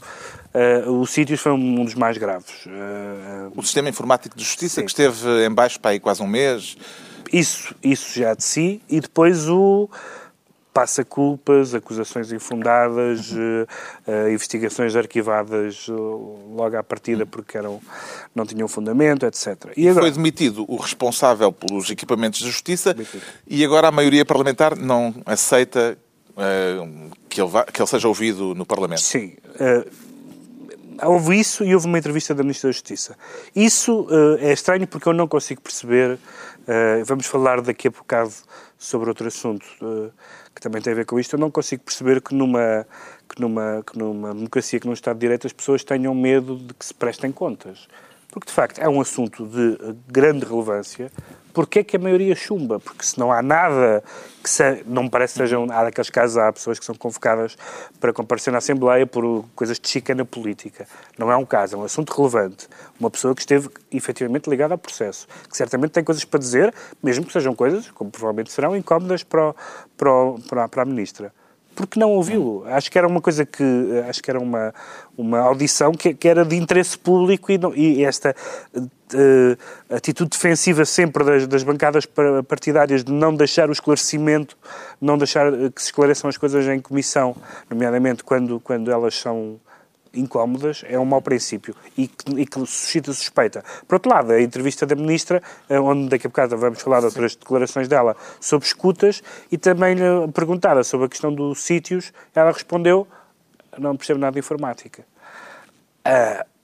o 0.88 1.06
sítios 1.06 1.40
foi 1.40 1.52
um 1.52 1.84
dos 1.86 1.94
mais 1.96 2.18
graves. 2.18 2.66
Eh, 2.68 3.50
O 3.56 3.62
Sistema 3.64 3.90
Informático 3.90 4.36
de 4.38 4.44
Justiça, 4.44 4.76
Sim. 4.76 4.86
que 4.86 4.92
esteve 4.92 5.46
em 5.46 5.52
baixo 5.54 5.80
para 5.80 5.92
aí 5.92 6.00
quase 6.00 6.22
um 6.24 6.28
mês. 6.28 6.76
isso, 7.32 7.76
isso 7.84 8.20
já 8.20 8.34
de 8.34 8.44
si, 8.44 8.82
e 8.90 9.00
depois 9.02 9.48
o 9.50 9.90
passa-culpas, 10.74 11.74
acusações 11.74 12.32
infundadas, 12.32 13.32
eh, 13.36 13.66
eh, 14.08 14.32
investigações 14.32 14.96
arquivadas 14.96 15.88
eh, 15.90 15.92
logo 15.92 16.78
à 16.78 16.84
partida 16.84 17.26
porque 17.26 17.58
eram, 17.58 17.82
não 18.36 18.46
tinham 18.46 18.68
fundamento, 18.68 19.26
etc. 19.26 19.74
E 19.76 19.88
agora, 19.90 20.06
Foi 20.06 20.12
demitido 20.12 20.64
o 20.68 20.76
responsável 20.76 21.52
pelos 21.52 21.90
equipamentos 21.90 22.40
de 22.42 22.46
justiça 22.46 22.96
e 23.48 23.66
agora 23.66 23.88
a 23.88 23.92
maioria 23.92 24.24
parlamentar 24.24 24.76
não 24.78 25.16
aceita 25.26 25.98
eh, 26.38 26.88
que, 27.28 27.42
ele 27.42 27.50
vá- 27.50 27.66
que 27.66 27.82
ele 27.82 27.88
seja 27.90 28.08
ouvido 28.08 28.54
no 28.54 28.66
Parlamento. 28.66 29.02
Sim. 29.02 29.34
eh, 29.60 29.84
houve 31.04 31.40
isso 31.40 31.64
e 31.64 31.74
houve 31.74 31.86
uma 31.88 31.98
entrevista 31.98 32.34
da 32.34 32.44
Ministra 32.44 32.70
da 32.70 32.72
Justiça. 32.74 33.18
Isso 33.56 34.08
eh, 34.40 34.50
é 34.50 34.54
estranho 34.54 34.88
porque 34.88 35.08
eu 35.08 35.14
não 35.14 35.28
consigo 35.28 35.62
perceber. 35.62 36.18
eh, 36.68 37.04
vamos 37.06 37.26
falar 37.26 37.62
daqui 37.62 37.88
a 37.88 37.92
bocado 37.92 38.34
sobre 38.78 39.10
outro 39.10 39.28
assunto 39.28 39.66
eh, 39.82 40.10
que 40.54 40.62
também 40.62 40.82
tem 40.82 40.94
a 40.94 40.96
ver 40.96 41.06
com 41.06 41.20
isto. 41.20 41.36
Eu 41.36 41.40
não 41.40 41.52
consigo 41.52 41.84
perceber 41.84 42.22
que 42.22 42.34
numa, 42.34 42.86
que, 43.30 43.42
numa, 43.42 43.84
que 43.86 43.98
numa 43.98 44.34
democracia, 44.34 44.80
que 44.80 44.88
num 44.88 44.94
Estado 44.94 45.16
de 45.16 45.22
Direito, 45.22 45.48
as 45.48 45.54
pessoas 45.54 45.84
tenham 45.84 46.14
medo 46.16 46.58
de 46.58 46.74
que 46.74 46.86
se 46.86 46.94
prestem 46.94 47.32
contas. 47.32 47.88
Porque, 48.32 48.48
de 48.48 48.54
facto, 48.54 48.80
é 48.80 48.90
um 48.90 49.00
assunto 49.00 49.46
de 49.46 49.96
grande 50.08 50.46
relevância. 50.46 51.12
Porquê 51.58 51.84
que 51.84 51.96
a 51.96 52.00
maioria 52.00 52.36
chumba? 52.36 52.80
Porque 52.80 53.04
se 53.04 53.18
não 53.18 53.32
há 53.32 53.42
nada 53.42 54.04
que 54.44 54.48
se, 54.48 54.84
não 54.86 55.02
me 55.02 55.10
parece 55.10 55.34
que 55.34 55.40
sejam, 55.40 55.66
há 55.72 55.86
daqueles 55.86 56.08
casos, 56.12 56.38
há 56.38 56.54
pessoas 56.54 56.78
que 56.78 56.86
são 56.86 56.94
convocadas 56.94 57.58
para 58.00 58.14
comparecer 58.14 58.52
na 58.52 58.60
Assembleia 58.60 59.08
por 59.08 59.44
coisas 59.56 59.80
de 59.80 59.90
chicana 59.90 60.24
política. 60.24 60.88
Não 61.18 61.32
é 61.32 61.36
um 61.36 61.44
caso, 61.44 61.76
é 61.76 61.80
um 61.80 61.84
assunto 61.84 62.14
relevante. 62.16 62.68
Uma 63.00 63.10
pessoa 63.10 63.34
que 63.34 63.42
esteve 63.42 63.70
efetivamente 63.92 64.48
ligada 64.48 64.76
ao 64.76 64.78
processo, 64.78 65.28
que 65.50 65.58
certamente 65.58 65.94
tem 65.94 66.04
coisas 66.04 66.24
para 66.24 66.40
dizer, 66.40 66.72
mesmo 67.02 67.26
que 67.26 67.34
sejam 67.34 67.56
coisas, 67.56 67.90
como 67.90 68.12
provavelmente 68.12 68.52
serão, 68.52 68.78
incómodas 68.78 69.24
para, 69.24 69.50
o- 69.50 70.40
para, 70.48 70.68
para 70.68 70.84
a 70.84 70.86
Ministra. 70.86 71.34
Porque 71.78 72.00
não 72.00 72.10
ouviu. 72.10 72.64
Acho 72.66 72.92
que 72.92 72.98
era 72.98 73.08
uma 73.08 73.22
coisa 73.22 73.46
que, 73.46 73.64
acho 74.10 74.22
que 74.22 74.32
era 74.32 74.40
uma, 74.40 74.74
uma 75.16 75.40
audição 75.40 75.92
que, 75.92 76.12
que 76.12 76.28
era 76.28 76.44
de 76.44 76.56
interesse 76.56 76.98
público 76.98 77.52
e, 77.52 77.58
não, 77.60 77.74
e 77.76 78.04
esta 78.04 78.36
uh, 78.76 79.96
atitude 79.96 80.32
defensiva 80.32 80.84
sempre 80.86 81.24
das, 81.24 81.46
das, 81.46 81.62
bancadas 81.62 82.08
partidárias 82.48 83.04
de 83.04 83.14
não 83.14 83.34
deixar 83.34 83.70
o 83.70 83.72
esclarecimento, 83.72 84.58
não 85.00 85.20
deixar 85.20 85.52
que 85.70 85.80
se 85.80 85.90
esclareçam 85.90 86.28
as 86.28 86.36
coisas 86.36 86.66
em 86.68 86.80
comissão, 86.80 87.36
nomeadamente 87.70 88.24
quando, 88.24 88.60
quando 88.60 88.92
elas 88.92 89.14
são 89.14 89.60
incómodas, 90.20 90.84
é 90.88 90.98
um 91.00 91.06
mau 91.06 91.22
princípio 91.22 91.76
e 91.98 92.08
que, 92.08 92.42
e 92.42 92.46
que, 92.46 92.60
suscita 92.60 93.14
suspeita. 93.14 93.64
Por 93.88 93.96
outro 93.96 94.12
lado, 94.12 94.32
a 94.32 94.42
entrevista 94.42 94.86
da 94.86 94.96
Ministra, 94.96 95.42
eh, 95.70 95.80
onde 95.80 96.10
daqui 96.10 96.28
a 96.28 96.30
bocado 96.30 96.58
vamos 96.58 96.82
falar 96.82 97.00
de 97.00 97.06
outras 97.06 97.36
declarações 97.36 97.88
dela 97.88 98.16
sobre 98.40 98.68
escutas 98.68 99.22
e 99.52 99.58
também 99.58 99.96
lhe 99.96 100.32
perguntada 100.34 100.84
sobre 100.84 101.06
a 101.06 101.10
questão 101.10 101.34
dos 101.34 101.62
sítios, 101.62 102.12
ela 102.36 102.52
respondeu, 102.52 103.08
não 103.78 103.96
percebo 103.96 104.20
nada 104.20 104.34
de 104.34 104.40
informática. 104.40 105.06
Uh, 106.06 106.58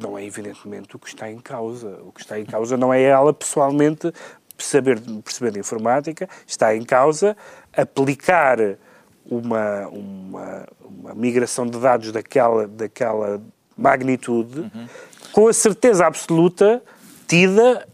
não 0.00 0.16
é 0.16 0.24
evidentemente 0.24 0.96
o 0.96 0.98
que 0.98 1.08
está 1.08 1.30
em 1.30 1.38
causa. 1.38 1.98
O 2.02 2.12
que 2.12 2.20
está 2.20 2.38
em 2.38 2.44
causa 2.44 2.76
não 2.76 2.92
é 2.92 3.02
ela 3.02 3.32
pessoalmente 3.32 4.12
saber, 4.58 5.00
perceber 5.22 5.50
de 5.52 5.58
informática, 5.58 6.28
está 6.46 6.74
em 6.74 6.84
causa 6.84 7.36
aplicar 7.76 8.58
uma, 9.30 9.88
uma, 9.88 10.68
uma 10.80 11.14
migração 11.14 11.66
de 11.66 11.78
dados 11.78 12.12
daquela, 12.12 12.66
daquela 12.66 13.40
magnitude, 13.76 14.60
uhum. 14.60 14.88
com 15.32 15.48
a 15.48 15.52
certeza 15.52 16.06
absoluta 16.06 16.82
tida 17.26 17.86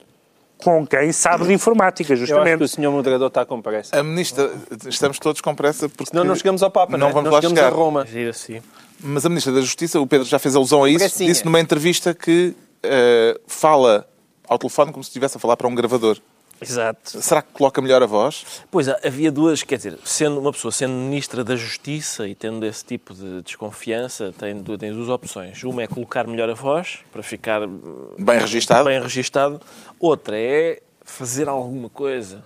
com 0.58 0.86
quem 0.86 1.12
sabe 1.12 1.44
de 1.46 1.52
informática, 1.52 2.14
justamente. 2.14 2.46
Eu 2.46 2.54
acho 2.54 2.58
que 2.58 2.64
o 2.64 2.68
senhor 2.68 2.92
moderador 2.92 3.28
está 3.28 3.44
com 3.44 3.60
pressa. 3.60 3.98
A 3.98 4.02
ministra, 4.02 4.52
estamos 4.86 5.18
todos 5.18 5.40
com 5.40 5.54
pressa 5.54 5.88
porque... 5.88 6.10
Senão 6.10 6.24
não 6.24 6.36
chegamos 6.36 6.62
ao 6.62 6.70
Papa, 6.70 6.92
não, 6.96 7.08
não 7.08 7.12
vamos 7.12 7.30
não 7.30 7.36
lá 7.36 7.42
chegar. 7.42 7.66
a 7.66 7.70
Roma. 7.70 8.06
assim. 8.30 8.62
Mas 9.00 9.26
a 9.26 9.28
ministra 9.28 9.52
da 9.52 9.60
Justiça, 9.60 9.98
o 10.00 10.06
Pedro 10.06 10.24
já 10.24 10.38
fez 10.38 10.54
alusão 10.54 10.84
a 10.84 10.90
isso, 10.90 11.18
disse 11.18 11.44
numa 11.44 11.58
entrevista 11.58 12.14
que 12.14 12.54
uh, 12.84 13.40
fala 13.48 14.08
ao 14.46 14.58
telefone 14.58 14.92
como 14.92 15.02
se 15.02 15.08
estivesse 15.08 15.36
a 15.36 15.40
falar 15.40 15.56
para 15.56 15.66
um 15.66 15.74
gravador. 15.74 16.18
Exato. 16.62 17.20
Será 17.20 17.42
que 17.42 17.52
coloca 17.52 17.80
melhor 17.82 18.02
a 18.02 18.06
voz? 18.06 18.64
Pois, 18.70 18.88
havia 18.88 19.30
duas, 19.30 19.62
quer 19.62 19.76
dizer, 19.76 19.98
sendo 20.04 20.40
uma 20.40 20.52
pessoa 20.52 20.70
sendo 20.70 20.92
ministra 20.92 21.42
da 21.42 21.56
Justiça 21.56 22.28
e 22.28 22.34
tendo 22.34 22.64
esse 22.64 22.84
tipo 22.84 23.14
de 23.14 23.42
desconfiança, 23.42 24.32
tem, 24.38 24.62
tem 24.62 24.92
duas 24.92 25.08
opções. 25.08 25.62
Uma 25.64 25.82
é 25.82 25.86
colocar 25.86 26.26
melhor 26.26 26.48
a 26.48 26.54
voz, 26.54 27.00
para 27.12 27.22
ficar 27.22 27.66
bem 28.18 28.38
registado. 28.38 28.84
Bem 28.84 29.00
registado. 29.00 29.60
Outra 29.98 30.38
é 30.38 30.80
fazer 31.04 31.48
alguma 31.48 31.88
coisa 31.88 32.44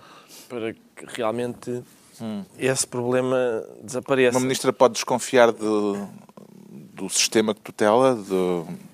para 0.49 0.73
que 0.73 1.05
realmente 1.15 1.83
hum. 2.21 2.43
esse 2.57 2.87
problema 2.87 3.63
desapareça. 3.81 4.37
Uma 4.37 4.43
ministra 4.43 4.73
pode 4.73 4.95
desconfiar 4.95 5.51
de, 5.51 6.07
do 6.93 7.09
sistema 7.09 7.53
que 7.53 7.61
tutela, 7.61 8.15
de 8.15 8.86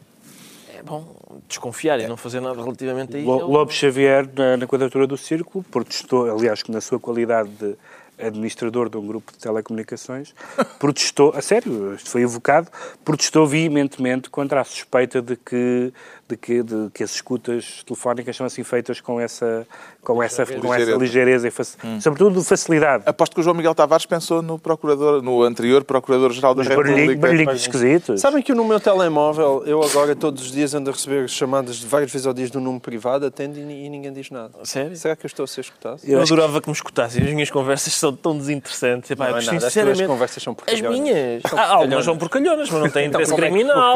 bom, 0.85 1.15
desconfiar 1.47 1.99
e 1.99 2.07
não 2.07 2.17
fazer 2.17 2.39
nada 2.39 2.61
relativamente 2.61 3.15
a 3.15 3.19
isso. 3.19 3.29
Lobo 3.29 3.71
Xavier, 3.71 4.27
na, 4.35 4.57
na 4.57 4.67
quadratura 4.67 5.07
do 5.07 5.17
Círculo, 5.17 5.63
protestou, 5.71 6.29
aliás, 6.29 6.61
que 6.61 6.71
na 6.71 6.81
sua 6.81 6.99
qualidade 6.99 7.49
de 7.49 7.75
administrador 8.17 8.89
de 8.89 8.97
um 8.97 9.05
grupo 9.05 9.31
de 9.31 9.39
telecomunicações, 9.39 10.33
protestou, 10.79 11.33
a 11.35 11.41
sério, 11.41 11.95
isto 11.95 12.09
foi 12.09 12.21
evocado, 12.21 12.69
protestou 13.03 13.47
veementemente 13.47 14.29
contra 14.29 14.61
a 14.61 14.63
suspeita 14.63 15.21
de 15.21 15.35
que 15.35 15.91
de 16.27 16.37
que, 16.37 16.63
de 16.63 16.89
que 16.93 17.03
as 17.03 17.15
escutas 17.15 17.83
telefónicas 17.85 18.35
são 18.35 18.45
assim 18.45 18.63
feitas 18.63 19.01
com 19.01 19.19
essa, 19.19 19.67
com 20.01 20.21
essa, 20.23 20.45
com 20.45 20.73
essa 20.73 20.91
ligeireza 20.95 21.47
e 21.47 21.51
hum. 21.85 22.01
sobretudo 22.01 22.43
facilidade. 22.43 23.03
Aposto 23.05 23.33
que 23.33 23.41
o 23.41 23.43
João 23.43 23.55
Miguel 23.55 23.75
Tavares 23.75 24.05
pensou 24.05 24.41
no 24.41 24.57
procurador, 24.57 25.21
no 25.21 25.43
anterior 25.43 25.83
Procurador-Geral 25.83 26.55
da 26.55 26.63
República. 26.63 27.15
Barulhinhos 27.17 27.61
esquisitos. 27.61 28.21
Sabem 28.21 28.41
que 28.41 28.53
no 28.53 28.65
meu 28.65 28.79
telemóvel, 28.79 29.63
eu 29.65 29.81
agora 29.83 30.15
todos 30.15 30.43
os 30.43 30.51
dias 30.51 30.73
ando 30.73 30.89
a 30.89 30.93
receber 30.93 31.27
chamadas 31.29 31.77
de 31.77 31.85
várias 31.85 32.11
vezes 32.11 32.25
ao 32.25 32.33
dia 32.33 32.49
um 32.55 32.59
número 32.59 32.81
privado, 32.81 33.25
atendo 33.25 33.57
e, 33.57 33.85
e 33.85 33.89
ninguém 33.89 34.11
diz 34.11 34.29
nada. 34.29 34.51
Sério? 34.63 34.95
Será 34.95 35.15
que 35.15 35.25
eu 35.25 35.27
estou 35.27 35.43
a 35.43 35.47
ser 35.47 35.61
escutado? 35.61 35.99
Eu, 36.03 36.17
eu 36.17 36.21
adorava 36.21 36.53
que... 36.53 36.61
que 36.61 36.69
me 36.69 36.73
escutassem. 36.73 37.23
As 37.23 37.33
minhas 37.33 37.49
conversas 37.49 37.93
são 37.93 38.13
tão 38.15 38.37
desinteressantes. 38.37 39.11
Epá, 39.11 39.29
não 39.29 39.37
é 39.37 39.43
nada. 39.43 39.59
Sinceramente, 39.61 40.01
as 40.01 40.07
conversas 40.07 40.43
são 40.43 40.53
porcalhonas. 40.53 40.91
As 40.91 40.99
minhas? 40.99 41.43
Ah, 41.53 41.73
algumas 41.75 42.05
são 42.05 42.17
porcalhonas, 42.17 42.69
mas 42.69 42.81
não 42.81 42.89
têm 42.89 43.07
então, 43.07 43.21
interesse 43.21 43.41
criminal. 43.41 43.95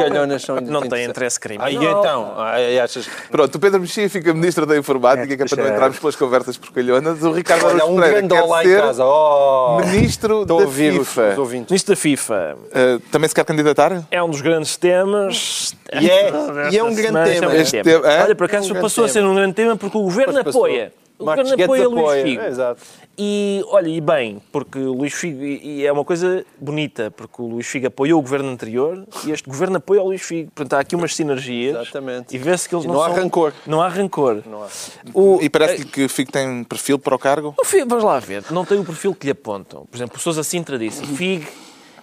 Não 0.62 0.88
têm 0.88 1.04
interesse 1.04 1.40
criminal. 1.40 1.66
Ah, 1.66 1.70
e 1.70 1.76
então? 1.76 2.17
Ah, 2.36 2.56
achas 2.82 3.08
Pronto, 3.30 3.54
o 3.54 3.58
Pedro 3.58 3.80
Mexia 3.80 4.08
fica 4.08 4.32
Ministro 4.32 4.66
da 4.66 4.76
Informática, 4.76 5.32
é, 5.32 5.36
que 5.36 5.42
é 5.42 5.46
para 5.46 5.64
não 5.64 5.72
entrarmos 5.72 5.98
pelas 5.98 6.16
conversas 6.16 6.56
porcalhonas. 6.56 7.22
O 7.22 7.32
Ricardo 7.32 7.66
Olha, 7.66 7.86
um 7.86 7.96
grande 7.96 8.34
lá 8.34 8.64
em 8.64 8.76
casa. 8.76 9.04
Oh, 9.04 9.80
Ministro 9.80 10.44
da 10.44 10.66
FIFA. 10.66 11.28
Os, 11.32 11.38
os 11.38 11.52
Ministro 11.52 11.94
da 11.94 12.00
FIFA. 12.00 12.56
Uh, 12.56 13.00
também 13.10 13.28
se 13.28 13.34
quer 13.34 13.44
candidatar? 13.44 14.02
É 14.10 14.22
um 14.22 14.30
dos 14.30 14.40
grandes 14.40 14.76
temas. 14.76 15.74
E 15.92 16.10
é, 16.10 16.30
e 16.70 16.78
é 16.78 16.84
um 16.84 16.94
grande 16.94 17.30
tema. 17.30 17.56
Este 17.56 17.82
tema. 17.82 18.06
É? 18.08 18.22
Olha, 18.22 18.34
por 18.34 18.44
acaso 18.44 18.74
um 18.74 18.80
passou 18.80 19.04
a 19.04 19.08
ser 19.08 19.24
um 19.24 19.34
grande 19.34 19.54
tema 19.54 19.76
porque 19.76 19.96
o 19.96 20.02
Governo 20.02 20.38
apoia. 20.40 20.92
O 21.18 21.24
Marcos 21.24 21.50
Governo 21.50 21.64
apoia 21.64 21.88
Luís 21.88 22.22
Figo. 22.22 22.42
É, 22.42 22.48
exato. 22.48 22.80
E, 23.18 23.64
olha, 23.66 23.88
e 23.88 24.00
bem, 24.00 24.40
porque 24.52 24.78
o 24.78 24.92
Luís 24.92 25.12
Figo, 25.12 25.42
e 25.42 25.84
é 25.84 25.90
uma 25.90 26.04
coisa 26.04 26.44
bonita, 26.60 27.10
porque 27.10 27.42
o 27.42 27.46
Luís 27.46 27.66
Figo 27.66 27.88
apoiou 27.88 28.20
o 28.20 28.22
governo 28.22 28.48
anterior 28.48 29.04
e 29.26 29.32
este 29.32 29.48
governo 29.48 29.78
apoia 29.78 30.00
o 30.00 30.06
Luís 30.06 30.22
Figo. 30.22 30.52
Portanto, 30.54 30.74
há 30.74 30.80
aqui 30.80 30.94
umas 30.94 31.16
sinergias. 31.16 31.74
Exatamente. 31.74 32.34
E 32.34 32.38
vê-se 32.38 32.68
que 32.68 32.74
eles 32.74 32.84
não, 32.84 32.94
não 32.94 33.02
há 33.02 33.06
são... 33.06 33.16
rancor. 33.16 33.52
Não 33.66 33.82
há 33.82 33.88
rancor. 33.88 34.42
Não 34.46 34.62
há. 34.62 34.68
O... 35.12 35.40
E 35.42 35.50
parece-lhe 35.50 35.84
que 35.84 36.04
o 36.04 36.08
Figo 36.08 36.30
tem 36.30 36.62
perfil 36.62 36.98
para 36.98 37.16
o 37.16 37.18
cargo? 37.18 37.54
O 37.58 37.64
Figo, 37.64 37.88
vamos 37.88 38.04
lá 38.04 38.20
ver, 38.20 38.44
não 38.52 38.64
tem 38.64 38.78
o 38.78 38.84
perfil 38.84 39.12
que 39.12 39.26
lhe 39.26 39.32
apontam. 39.32 39.86
Por 39.86 39.96
exemplo, 39.96 40.16
o 40.16 40.20
Sousa 40.20 40.44
Sintra 40.44 40.78
disse, 40.78 41.04
Figo 41.04 41.46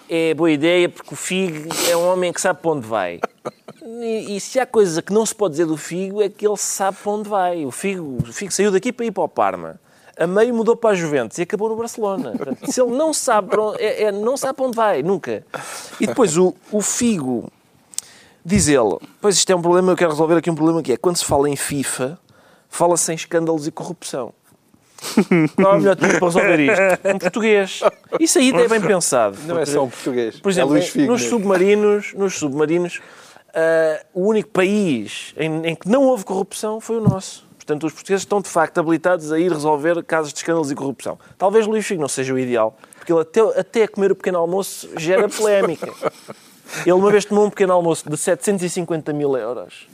é 0.09 0.33
boa 0.33 0.51
ideia 0.51 0.89
porque 0.89 1.13
o 1.13 1.17
Figo 1.17 1.69
é 1.89 1.95
um 1.97 2.07
homem 2.07 2.31
que 2.31 2.41
sabe 2.41 2.61
para 2.61 2.71
onde 2.71 2.87
vai. 2.87 3.19
E, 3.83 4.35
e, 4.35 4.39
se 4.39 4.59
há 4.59 4.65
coisa 4.65 5.01
que 5.01 5.13
não 5.13 5.25
se 5.25 5.33
pode 5.33 5.53
dizer 5.53 5.65
do 5.65 5.77
Figo 5.77 6.21
é 6.21 6.29
que 6.29 6.45
ele 6.45 6.57
sabe 6.57 6.97
para 7.01 7.11
onde 7.11 7.29
vai. 7.29 7.65
O 7.65 7.71
Figo, 7.71 8.17
o 8.27 8.33
Figo 8.33 8.51
saiu 8.51 8.71
daqui 8.71 8.91
para 8.91 9.05
ir 9.05 9.11
para 9.11 9.23
o 9.23 9.29
Parma 9.29 9.79
a 10.17 10.25
meio 10.25 10.53
mudou 10.53 10.75
para 10.75 10.91
a 10.91 10.95
Juventus 10.95 11.37
e 11.37 11.41
acabou 11.41 11.69
no 11.69 11.75
Barcelona. 11.75 12.31
Portanto, 12.31 12.71
se 12.71 12.81
ele 12.81 12.91
não 12.91 13.13
sabe, 13.13 13.49
para 13.49 13.61
onde, 13.61 13.81
é, 13.81 14.03
é, 14.03 14.11
não 14.11 14.37
sabe 14.37 14.53
para 14.53 14.65
onde 14.65 14.75
vai, 14.75 15.03
nunca. 15.03 15.45
E 15.99 16.07
depois 16.07 16.37
o, 16.37 16.55
o 16.71 16.81
Figo, 16.81 17.51
diz 18.43 18.67
ele, 18.67 18.97
pois 19.19 19.35
isto 19.35 19.51
é 19.51 19.55
um 19.55 19.61
problema, 19.61 19.91
eu 19.91 19.97
quero 19.97 20.11
resolver 20.11 20.37
aqui 20.37 20.49
um 20.49 20.55
problema 20.55 20.81
que 20.81 20.93
é, 20.93 20.97
quando 20.97 21.17
se 21.17 21.25
fala 21.25 21.49
em 21.49 21.55
FIFA, 21.55 22.17
fala-se 22.69 23.11
em 23.11 23.15
escândalos 23.15 23.67
e 23.67 23.71
corrupção. 23.71 24.33
Qual 25.55 25.73
é 25.73 25.77
o 25.77 25.79
melhor 25.79 25.95
tipo 25.95 26.19
para 26.19 26.25
resolver 26.25 26.59
isto? 26.59 26.81
Um 27.15 27.19
português. 27.19 27.81
Isso 28.19 28.39
aí 28.39 28.49
é 28.49 28.67
bem 28.67 28.81
pensado. 28.81 29.37
Não 29.45 29.59
é 29.59 29.65
só 29.65 29.83
um 29.83 29.89
português. 29.89 30.39
Por 30.39 30.51
exemplo, 30.51 30.77
é 30.77 31.05
nos 31.05 31.23
submarinos, 31.23 32.13
nos 32.13 32.37
submarinos 32.37 32.99
uh, 33.55 34.05
o 34.13 34.27
único 34.27 34.49
país 34.49 35.33
em, 35.37 35.67
em 35.67 35.75
que 35.75 35.87
não 35.87 36.03
houve 36.03 36.25
corrupção 36.25 36.79
foi 36.79 36.97
o 36.97 37.01
nosso. 37.01 37.45
Portanto, 37.55 37.87
os 37.87 37.93
portugueses 37.93 38.21
estão 38.21 38.41
de 38.41 38.49
facto 38.49 38.77
habilitados 38.77 39.31
a 39.31 39.39
ir 39.39 39.51
resolver 39.51 40.03
casos 40.03 40.31
de 40.31 40.37
escândalos 40.37 40.69
e 40.69 40.75
corrupção. 40.75 41.17
Talvez 41.35 41.65
Luís 41.65 41.85
Figo 41.85 41.99
não 41.99 42.07
seja 42.07 42.31
o 42.31 42.37
ideal, 42.37 42.77
porque 42.95 43.11
ele 43.11 43.21
até, 43.21 43.41
até 43.59 43.87
comer 43.87 44.11
o 44.11 44.15
pequeno 44.15 44.37
almoço 44.37 44.87
gera 44.97 45.27
polémica. 45.27 45.91
Ele 46.81 46.93
uma 46.93 47.11
vez 47.11 47.23
tomou 47.23 47.45
um 47.45 47.49
pequeno 47.49 47.73
almoço 47.73 48.09
de 48.09 48.17
750 48.17 49.13
mil 49.13 49.37
euros. 49.37 49.87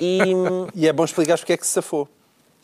E, 0.00 0.18
e 0.74 0.88
é 0.88 0.92
bom 0.92 1.04
explicar 1.04 1.36
porque 1.36 1.52
é 1.52 1.56
que 1.56 1.66
se 1.66 1.72
safou. 1.74 2.08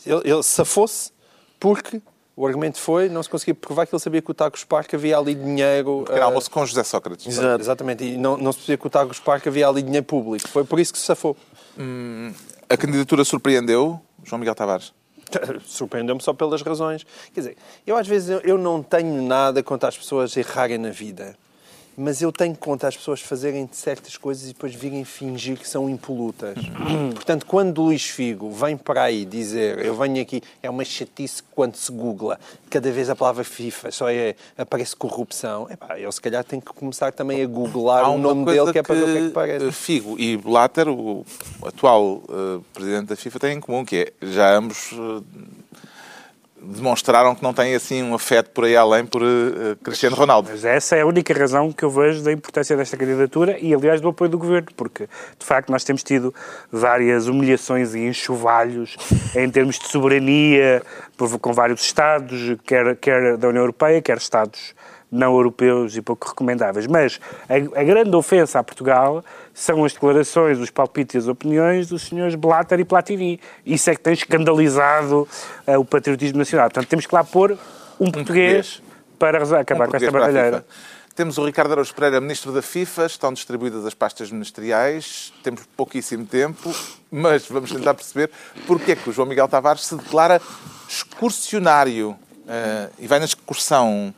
Ele, 0.04 0.22
ele 0.24 0.42
safou-se 0.42 1.12
porque 1.59 2.01
o 2.37 2.47
argumento 2.47 2.79
foi, 2.79 3.09
não 3.09 3.23
se 3.23 3.29
conseguia 3.29 3.55
provar 3.55 3.87
que 3.87 3.94
ele 3.94 4.01
sabia 4.01 4.23
que 4.23 4.31
o 4.31 4.35
Tago 4.35 4.57
Spark 4.57 4.94
havia 4.94 5.18
ali 5.18 5.35
dinheiro... 5.35 6.01
Um 6.01 6.05
pequeno 6.05 6.21
uh... 6.21 6.25
almoço 6.27 6.51
com 6.51 6.64
José 6.64 6.85
Sócrates. 6.85 7.27
Exato. 7.27 7.61
Exatamente, 7.61 8.05
e 8.05 8.16
não, 8.16 8.37
não 8.37 8.53
se 8.53 8.61
sabia 8.61 8.77
que 8.77 8.87
o 8.87 8.90
Tago 8.90 9.12
Spark 9.12 9.47
havia 9.47 9.66
ali 9.68 9.83
dinheiro 9.83 10.07
público. 10.07 10.47
Foi 10.49 10.64
por 10.64 10.79
isso 10.79 10.92
que 10.92 10.99
se 10.99 11.05
safou. 11.05 11.37
Hum, 11.77 12.33
a 12.68 12.77
candidatura 12.77 13.25
surpreendeu 13.25 14.01
João 14.23 14.38
Miguel 14.38 14.55
Tavares? 14.55 14.92
Surpreendeu-me 15.66 16.23
só 16.23 16.33
pelas 16.33 16.62
razões. 16.62 17.05
Quer 17.35 17.40
dizer, 17.40 17.57
eu 17.87 17.97
às 17.97 18.07
vezes 18.07 18.40
eu 18.44 18.57
não 18.57 18.83
tenho 18.83 19.21
nada 19.21 19.62
contra 19.62 19.88
as 19.88 19.99
pessoas 19.99 20.37
errarem 20.37 20.79
na 20.79 20.90
vida 20.90 21.37
mas 21.98 22.22
eu 22.22 22.30
tenho 22.30 22.54
conta 22.56 22.87
as 22.87 22.96
pessoas 22.96 23.20
fazerem 23.20 23.68
certas 23.72 24.16
coisas 24.16 24.44
e 24.44 24.52
depois 24.52 24.72
virem 24.72 25.04
fingir 25.04 25.58
que 25.58 25.68
são 25.68 25.90
impolutas. 25.90 26.56
Portanto, 27.12 27.44
quando 27.44 27.82
Luís 27.82 28.04
Figo 28.04 28.52
vem 28.52 28.76
para 28.76 29.02
aí 29.02 29.24
dizer, 29.24 29.84
eu 29.84 29.96
venho 29.96 30.22
aqui, 30.22 30.40
é 30.62 30.70
uma 30.70 30.84
chatice 30.84 31.42
quando 31.54 31.74
se 31.74 31.90
googla, 31.90 32.38
cada 32.70 32.92
vez 32.92 33.11
a 33.11 33.16
palavra 33.16 33.42
FIFA 33.42 33.90
só 33.90 34.08
é, 34.08 34.37
aparece 34.56 34.94
corrupção, 34.94 35.68
epá, 35.68 35.98
eu 35.98 36.12
se 36.12 36.20
calhar 36.20 36.44
tenho 36.44 36.62
que 36.62 36.72
começar 36.72 37.12
também 37.12 37.42
a 37.42 37.46
googlar 37.46 38.08
o 38.08 38.16
nome 38.16 38.44
dele, 38.44 38.72
que 38.72 38.78
é 38.78 38.82
para 38.82 38.94
ver 38.94 39.02
o 39.02 39.06
que 39.06 39.18
é 39.18 39.26
que 39.26 39.30
parece. 39.30 39.72
Figo 39.72 40.16
e 40.18 40.37
Blatter, 40.37 40.88
o 40.88 41.26
atual 41.66 42.22
uh, 42.28 42.64
presidente 42.72 43.06
da 43.06 43.16
FIFA, 43.16 43.40
têm 43.40 43.56
em 43.56 43.61
comum, 43.61 43.84
que 43.84 43.96
é, 43.96 44.26
já 44.26 44.56
ambos... 44.56 44.92
Uh, 44.92 45.24
demonstraram 46.62 47.35
que 47.35 47.42
não 47.42 47.53
têm 47.53 47.75
assim 47.75 48.03
um 48.03 48.14
afeto 48.14 48.51
por 48.51 48.64
aí 48.64 48.77
além 48.77 49.07
por 49.07 49.23
uh, 49.23 49.77
Cristiano 49.83 50.16
Ronaldo. 50.16 50.49
Mas 50.51 50.64
essa 50.64 50.97
é 50.97 51.03
a 51.03 51.07
única 51.07 51.33
razão 51.33 51.73
que 51.73 51.85
eu 51.85 51.90
vejo 51.90 52.23
da 52.23 52.33
importância 52.33 52.77
desta 52.77 52.97
candidatura 52.97 53.59
e, 53.61 53.75
aliás, 53.75 54.01
do 54.01 54.09
apoio 54.09 54.31
do 54.31 54.38
governo, 54.38 54.68
porque, 54.77 55.09
de 55.38 55.47
facto, 55.47 55.71
nós 55.71 55.85
temos 55.85 56.03
tido 56.03 56.35
várias 56.71 57.27
humilhações 57.27 57.94
e 57.94 58.01
enxovalhos 58.01 58.97
em 59.37 59.49
termos 59.51 59.79
de 59.79 59.88
soberania 59.88 60.83
com 61.40 61.53
vários 61.53 61.83
Estados, 61.83 62.57
quer, 62.64 62.94
quer 62.97 63.37
da 63.37 63.49
União 63.49 63.62
Europeia, 63.62 64.01
quer 64.01 64.18
Estados 64.18 64.75
não 65.11 65.35
europeus 65.35 65.97
e 65.97 66.03
pouco 66.03 66.29
recomendáveis. 66.29 66.87
Mas 66.87 67.21
a, 67.49 67.55
a, 67.81 67.85
grande 67.85 68.14
ofensa 68.14 68.59
a 68.59 68.62
Portugal 68.62 69.25
são 69.55 69.85
as 69.85 69.92
declarações, 69.92 70.59
os 70.59 70.71
palpites 70.71 71.14
e 71.14 71.18
as 71.18 71.29
opiniões 71.29 71.88
dos 71.88 72.03
senhores 72.03 72.35
Blatter 72.35 72.81
e 72.81 72.85
Platini. 72.85 73.40
Isso 73.64 73.90
é 73.90 73.94
que 73.94 74.01
tem 74.01 74.12
escandalizado 74.12 75.27
uh, 75.66 75.79
o 75.79 75.85
patriotismo 75.85 76.38
nacional. 76.38 76.66
Portanto, 76.66 76.88
temos 76.88 77.07
que 77.07 77.14
lá 77.14 77.25
pôr 77.25 77.53
um, 77.98 78.06
um 78.06 78.11
português, 78.11 78.83
para 79.19 79.42
acabar 79.61 79.88
um 79.88 79.90
com 79.90 79.96
esta 79.96 80.11
baralheira. 80.11 80.65
Temos 81.15 81.37
o 81.37 81.44
Ricardo 81.44 81.73
Araújo 81.73 81.92
Pereira, 81.94 82.21
Ministro 82.21 82.52
da 82.52 82.63
FIFA, 82.63 83.06
estão 83.06 83.33
distribuídas 83.33 83.85
as 83.85 83.92
pastas 83.92 84.31
ministeriais, 84.31 85.33
temos 85.42 85.63
pouquíssimo 85.77 86.25
tempo, 86.25 86.73
mas 87.11 87.44
vamos 87.48 87.73
tentar 87.73 87.94
perceber 87.94 88.31
porque 88.69 88.92
é 88.92 88.96
que 88.96 89.11
o 89.11 89.13
João 89.13 89.27
Miguel 89.27 89.48
Tavares 89.48 89.85
se 89.85 89.96
declara 89.96 90.40
excursionário 90.88 92.11
uh, 92.11 92.92
e 93.00 93.09
vai 93.09 93.19
na 93.19 93.25
excursão 93.25 94.15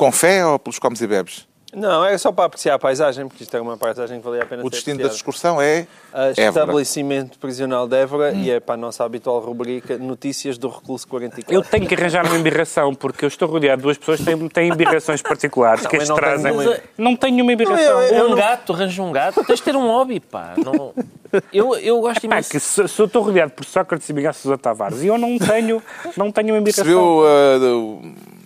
com 0.00 0.10
fé 0.10 0.46
ou 0.46 0.58
pelos 0.58 0.78
comes 0.78 1.02
e 1.02 1.06
bebes? 1.06 1.46
Não, 1.74 2.02
é 2.04 2.16
só 2.16 2.32
para 2.32 2.46
apreciar 2.46 2.74
a 2.74 2.78
paisagem, 2.78 3.28
porque 3.28 3.44
isto 3.44 3.54
é 3.54 3.60
uma 3.60 3.76
paisagem 3.76 4.18
que 4.18 4.24
valia 4.24 4.42
a 4.42 4.46
pena 4.46 4.64
O 4.64 4.70
destino 4.70 4.98
da 4.98 5.06
excursão 5.06 5.60
é 5.60 5.86
a 6.12 6.30
Estabelecimento 6.30 7.38
Prisional 7.38 7.86
de 7.86 7.96
Évora 7.96 8.32
hum. 8.32 8.42
e 8.42 8.50
é 8.50 8.58
para 8.58 8.74
a 8.74 8.78
nossa 8.78 9.04
habitual 9.04 9.38
rubrica 9.40 9.98
Notícias 9.98 10.56
do 10.56 10.68
Recluso 10.68 11.06
44. 11.06 11.54
Eu 11.54 11.62
tenho 11.62 11.86
que 11.86 11.94
arranjar 11.94 12.26
uma 12.26 12.36
embirração, 12.36 12.94
porque 12.94 13.26
eu 13.26 13.28
estou 13.28 13.46
rodeado 13.46 13.76
de 13.76 13.82
duas 13.82 13.98
pessoas 13.98 14.20
que 14.20 14.24
têm, 14.24 14.48
têm 14.48 14.72
embirrações 14.72 15.20
particulares 15.20 15.84
não, 15.84 15.90
que 15.90 15.96
eles 15.96 16.08
trazem. 16.08 16.50
Tenho, 16.50 16.70
mas... 16.70 16.80
Não 16.96 17.14
tenho 17.14 17.34
nenhuma 17.34 17.52
embirração. 17.52 18.00
é 18.00 18.24
um 18.24 18.34
gato, 18.34 18.72
arranja 18.72 19.02
um 19.02 19.12
gato. 19.12 19.44
Tens 19.44 19.58
de 19.58 19.64
ter 19.64 19.76
um 19.76 19.86
hobby, 19.86 20.18
pá. 20.18 20.54
Não... 20.56 20.94
Eu, 21.52 21.76
eu 21.76 22.00
gosto 22.00 22.24
imenso. 22.24 22.48
É 22.48 22.52
que 22.52 22.58
se, 22.58 22.88
se, 22.88 23.00
eu 23.00 23.06
estou 23.06 23.22
rodeado 23.22 23.52
por 23.52 23.64
Sócrates 23.64 24.08
e 24.08 24.12
Miguel 24.12 24.32
Sousa 24.32 24.58
Tavares 24.58 25.02
e 25.02 25.06
eu 25.06 25.16
não 25.16 25.38
tenho, 25.38 25.80
não 26.16 26.32
tenho 26.32 26.48
uma 26.48 26.58
embirração. 26.58 26.84
Percebeu 26.84 27.18
uh, 27.18 28.02
a 28.26 28.39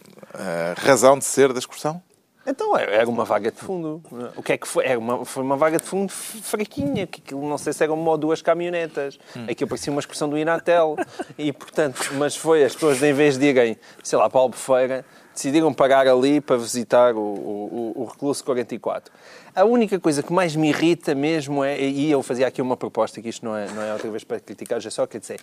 razão 0.77 1.19
de 1.19 1.25
ser 1.25 1.53
da 1.53 1.59
excursão? 1.59 2.03
Então, 2.47 2.77
é, 2.77 2.97
era 2.97 3.09
uma 3.09 3.25
vaga 3.25 3.51
de 3.51 3.59
fundo. 3.59 4.03
O 4.37 4.43
que 4.43 4.53
é 4.53 4.59
que 4.59 4.69
foi? 4.69 4.85
Era 4.85 4.99
uma, 4.99 5.25
foi 5.25 5.43
uma 5.43 5.57
vaga 5.57 5.79
de 5.79 5.85
fundo 5.85 6.13
fraquinha, 6.13 7.07
que 7.07 7.35
não 7.35 7.57
sei 7.57 7.73
se 7.73 7.83
eram 7.83 7.95
uma 7.95 8.11
ou 8.11 8.19
duas 8.19 8.43
caminhonetas. 8.43 9.19
Hum. 9.35 9.47
Aquilo 9.49 9.69
parecia 9.69 9.91
uma 9.91 10.01
expressão 10.01 10.29
do 10.29 10.37
Inatel. 10.37 10.97
E, 11.39 11.53
portanto, 11.53 12.11
mas 12.15 12.37
foi, 12.37 12.63
as 12.65 12.75
pessoas, 12.75 13.03
em 13.03 13.15
vez 13.15 13.39
de 13.39 13.47
irem, 13.47 13.79
sei 14.03 14.19
lá, 14.19 14.29
para 14.29 14.41
a 14.41 14.43
Albufeira, 14.43 15.05
decidiram 15.35 15.75
parar 15.75 16.07
ali 16.07 16.41
para 16.41 16.57
visitar 16.57 17.15
o, 17.15 17.21
o, 17.21 17.93
o 17.97 18.05
Recluso 18.05 18.43
44. 18.45 19.13
A 19.55 19.65
única 19.65 19.99
coisa 20.01 20.23
que 20.23 20.33
mais 20.33 20.57
me 20.57 20.69
irrita 20.69 21.15
mesmo 21.15 21.63
é, 21.63 21.81
e 21.81 22.11
eu 22.11 22.23
fazia 22.23 22.47
aqui 22.47 22.63
uma 22.63 22.77
proposta, 22.77 23.21
que 23.21 23.29
isto 23.29 23.45
não 23.45 23.57
é, 23.57 23.69
não 23.71 23.83
é 23.83 23.93
outra 23.93 24.11
vez 24.11 24.25
para 24.25 24.41
criticar, 24.41 24.81
já 24.81 24.91
só 24.91 25.07
quer 25.07 25.19
dizer, 25.19 25.41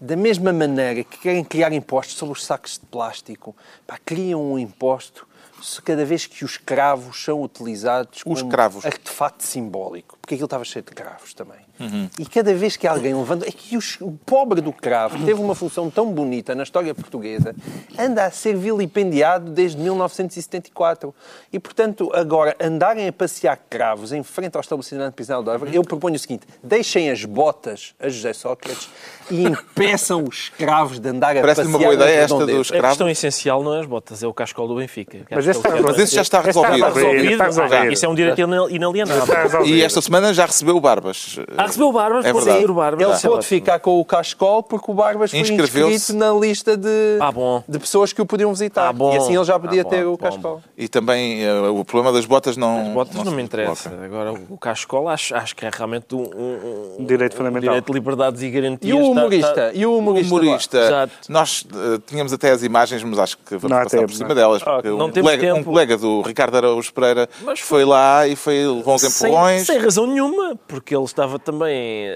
da 0.00 0.16
mesma 0.16 0.52
maneira 0.52 1.04
que 1.04 1.18
querem 1.18 1.44
criar 1.44 1.72
impostos 1.72 2.16
sobre 2.16 2.32
os 2.32 2.44
sacos 2.44 2.72
de 2.78 2.86
plástico, 2.86 3.54
pá, 3.86 3.98
criam 4.04 4.52
um 4.52 4.58
imposto 4.58 5.26
cada 5.82 6.04
vez 6.04 6.26
que 6.26 6.44
os 6.44 6.56
cravos 6.56 7.22
são 7.24 7.42
utilizados 7.42 8.22
os 8.26 8.40
como 8.40 8.50
cravos. 8.50 8.84
artefato 8.84 9.42
simbólico, 9.42 10.18
porque 10.20 10.34
aquilo 10.34 10.46
estava 10.46 10.64
cheio 10.64 10.84
de 10.84 10.92
cravos 10.92 11.34
também. 11.34 11.64
Uhum. 11.78 12.08
E 12.18 12.24
cada 12.24 12.54
vez 12.54 12.76
que 12.76 12.86
alguém 12.86 13.14
levanta. 13.14 13.48
É 13.48 13.50
que 13.50 13.76
os, 13.76 14.00
o 14.00 14.12
pobre 14.24 14.60
do 14.60 14.72
cravo, 14.72 15.18
que 15.18 15.24
teve 15.24 15.40
uma 15.40 15.54
função 15.54 15.90
tão 15.90 16.12
bonita 16.12 16.54
na 16.54 16.62
história 16.62 16.94
portuguesa, 16.94 17.54
anda 17.98 18.24
a 18.24 18.30
ser 18.30 18.56
vilipendiado 18.56 19.50
desde 19.50 19.78
1974. 19.78 21.12
E, 21.52 21.58
portanto, 21.58 22.10
agora, 22.14 22.56
andarem 22.60 23.08
a 23.08 23.12
passear 23.12 23.58
cravos 23.68 24.12
em 24.12 24.22
frente 24.22 24.54
ao 24.54 24.60
estabelecimento 24.60 25.14
prisional 25.14 25.42
de 25.42 25.50
Évora, 25.50 25.70
eu 25.74 25.82
proponho 25.82 26.14
o 26.14 26.18
seguinte: 26.18 26.46
deixem 26.62 27.10
as 27.10 27.24
botas 27.24 27.94
a 27.98 28.08
José 28.08 28.32
Sócrates 28.32 28.88
e 29.30 29.44
impeçam 29.44 30.22
os 30.22 30.50
cravos 30.50 31.00
de 31.00 31.08
andar 31.08 31.36
a 31.36 31.40
Parece 31.40 31.62
passear. 31.62 31.72
Parece 31.72 31.76
uma 31.76 31.78
boa 31.78 31.94
ideia 31.94 32.20
esta 32.20 32.46
dos 32.46 32.70
cravos. 32.70 32.84
A 32.84 32.88
questão 32.90 33.08
essencial 33.08 33.62
não 33.64 33.74
é 33.74 33.80
as 33.80 33.86
botas, 33.86 34.22
é 34.22 34.26
o 34.26 34.32
cascol 34.32 34.68
do 34.68 34.76
Benfica. 34.76 35.26
Mas, 35.28 35.44
esse, 35.58 35.66
é 35.66 35.80
mas 35.80 35.98
esse 35.98 36.14
já 36.14 36.22
está 36.22 36.40
resolvido. 36.40 36.74
Está 36.74 36.88
resolvido. 36.88 37.32
Está 37.32 37.44
resolvido. 37.44 37.92
Isso 37.92 38.06
é 38.06 38.08
um 38.08 38.14
direito 38.14 38.40
inalienável. 38.70 39.66
E 39.66 39.82
esta 39.82 40.00
semana 40.00 40.32
já 40.32 40.46
recebeu 40.46 40.76
o 40.76 40.80
Barbas. 40.80 41.38
Ah, 41.56 41.66
recebeu 41.66 41.88
o 41.88 41.92
Barbas, 41.92 42.24
é 42.24 42.32
pode 42.32 42.48
ir 42.50 42.70
o 42.70 42.74
Barbas. 42.74 43.06
Ele 43.06 43.12
ah, 43.12 43.30
pode 43.30 43.46
ficar 43.46 43.78
com 43.78 44.00
o 44.00 44.04
cascol 44.04 44.62
porque 44.62 44.90
o 44.90 44.94
Barbas 44.94 45.30
foi 45.30 45.40
inscrito 45.40 46.14
na 46.14 46.32
lista 46.32 46.76
de, 46.76 47.18
ah, 47.20 47.62
de 47.68 47.78
pessoas 47.78 48.12
que 48.12 48.20
o 48.20 48.26
podiam 48.26 48.52
visitar. 48.52 48.88
Ah, 48.88 48.92
bom. 48.92 49.14
E 49.14 49.16
assim 49.16 49.34
ele 49.34 49.44
já 49.44 49.58
podia 49.58 49.82
ah, 49.82 49.84
ter 49.84 50.06
o 50.06 50.16
cascol. 50.16 50.62
E 50.76 50.88
também 50.88 51.46
uh, 51.48 51.78
o 51.78 51.84
problema 51.84 52.12
das 52.12 52.26
botas 52.26 52.56
não. 52.56 52.80
As 52.80 52.88
botas 52.88 53.14
não, 53.14 53.24
não 53.24 53.32
me 53.32 53.42
interessa. 53.42 53.90
Agora, 54.04 54.32
o 54.32 54.56
cascol 54.56 55.08
acho, 55.08 55.34
acho 55.34 55.54
que 55.54 55.64
é 55.64 55.70
realmente 55.72 56.14
um, 56.14 56.22
um, 56.22 56.96
um 57.00 57.04
direito 57.04 57.36
fundamental. 57.36 57.70
direito 57.70 57.86
de 57.86 57.92
liberdades 57.92 58.42
e 58.42 58.50
garantias. 58.50 58.90
E 58.90 59.00
o 59.00 59.10
humorista? 59.10 59.48
Está, 59.48 59.66
está... 59.66 59.78
E 59.78 59.86
o 59.86 59.98
humorista? 59.98 60.34
O 60.34 60.38
humorista 60.38 61.10
nós 61.28 61.62
uh, 61.62 61.98
tínhamos 62.06 62.32
até 62.32 62.50
as 62.50 62.62
imagens, 62.62 63.02
mas 63.02 63.18
acho 63.18 63.38
que 63.38 63.56
vamos 63.56 63.70
não 63.70 63.82
passar 63.84 63.96
temos, 63.98 64.12
por 64.12 64.16
cima 64.16 64.28
não. 64.28 64.34
delas. 64.34 64.62
Porque 64.62 64.88
não 64.88 65.06
um, 65.06 65.10
colega, 65.36 65.54
um 65.54 65.64
colega 65.64 65.96
do 65.96 66.22
Ricardo 66.22 66.56
Araújo 66.56 66.92
Pereira 66.92 67.28
mas 67.42 67.60
foi 67.60 67.84
lá 67.84 68.26
e 68.26 68.36
foi, 68.36 68.66
levou 68.66 68.94
uns 68.94 69.04
empurrões. 69.04 69.66
Sem, 69.66 69.76
sem 69.76 69.84
razão 69.84 70.06
nenhuma, 70.06 70.56
porque 70.66 70.94
ele 70.94 71.04
estava 71.04 71.38
também 71.38 72.08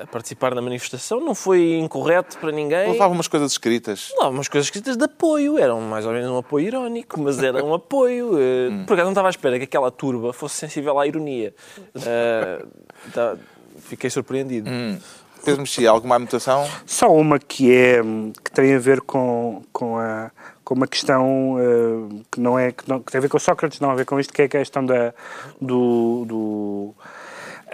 a 0.00 0.06
participar 0.06 0.54
na 0.54 0.60
manifestação, 0.60 1.20
não 1.20 1.34
foi 1.34 1.74
incorreto 1.78 2.36
para 2.38 2.50
ninguém. 2.50 2.92
Levava 2.92 3.12
umas 3.12 3.28
coisas 3.28 3.52
escritas. 3.52 4.10
Levava 4.12 4.30
umas 4.30 4.48
coisas 4.48 4.66
escritas 4.66 4.96
de 4.96 5.04
apoio, 5.04 5.58
eram 5.58 5.80
mais 5.80 6.04
ou 6.04 6.12
menos 6.12 6.28
um 6.30 6.38
apoio 6.38 6.66
irónico, 6.66 7.20
mas 7.20 7.40
era 7.42 7.64
um 7.64 7.72
apoio. 7.72 8.36
Eh, 8.38 8.68
hum. 8.74 8.84
Por 8.86 8.94
acaso 8.94 9.04
não 9.04 9.12
estava 9.12 9.28
à 9.28 9.30
espera 9.30 9.56
que 9.58 9.64
aquela 9.64 9.90
turba 9.90 10.32
fosse 10.32 10.56
sensível 10.56 10.98
à 10.98 11.06
ironia. 11.06 11.54
Uh, 11.94 12.66
tá, 13.12 13.36
fiquei 13.78 14.10
surpreendido. 14.10 14.68
Hum. 14.68 14.98
Pedro 15.44 15.60
Mexia, 15.60 15.90
alguma 15.90 16.16
anotação? 16.16 16.66
Só 16.86 17.12
uma 17.12 17.38
que 17.38 17.70
é 17.70 18.00
que 18.42 18.50
tem 18.50 18.74
a 18.74 18.78
ver 18.78 19.02
com, 19.02 19.62
com, 19.72 19.98
a, 19.98 20.30
com 20.64 20.74
uma 20.74 20.86
questão 20.86 21.56
uh, 21.56 22.24
que 22.30 22.40
não 22.40 22.58
é 22.58 22.72
que, 22.72 22.88
não, 22.88 23.00
que, 23.00 23.12
tem 23.12 23.18
a 23.18 23.22
ver 23.22 23.28
com 23.28 23.38
Sócrates, 23.38 23.80
não 23.80 23.90
a 23.90 23.94
ver 23.94 24.06
com 24.06 24.18
isto, 24.18 24.32
que 24.32 24.42
é 24.42 24.44
a 24.46 24.48
questão 24.48 24.84
da, 24.84 25.12
do, 25.60 26.24
do 26.26 26.94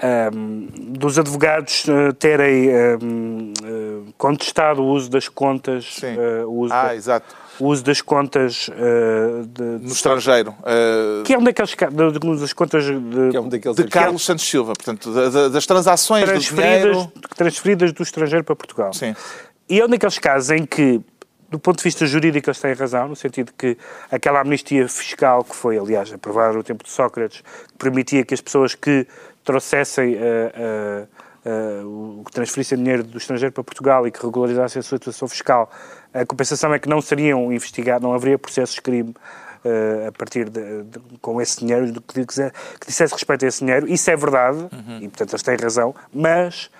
um, 0.02 0.68
dos 0.92 1.18
advogados 1.18 1.84
uh, 1.84 2.12
terem 2.14 2.70
um, 3.02 3.52
uh, 3.52 4.08
eh, 4.08 4.12
contestado 4.16 4.82
o 4.82 4.86
uso 4.86 5.10
das 5.10 5.28
contas, 5.28 5.98
uh, 5.98 6.48
o, 6.48 6.60
uso 6.60 6.72
ah, 6.72 6.86
da, 6.86 6.96
exato. 6.96 7.36
o 7.58 7.66
uso 7.66 7.84
das 7.84 8.00
contas 8.00 8.70
de, 9.48 9.62
no 9.62 9.92
estrangeiro, 9.92 10.54
que 11.24 11.34
é 11.34 11.38
um 11.38 11.44
daqueles 11.44 11.74
das 12.40 12.52
contas 12.52 12.84
de, 12.84 13.36
é 13.36 13.40
um 13.40 13.48
de 13.48 13.58
Carlos 13.90 14.24
Santos 14.24 14.48
Silva, 14.48 14.72
portanto, 14.72 15.10
das 15.50 15.66
transações 15.66 16.24
transferidas, 16.24 16.80
do 16.80 16.92
dinheiro... 16.92 17.12
transferidas 17.36 17.92
do 17.92 18.02
estrangeiro 18.02 18.44
para 18.44 18.56
Portugal. 18.56 18.92
Sim. 18.92 19.14
E 19.68 19.80
é 19.80 19.84
um 19.84 19.88
daqueles 19.88 20.18
casos 20.18 20.50
em 20.50 20.64
que 20.64 21.00
do 21.50 21.58
ponto 21.58 21.78
de 21.78 21.84
vista 21.84 22.06
jurídico, 22.06 22.48
eles 22.48 22.60
têm 22.60 22.72
razão, 22.74 23.08
no 23.08 23.16
sentido 23.16 23.52
que 23.58 23.76
aquela 24.10 24.40
amnistia 24.40 24.88
fiscal 24.88 25.42
que 25.42 25.54
foi, 25.54 25.76
aliás, 25.76 26.12
aprovada 26.12 26.52
no 26.52 26.62
tempo 26.62 26.84
de 26.84 26.90
Sócrates, 26.90 27.40
que 27.40 27.76
permitia 27.76 28.24
que 28.24 28.32
as 28.32 28.40
pessoas 28.40 28.74
que 28.76 29.06
trouxessem, 29.44 30.14
uh, 30.14 31.08
uh, 31.44 32.24
que 32.24 32.32
transferissem 32.32 32.78
dinheiro 32.78 33.02
do 33.02 33.18
estrangeiro 33.18 33.52
para 33.52 33.64
Portugal 33.64 34.06
e 34.06 34.12
que 34.12 34.24
regularizassem 34.24 34.78
a 34.78 34.82
sua 34.82 34.98
situação 34.98 35.26
fiscal, 35.26 35.68
a 36.14 36.24
compensação 36.24 36.72
é 36.72 36.78
que 36.78 36.88
não 36.88 37.00
seriam 37.00 37.52
investigados, 37.52 38.02
não 38.02 38.14
haveria 38.14 38.38
processos 38.38 38.76
de 38.76 38.82
crime 38.82 39.14
Uh, 39.62 40.08
a 40.08 40.12
partir 40.12 40.48
de, 40.48 40.84
de, 40.84 40.98
com 41.20 41.38
esse 41.38 41.60
dinheiro, 41.60 41.92
que, 41.92 42.24
que 42.24 42.86
dissesse 42.86 43.12
respeito 43.12 43.44
a 43.44 43.48
esse 43.48 43.58
dinheiro. 43.62 43.86
Isso 43.86 44.10
é 44.10 44.16
verdade, 44.16 44.56
uhum. 44.56 45.00
e 45.02 45.08
portanto 45.08 45.32
eles 45.32 45.42
têm 45.42 45.56
razão, 45.56 45.94
mas 46.14 46.70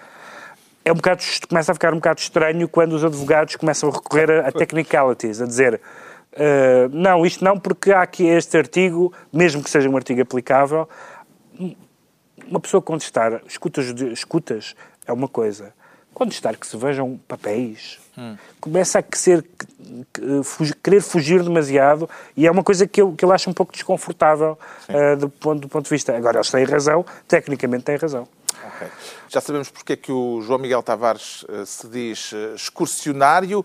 é 0.85 0.93
um 0.93 0.97
bocado, 0.97 1.23
começa 1.49 1.73
a 1.73 1.75
ficar 1.75 1.93
um 1.93 1.97
bocado 1.97 2.21
estranho 2.21 2.69
quando 2.69 2.95
os 2.95 3.05
advogados 3.05 3.57
começam 3.57 3.89
a 3.91 3.93
recorrer 3.93 4.31
a, 4.31 4.49
a 4.49 4.53
technicalities, 4.53 5.41
a 5.41 5.47
dizer 5.47 5.81
uh, 6.33 6.89
não, 6.93 7.25
isto 7.25 7.45
não, 7.45 7.59
porque 7.59 7.93
há 7.93 8.03
aqui 8.03 8.27
este 8.27 8.57
artigo, 8.57 9.13
mesmo 9.33 9.63
que 9.63 9.71
seja 9.71 9.89
um 9.89 9.97
artigo 9.97 10.23
aplicável, 10.23 10.89
uma 12.47 12.61
pessoa 12.61 12.83
contestar 12.83 13.43
escutas, 13.47 13.87
escutas 14.13 14.75
é 15.07 15.13
uma 15.13 15.29
coisa. 15.29 15.73
Contestar 16.13 16.57
que 16.57 16.67
se 16.67 16.77
vejam 16.77 17.21
papéis 17.29 18.01
hum. 18.19 18.37
começa 18.61 18.99
a 18.99 19.17
ser, 19.17 19.45
querer 20.83 21.01
fugir 21.01 21.43
demasiado 21.43 22.11
e 22.37 22.47
é 22.47 22.51
uma 22.51 22.65
coisa 22.65 22.87
que 22.87 23.01
eu, 23.01 23.13
que 23.13 23.25
eu 23.25 23.33
acho 23.33 23.49
um 23.49 23.53
pouco 23.53 23.73
desconfortável 23.73 24.59
uh, 24.89 25.17
do, 25.17 25.29
ponto, 25.29 25.61
do 25.61 25.69
ponto 25.69 25.85
de 25.85 25.91
vista. 25.91 26.17
Agora, 26.17 26.39
eles 26.39 26.51
têm 26.51 26.65
razão, 26.65 27.07
tecnicamente 27.29 27.85
têm 27.85 27.97
razão. 27.97 28.27
Okay. 28.81 28.89
Já 29.29 29.41
sabemos 29.41 29.69
porque 29.69 29.93
é 29.93 29.97
que 29.97 30.11
o 30.11 30.41
João 30.41 30.59
Miguel 30.59 30.83
Tavares 30.83 31.43
uh, 31.43 31.67
se 31.67 31.87
diz 31.87 32.33
uh, 32.33 32.55
excursionário. 32.55 33.65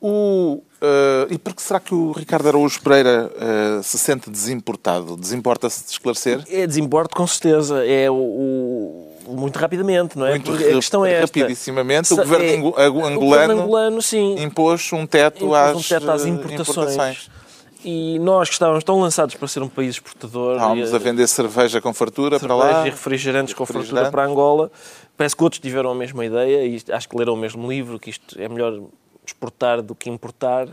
O, 0.00 0.62
uh, 0.80 1.26
e 1.28 1.36
por 1.36 1.54
que 1.54 1.60
será 1.60 1.78
que 1.78 1.94
o 1.94 2.12
Ricardo 2.12 2.48
Araújo 2.48 2.80
Pereira 2.80 3.30
uh, 3.30 3.82
se 3.82 3.98
sente 3.98 4.30
desimportado? 4.30 5.16
Desimporta-se 5.16 5.84
de 5.84 5.90
esclarecer? 5.90 6.42
É 6.48 6.66
desimporto, 6.66 7.14
com 7.14 7.26
certeza. 7.26 7.84
É 7.84 8.10
o, 8.10 8.14
o 8.14 9.36
muito 9.36 9.58
rapidamente, 9.58 10.16
não 10.16 10.26
é? 10.26 10.30
Muito 10.30 10.50
Porque 10.50 10.64
a 10.64 10.74
questão 10.74 11.04
é 11.04 11.14
esta. 11.14 11.38
Rapidissimamente, 11.40 12.14
o 12.14 12.16
governo 12.16 12.74
é, 12.78 12.84
angolano, 12.84 13.16
o 13.16 13.20
governo 13.20 13.62
angolano 13.62 14.02
sim, 14.02 14.42
impôs 14.42 14.90
um 14.92 15.06
teto, 15.06 15.44
impôs 15.44 15.58
às, 15.58 15.76
um 15.76 15.82
teto 15.82 16.10
às 16.10 16.24
importações. 16.24 16.94
importações. 16.94 17.39
E 17.84 18.18
nós 18.18 18.48
que 18.48 18.54
estávamos 18.54 18.84
tão 18.84 19.00
lançados 19.00 19.34
para 19.34 19.48
ser 19.48 19.62
um 19.62 19.68
país 19.68 19.94
exportador. 19.94 20.54
Estávamos 20.56 20.94
a 20.94 20.98
vender 20.98 21.26
cerveja 21.26 21.80
com 21.80 21.94
fartura 21.94 22.38
cerveja 22.38 22.60
para 22.60 22.72
lá. 22.72 22.86
e 22.86 22.90
refrigerantes 22.90 23.54
com 23.54 23.64
fartura 23.64 24.10
para 24.10 24.24
Angola. 24.24 24.70
Parece 25.16 25.34
que 25.34 25.42
outros 25.42 25.60
tiveram 25.60 25.90
a 25.90 25.94
mesma 25.94 26.24
ideia 26.24 26.66
e 26.66 26.82
acho 26.92 27.08
que 27.08 27.16
leram 27.16 27.34
o 27.34 27.36
mesmo 27.36 27.70
livro, 27.70 27.98
que 27.98 28.10
isto 28.10 28.40
é 28.40 28.48
melhor 28.48 28.80
exportar 29.26 29.80
do 29.80 29.94
que 29.94 30.10
importar. 30.10 30.68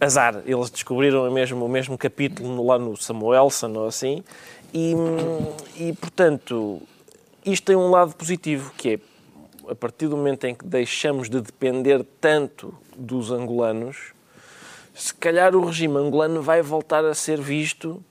azar. 0.00 0.42
Eles 0.44 0.68
descobriram 0.68 1.28
o 1.28 1.30
mesmo, 1.30 1.64
o 1.64 1.68
mesmo 1.68 1.96
capítulo 1.96 2.66
lá 2.66 2.78
no 2.78 2.96
Samuelson 2.96 3.72
ou 3.74 3.86
assim. 3.86 4.24
E, 4.74 4.94
e, 5.76 5.92
portanto, 5.92 6.82
isto 7.44 7.64
tem 7.64 7.76
um 7.76 7.90
lado 7.90 8.14
positivo, 8.16 8.72
que 8.76 8.94
é, 8.94 8.98
a 9.70 9.74
partir 9.74 10.08
do 10.08 10.16
momento 10.16 10.44
em 10.44 10.54
que 10.54 10.64
deixamos 10.64 11.28
de 11.28 11.40
depender 11.40 12.04
tanto 12.20 12.74
dos 12.96 13.30
angolanos, 13.30 14.12
se 14.94 15.14
calhar 15.14 15.54
o 15.56 15.64
regime 15.66 15.96
angolano 15.98 16.42
vai 16.42 16.62
voltar 16.62 17.04
a 17.04 17.14
ser 17.14 17.40
visto 17.40 18.02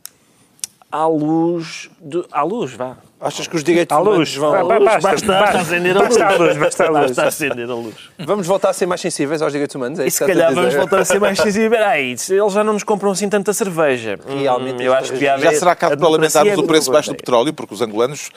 à 0.92 1.06
luz, 1.08 1.90
de, 2.02 2.24
à 2.32 2.44
luz, 2.44 2.74
vá. 2.74 2.98
Achas 3.20 3.48
que 3.48 3.56
os 3.56 3.64
direitos 3.64 3.96
À 3.96 4.02
humanos 4.02 4.18
luz. 4.18 4.36
vão... 4.36 4.52
Ba- 4.52 4.64
ba- 4.64 4.80
Basta, 4.80 5.10
Basta, 5.12 5.28
basta, 5.28 5.58
acender 5.60 5.96
a 5.96 6.02
luz. 6.02 6.18
basta 6.18 6.90
luz, 6.90 7.08
luz. 7.08 7.20
Acender 7.20 7.70
a 7.70 7.74
luz. 7.76 7.96
Vamos 8.20 8.48
voltar 8.48 8.70
a 8.72 8.74
ser 8.74 8.88
mais 8.88 9.00
sensíveis 9.00 9.42
aos 9.42 9.54
direitos 9.54 9.76
humanos? 9.76 10.00
É 10.00 10.08
E 10.08 10.12
se 10.12 10.20
calhar 10.26 10.54
vamos 10.54 10.74
voltar 10.74 11.00
a 11.02 11.06
ser 11.06 11.20
mais 11.20 11.38
sensíveis. 11.38 12.22
Se 12.22 12.34
eles 12.36 12.52
já 12.52 12.64
não 12.64 12.74
nos 12.74 12.84
compram 12.84 13.12
assim 13.12 13.30
tanta 13.30 13.54
cerveja. 13.54 14.20
Realmente 14.28 14.82
Hum, 14.82 14.88
eu 14.88 14.94
acho 14.94 15.14
que 15.14 15.20
Já 15.24 15.54
será 15.54 15.74
a 15.74 15.76
para 15.76 16.10
lamentarmos 16.10 16.58
o 16.58 16.64
é 16.64 16.68
preço 16.68 16.92
baixo 16.92 17.10
do 17.10 17.14
ideia. 17.14 17.18
petróleo, 17.20 17.54
porque 17.54 17.74
os 17.76 17.82
angolanos 17.82 18.32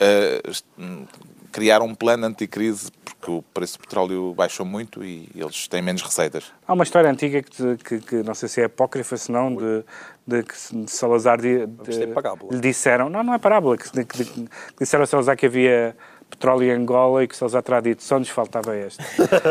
eh, 0.00 0.40
criaram 1.58 1.86
um 1.86 1.94
plano 1.94 2.24
anticrise 2.26 2.90
porque 3.04 3.30
o 3.32 3.42
preço 3.52 3.76
do 3.78 3.80
petróleo 3.80 4.32
baixou 4.34 4.64
muito 4.64 5.04
e 5.04 5.28
eles 5.34 5.66
têm 5.66 5.82
menos 5.82 6.02
receitas. 6.02 6.52
Há 6.66 6.72
uma 6.72 6.84
história 6.84 7.10
antiga 7.10 7.42
que, 7.42 7.76
que- 7.78 7.98
que 8.00 8.16
não 8.22 8.32
sei 8.34 8.48
se 8.48 8.60
é 8.60 8.64
apócrifa, 8.66 9.16
se 9.16 9.32
não, 9.32 9.54
de, 9.54 9.84
de 10.26 10.42
que 10.44 10.54
Salazar 10.86 11.40
de, 11.40 11.66
de- 11.66 12.02
é 12.04 12.06
parábola. 12.06 12.54
lhe 12.54 12.60
disseram, 12.60 13.08
não, 13.10 13.24
não 13.24 13.34
é 13.34 13.38
parábola, 13.38 13.76
que, 13.76 13.90
que- 14.04 14.24
que 14.24 14.48
disseram 14.78 15.02
a 15.02 15.06
Salazar 15.06 15.36
que 15.36 15.46
havia 15.46 15.96
petróleo 16.30 16.64
em 16.68 16.70
Angola 16.70 17.24
e 17.24 17.26
que 17.28 17.36
Salazar 17.36 17.62
terá 17.62 17.80
dito, 17.80 18.02
só 18.04 18.18
nos 18.20 18.28
faltava 18.28 18.76
este. 18.76 19.02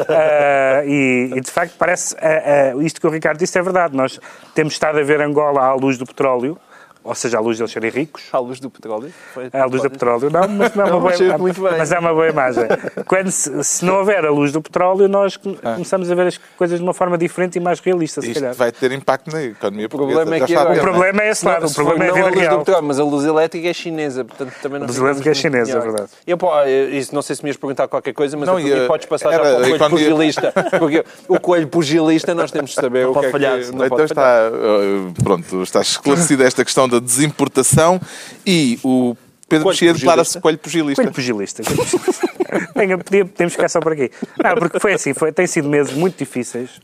Ah, 0.09 0.83
e, 0.87 1.31
e, 1.35 1.41
de 1.41 1.51
facto 1.51 1.75
parece, 1.77 2.15
ah, 2.21 2.73
ah, 2.77 2.83
isto 2.83 3.01
que 3.01 3.07
o 3.07 3.09
Ricardo 3.09 3.37
disse 3.39 3.57
é 3.59 3.61
verdade, 3.61 3.95
nós 3.97 4.19
temos 4.55 4.73
estado 4.73 4.97
a 4.99 5.03
ver 5.03 5.19
Angola 5.21 5.61
à 5.61 5.73
luz 5.73 5.97
do 5.97 6.05
petróleo, 6.05 6.57
ou 7.03 7.15
seja, 7.15 7.37
à 7.37 7.41
luz 7.41 7.57
deles 7.57 7.71
serem 7.71 7.89
ricos, 7.89 8.23
À 8.31 8.39
luz 8.39 8.59
do 8.59 8.69
petróleo? 8.69 9.11
Foi- 9.33 9.49
à 9.53 9.65
luz 9.65 9.81
do 9.81 9.89
petróleo, 9.89 10.29
não, 10.29 10.47
mas 10.47 10.73
não 10.75 10.83
é 10.85 10.87
uma 10.91 10.93
Não, 10.93 10.99
boa 11.01 11.11
bem. 11.17 11.77
Mas 11.77 11.91
é 11.91 11.99
uma 11.99 12.13
boa 12.13 12.27
imagem. 12.29 12.63
Quando 13.07 13.31
se, 13.31 13.63
se 13.63 13.85
não 13.85 13.95
houver 13.99 14.25
a 14.25 14.31
luz 14.31 14.51
do 14.51 14.61
petróleo, 14.61 15.07
nós 15.07 15.37
come- 15.37 15.57
começamos 15.57 16.09
a 16.11 16.15
ver 16.15 16.27
as 16.27 16.37
coisas 16.57 16.79
de 16.79 16.83
uma 16.83 16.93
forma 16.93 17.17
diferente 17.17 17.55
e 17.57 17.59
mais 17.59 17.79
realista, 17.79 18.21
se 18.21 18.27
Isto 18.27 18.39
calhar. 18.39 18.53
vai 18.55 18.71
ter 18.71 18.91
impacto 18.91 19.31
na 19.31 19.43
economia 19.43 19.89
problema 19.89 20.21
portuguesa. 20.25 20.43
é 20.43 20.47
que 20.47 20.55
agora- 20.55 20.75
ter, 20.75 20.81
O 20.81 20.83
não 20.83 20.89
é? 20.89 20.93
problema 20.93 21.21
é 21.23 21.29
esse 21.29 21.45
lado, 21.45 21.65
o 21.65 21.69
Se 21.69 21.75
for 21.75 21.85
problema 21.85 22.05
é 22.05 22.07
a 22.07 22.09
não 22.09 22.15
vida 22.15 22.27
a 22.27 22.31
luz 22.31 22.41
real. 22.41 22.57
do 22.57 22.65
petróleo, 22.65 22.87
mas 22.87 22.99
a 22.99 23.03
luz 23.03 23.25
elétrica 23.25 23.67
é 23.69 23.73
chinesa, 23.73 24.25
portanto 24.25 24.53
também 24.61 24.79
não 24.79 24.85
A 24.85 24.87
luz 24.87 24.97
elétrica 24.99 25.29
é 25.29 25.31
muito 25.31 25.41
chinesa, 25.41 25.77
é 25.77 25.79
verdade. 25.81 26.09
Eu, 26.25 26.37
pô, 26.37 26.49
isso, 26.91 27.13
não 27.15 27.21
sei 27.21 27.35
se 27.35 27.43
me 27.43 27.49
ias 27.49 27.57
perguntar 27.57 27.87
qualquer 27.87 28.13
coisa, 28.13 28.35
mas 28.37 28.47
Não, 28.47 28.59
eu, 28.59 28.87
podes 28.87 29.05
passar 29.07 29.31
era 29.33 29.43
já 29.43 29.49
para 29.49 29.53
o 29.57 29.59
coelho 29.61 29.75
economia- 29.75 30.05
pugilista. 30.09 30.53
Porque 30.79 31.05
o 31.27 31.39
coelho 31.39 31.67
pugilista 31.67 32.33
nós 32.35 32.51
temos 32.51 32.71
de 32.71 32.75
saber 32.75 33.07
o 33.07 33.13
pode 33.13 33.27
que 33.27 33.31
falhar, 33.31 33.57
é 33.59 33.61
que... 33.61 33.71
não 33.71 33.77
Não 33.79 33.89
pode 33.89 34.03
então 34.03 34.15
falhar. 34.15 34.45
está, 34.47 34.57
eh, 34.57 35.23
pronto, 35.23 35.61
está 35.63 35.81
esclarecida 35.81 36.43
esta 36.43 36.63
questão 36.65 36.87
da 36.89 36.96
desimportação 37.01 37.99
e 38.45 38.79
o 38.83 39.15
Pedro 39.49 39.63
Coelho 39.65 39.67
Mexia 39.79 39.93
declara-se 39.93 40.39
pugilista. 40.39 40.41
coelho 40.41 40.57
pugilista. 40.59 41.01
Coelho 41.03 41.13
pugilista. 41.13 41.63
coelho 41.63 41.77
pugilista. 41.85 42.73
Tenha- 42.73 42.97
podia- 42.97 43.25
Podemos 43.25 43.53
ficar 43.53 43.69
só 43.69 43.79
por 43.79 43.93
aqui. 43.93 44.11
Não, 44.43 44.55
porque 44.55 44.79
foi 44.79 44.93
assim, 44.93 45.13
foi, 45.13 45.31
tem 45.31 45.47
sido 45.47 45.69
meses 45.69 45.93
muito 45.93 46.17
difíceis 46.17 46.81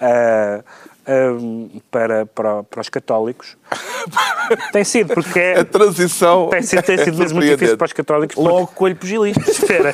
ah, 0.00 0.62
para, 1.90 2.26
para, 2.26 2.62
para 2.64 2.80
os 2.80 2.88
católicos. 2.88 3.56
Tem 4.72 4.82
sido, 4.84 5.14
porque 5.14 5.38
é- 5.38 5.60
A 5.60 5.64
transição 5.64 6.48
tem 6.50 6.62
sido, 6.62 6.82
tem 6.82 6.94
é 6.98 7.04
sido 7.04 7.18
mesmo 7.18 7.36
muito 7.38 7.50
difícil 7.50 7.76
para 7.76 7.84
os 7.86 7.92
católicos. 7.92 8.34
porque- 8.34 8.48
Logo, 8.50 8.66
coelho 8.68 8.96
pugilista. 8.96 9.40
Espera, 9.50 9.92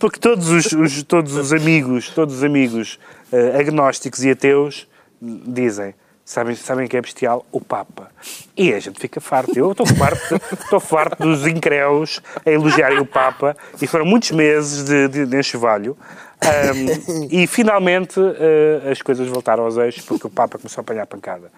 porque 0.00 0.18
todos 0.20 0.48
os, 0.50 0.66
os- 0.72 1.02
todos 1.02 1.36
os 1.36 1.52
amigos, 1.52 2.08
todos 2.10 2.36
os 2.36 2.44
amigos 2.44 2.98
eh, 3.32 3.58
agnósticos 3.58 4.24
e 4.24 4.30
ateus 4.30 4.86
dizem, 5.20 5.94
sabem, 6.24 6.54
sabem 6.54 6.88
que 6.88 6.96
é 6.96 7.00
bestial? 7.00 7.44
O 7.52 7.60
Papa. 7.60 8.10
E 8.56 8.72
a 8.72 8.80
gente 8.80 8.98
fica 9.00 9.20
farto. 9.20 9.56
Eu 9.58 9.72
estou 9.72 9.86
farto, 9.86 10.34
estou 10.62 10.80
farto 10.80 11.22
dos 11.22 11.46
incréus 11.46 12.20
a 12.44 12.50
elogiarem 12.50 12.98
o 12.98 13.06
Papa 13.06 13.56
e 13.80 13.86
foram 13.86 14.04
muitos 14.04 14.30
meses 14.30 14.84
de, 14.84 15.08
de, 15.08 15.26
de 15.26 15.36
enxovalho. 15.38 15.96
Ahm, 16.42 17.26
e 17.30 17.46
finalmente 17.46 18.18
eh, 18.20 18.90
as 18.90 19.00
coisas 19.00 19.26
voltaram 19.28 19.64
aos 19.64 19.76
eixos 19.78 20.04
porque 20.04 20.26
o 20.26 20.30
Papa 20.30 20.58
começou 20.58 20.80
a 20.80 20.82
apanhar 20.82 21.06
pancada. 21.06 21.50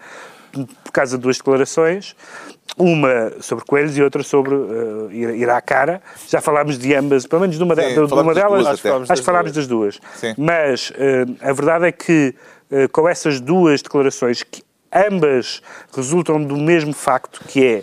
Por 0.85 0.91
causa 0.93 1.17
de 1.19 1.23
duas 1.23 1.37
declarações, 1.37 2.17
uma 2.79 3.33
sobre 3.41 3.65
coelhos 3.67 3.97
e 3.99 4.03
outra 4.03 4.23
sobre 4.23 4.55
eh, 4.55 5.09
ir, 5.15 5.29
ir 5.37 5.51
à 5.51 5.61
cara. 5.61 6.01
Já 6.29 6.41
falámos 6.41 6.79
de 6.79 6.95
ambas, 6.95 7.27
pelo 7.27 7.43
menos 7.43 7.57
de 7.59 7.63
uma, 7.63 7.75
de- 7.75 7.83
Sim, 7.83 7.93
de 7.95 7.99
uma 8.01 8.09
falámos 8.09 8.35
das 8.35 8.45
delas, 8.45 8.67
acho, 9.11 9.21
que 9.21 9.27
falámos 9.27 9.53
das 9.53 9.67
duas. 9.67 9.99
Sim. 10.15 10.35
Mas 10.39 10.93
eh, 10.97 11.27
a 11.41 11.53
verdade 11.53 11.87
é 11.87 11.93
que 11.93 12.35
com 12.93 13.09
essas 13.09 13.41
duas 13.41 13.83
declarações, 13.83 14.43
que 14.43 14.63
ambas 14.93 15.63
resultam 15.95 16.43
do 16.43 16.57
mesmo 16.57 16.93
facto, 16.93 17.45
que 17.47 17.65
é 17.65 17.83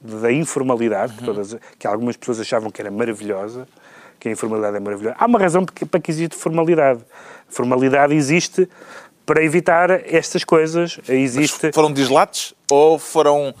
da 0.00 0.32
informalidade, 0.32 1.14
que, 1.14 1.24
todas, 1.24 1.56
que 1.78 1.86
algumas 1.86 2.16
pessoas 2.16 2.40
achavam 2.40 2.70
que 2.70 2.80
era 2.80 2.90
maravilhosa, 2.90 3.68
que 4.18 4.28
a 4.28 4.32
informalidade 4.32 4.76
é 4.76 4.80
maravilhosa. 4.80 5.16
Há 5.18 5.26
uma 5.26 5.38
razão 5.38 5.64
para 5.64 6.00
que 6.00 6.10
existe 6.10 6.36
formalidade. 6.36 7.00
Formalidade 7.48 8.14
existe 8.14 8.68
para 9.24 9.42
evitar 9.42 9.90
estas 9.90 10.44
coisas. 10.44 10.98
Existe... 11.08 11.70
Foram 11.72 11.92
dislates 11.92 12.54
ou 12.70 12.98
foram 12.98 13.54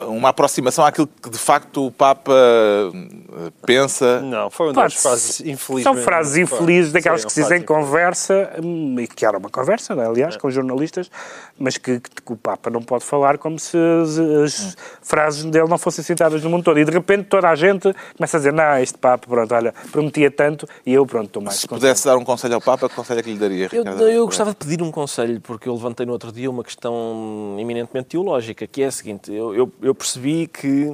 uma 0.00 0.30
aproximação 0.30 0.84
àquilo 0.84 1.06
que 1.06 1.30
de 1.30 1.38
facto 1.38 1.86
o 1.86 1.90
Papa 1.90 2.32
eh, 2.32 3.50
pensa? 3.64 4.20
Não, 4.20 4.50
foram 4.50 4.72
Pá, 4.72 4.82
duas 4.82 4.94
frases 4.94 5.40
infelizes. 5.40 5.84
São 5.84 5.96
frases 5.96 6.36
infelizes, 6.36 6.92
daquelas 6.92 7.20
Sim, 7.22 7.26
que 7.28 7.32
se 7.32 7.42
dizem 7.42 7.58
em 7.60 7.62
conversa, 7.62 8.50
hum, 8.62 8.96
e 8.98 9.06
que 9.06 9.24
era 9.24 9.38
uma 9.38 9.48
conversa, 9.50 9.94
não 9.94 10.02
é? 10.02 10.06
É. 10.06 10.08
aliás, 10.08 10.36
com 10.36 10.50
jornalistas, 10.50 11.10
mas 11.58 11.76
que, 11.76 12.00
que 12.00 12.32
o 12.32 12.36
Papa 12.36 12.68
não 12.70 12.82
pode 12.82 13.04
falar 13.04 13.38
como 13.38 13.58
se 13.58 13.76
as, 14.02 14.18
as 14.18 14.76
frases 15.02 15.44
dele 15.44 15.68
não 15.68 15.78
fossem 15.78 16.02
citadas 16.04 16.42
no 16.42 16.50
mundo 16.50 16.64
todo. 16.64 16.78
E 16.78 16.84
de 16.84 16.90
repente 16.90 17.24
toda 17.24 17.48
a 17.48 17.54
gente 17.54 17.94
começa 18.16 18.36
a 18.36 18.40
dizer: 18.40 18.52
Não, 18.52 18.78
este 18.78 18.98
Papa, 18.98 19.26
pronto, 19.28 19.54
olha, 19.54 19.72
prometia 19.92 20.30
tanto 20.30 20.66
e 20.84 20.92
eu, 20.94 21.06
pronto, 21.06 21.26
estou 21.26 21.42
mais 21.42 21.56
Se 21.56 21.68
contente." 21.68 21.80
pudesse 21.82 22.04
dar 22.06 22.16
um 22.16 22.24
conselho 22.24 22.54
ao 22.54 22.60
Papa, 22.60 22.88
que 22.88 22.94
conselho 22.94 23.20
é 23.20 23.22
que 23.22 23.32
lhe 23.32 23.38
daria, 23.38 23.68
Eu, 23.72 23.82
Ricardo? 23.84 24.08
eu 24.08 24.26
gostava 24.26 24.50
de 24.50 24.56
pedir 24.56 24.82
um 24.82 24.90
conselho, 24.90 25.40
porque 25.40 25.68
eu 25.68 25.74
levantei 25.74 26.04
no 26.04 26.12
outro 26.12 26.32
dia 26.32 26.50
uma 26.50 26.64
questão 26.64 27.56
eminentemente 27.58 28.08
teológica, 28.08 28.66
que 28.66 28.82
é 28.82 28.86
a 28.86 28.90
seguinte: 28.90 29.32
eu, 29.32 29.54
eu- 29.54 29.72
eu 29.82 29.94
percebi 29.94 30.46
que 30.46 30.92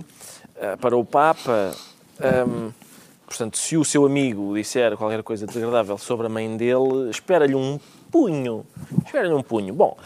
ah, 0.61 0.77
para 0.77 0.97
o 0.97 1.05
Papa, 1.05 1.73
ahm, 2.21 2.71
portanto, 3.27 3.57
se 3.57 3.77
o 3.77 3.85
seu 3.85 4.05
amigo 4.05 4.55
disser 4.55 4.97
qualquer 4.97 5.23
coisa 5.23 5.47
desagradável 5.47 5.97
sobre 5.99 6.27
a 6.27 6.29
mãe 6.29 6.57
dele, 6.57 7.11
espera-lhe 7.11 7.55
um 7.55 7.79
punho. 8.11 8.67
Espera-lhe 9.05 9.35
um 9.35 9.43
punho. 9.43 9.73
Bom, 9.73 9.97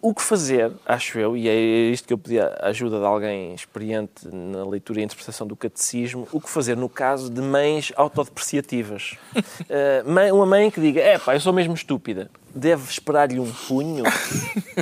o 0.00 0.14
que 0.14 0.22
fazer, 0.22 0.70
acho 0.86 1.18
eu, 1.18 1.36
e 1.36 1.48
é 1.48 1.54
isto 1.90 2.06
que 2.06 2.12
eu 2.14 2.18
pedi 2.18 2.38
a 2.38 2.56
ajuda 2.62 3.00
de 3.00 3.04
alguém 3.04 3.52
experiente 3.52 4.28
na 4.28 4.64
leitura 4.64 5.00
e 5.00 5.02
interpretação 5.02 5.44
do 5.44 5.56
catecismo, 5.56 6.28
o 6.30 6.40
que 6.40 6.48
fazer 6.48 6.76
no 6.76 6.88
caso 6.88 7.28
de 7.28 7.40
mães 7.40 7.92
autodepreciativas. 7.96 9.16
Eh, 9.68 10.32
uma 10.32 10.46
mãe 10.46 10.70
que 10.70 10.80
diga, 10.80 11.00
é 11.00 11.18
pá, 11.18 11.34
eu 11.34 11.40
sou 11.40 11.52
mesmo 11.52 11.74
estúpida, 11.74 12.30
deve 12.56 12.90
esperar-lhe 12.90 13.38
um 13.38 13.50
punho, 13.68 14.02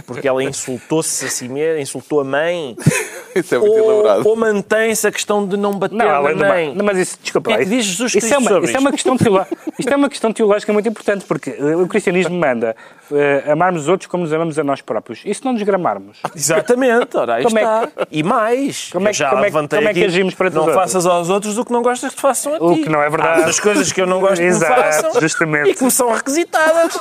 porque 0.06 0.26
ela 0.28 0.42
insultou-se 0.44 1.24
a 1.24 1.28
si 1.28 1.48
mesma, 1.48 1.80
insultou 1.80 2.20
a 2.20 2.24
mãe, 2.24 2.76
Isso 3.34 3.52
é 3.52 3.58
muito 3.58 3.72
ou, 3.72 3.90
elaborado. 3.92 4.28
ou 4.28 4.36
mantém-se 4.36 5.06
a 5.08 5.10
questão 5.10 5.44
de 5.44 5.56
não 5.56 5.72
bater 5.76 5.96
Não, 5.96 6.06
na 6.36 6.48
mãe. 6.48 6.72
não, 6.72 6.84
mas 6.84 6.96
isso, 6.98 7.18
desculpa, 7.20 7.50
O 7.50 7.54
que 7.56 7.60
é 7.60 7.64
que 7.64 7.70
diz 7.70 7.84
Jesus 7.84 8.14
isso, 8.14 8.32
é 8.32 8.38
uma, 8.38 8.48
sobre 8.48 8.68
isso 8.68 8.76
é 8.76 8.80
uma 8.80 8.90
isto? 8.90 8.94
questão 8.94 9.16
teológica, 9.16 9.56
isto 9.76 9.92
é 9.92 9.96
uma 9.96 10.08
questão 10.08 10.32
teológica 10.32 10.72
muito 10.72 10.88
importante, 10.88 11.24
porque 11.24 11.50
eh, 11.50 11.74
o 11.76 11.88
cristianismo 11.88 12.38
manda 12.38 12.76
eh, 13.10 13.42
amarmos 13.50 13.82
os 13.82 13.88
outros 13.88 14.06
como 14.06 14.22
nos 14.22 14.32
amamos 14.32 14.56
a 14.56 14.62
nós 14.62 14.80
próprios. 14.80 15.20
E 15.24 15.34
se 15.34 15.44
não 15.44 15.52
nos 15.52 15.62
gramarmos? 15.64 16.18
Exatamente, 16.34 17.16
ora, 17.16 17.34
aí 17.34 17.42
Como 17.42 17.58
é 17.58 17.62
está. 17.62 17.88
E 18.08 18.22
mais, 18.22 18.90
Como 18.92 19.08
é 19.08 19.10
que- 19.10 19.18
já 19.18 19.30
como 19.30 19.40
é 19.44 19.46
que- 19.46 19.52
levantei 19.56 19.78
como 19.80 19.88
é 19.88 19.92
que 19.92 19.98
aqui, 19.98 20.08
agimos 20.08 20.34
para 20.34 20.50
não 20.50 20.72
faças 20.72 21.04
aos 21.04 21.28
outros 21.28 21.58
o 21.58 21.64
que 21.64 21.72
não 21.72 21.82
gostas 21.82 22.10
que 22.10 22.16
te 22.16 22.22
façam 22.22 22.54
a 22.54 22.58
ti. 22.58 22.64
O 22.64 22.74
que 22.84 22.88
não 22.88 23.02
é 23.02 23.10
verdade. 23.10 23.50
Há 23.50 23.62
coisas 23.62 23.90
que 23.90 24.00
eu 24.00 24.06
não 24.06 24.20
gosto 24.20 24.36
que 24.36 24.42
me 24.42 24.46
Exato, 24.48 24.80
façam 24.80 25.20
justamente. 25.20 25.70
e 25.70 25.74
que 25.74 25.82
me 25.82 25.90
são 25.90 26.12
requisitadas. 26.12 27.00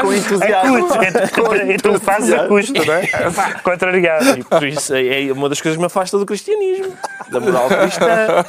Com 0.00 0.08
A 0.10 0.16
entusiasmo. 0.16 0.88
custo. 0.88 1.02
E 1.02 1.28
tu- 1.28 1.54
E 1.72 1.76
tu 1.76 2.00
fazes 2.00 2.32
a 2.32 2.46
custo, 2.48 2.72
não 2.72 2.94
é? 2.94 3.06
Contrariado. 3.62 4.38
E 4.38 4.44
por 4.44 4.64
isso 4.66 4.94
é 4.94 5.30
uma 5.32 5.48
das 5.48 5.60
coisas 5.60 5.76
que 5.76 5.80
me 5.80 5.86
afasta 5.86 6.18
do 6.18 6.26
cristianismo, 6.26 6.92
da 7.30 7.40
moral 7.40 7.68
cristã. 7.68 8.44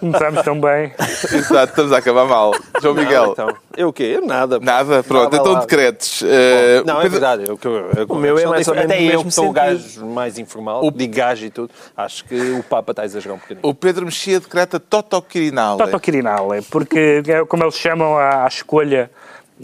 Começámos 0.00 0.42
tão 0.42 0.60
bem. 0.60 0.92
Exato, 0.98 1.70
estamos 1.70 1.92
a 1.92 1.98
acabar 1.98 2.24
mal. 2.26 2.52
João 2.80 2.94
Miguel, 2.94 3.30
Então, 3.32 3.48
eu 3.76 3.88
o 3.88 3.92
quê? 3.92 4.14
Eu 4.16 4.26
nada. 4.26 4.58
nada, 4.60 5.02
pronto. 5.02 5.34
Então 5.34 5.52
lá. 5.52 5.60
decretos. 5.60 6.22
Eh, 6.24 6.82
Não, 6.86 6.98
o 6.98 7.02
é 7.02 7.08
verdade. 7.08 7.44
Eu, 7.46 7.58
eu, 7.62 7.90
eu, 7.96 8.06
O 8.08 8.16
meu 8.16 8.38
é 8.38 8.46
mais 8.46 8.66
ou 8.68 8.74
menos 8.74 8.90
Até 8.92 9.02
eu, 9.02 9.24
que 9.24 9.30
sou 9.30 9.48
o 9.48 9.52
gajo 9.52 10.06
mais 10.06 10.38
informal, 10.38 10.90
de 10.90 11.06
gajo 11.06 11.46
e 11.46 11.50
tudo, 11.50 11.70
acho 11.96 12.24
que 12.24 12.34
o 12.52 12.62
Papa 12.62 12.92
está 12.92 13.02
a 13.02 13.04
exagerar 13.04 13.36
um 13.36 13.38
bocadinho. 13.40 13.60
O 13.62 13.74
Pedro 13.74 14.04
Mexia 14.04 14.40
decreta 14.40 14.78
Toto 14.80 15.20
Quirinal. 15.22 15.76
Toto 15.76 15.98
Quirinal, 16.00 16.52
é 16.54 16.60
porque, 16.62 17.22
é 17.26 17.44
como 17.44 17.64
eles 17.64 17.76
chamam 17.76 18.16
à, 18.16 18.44
à 18.44 18.48
escolha 18.48 19.10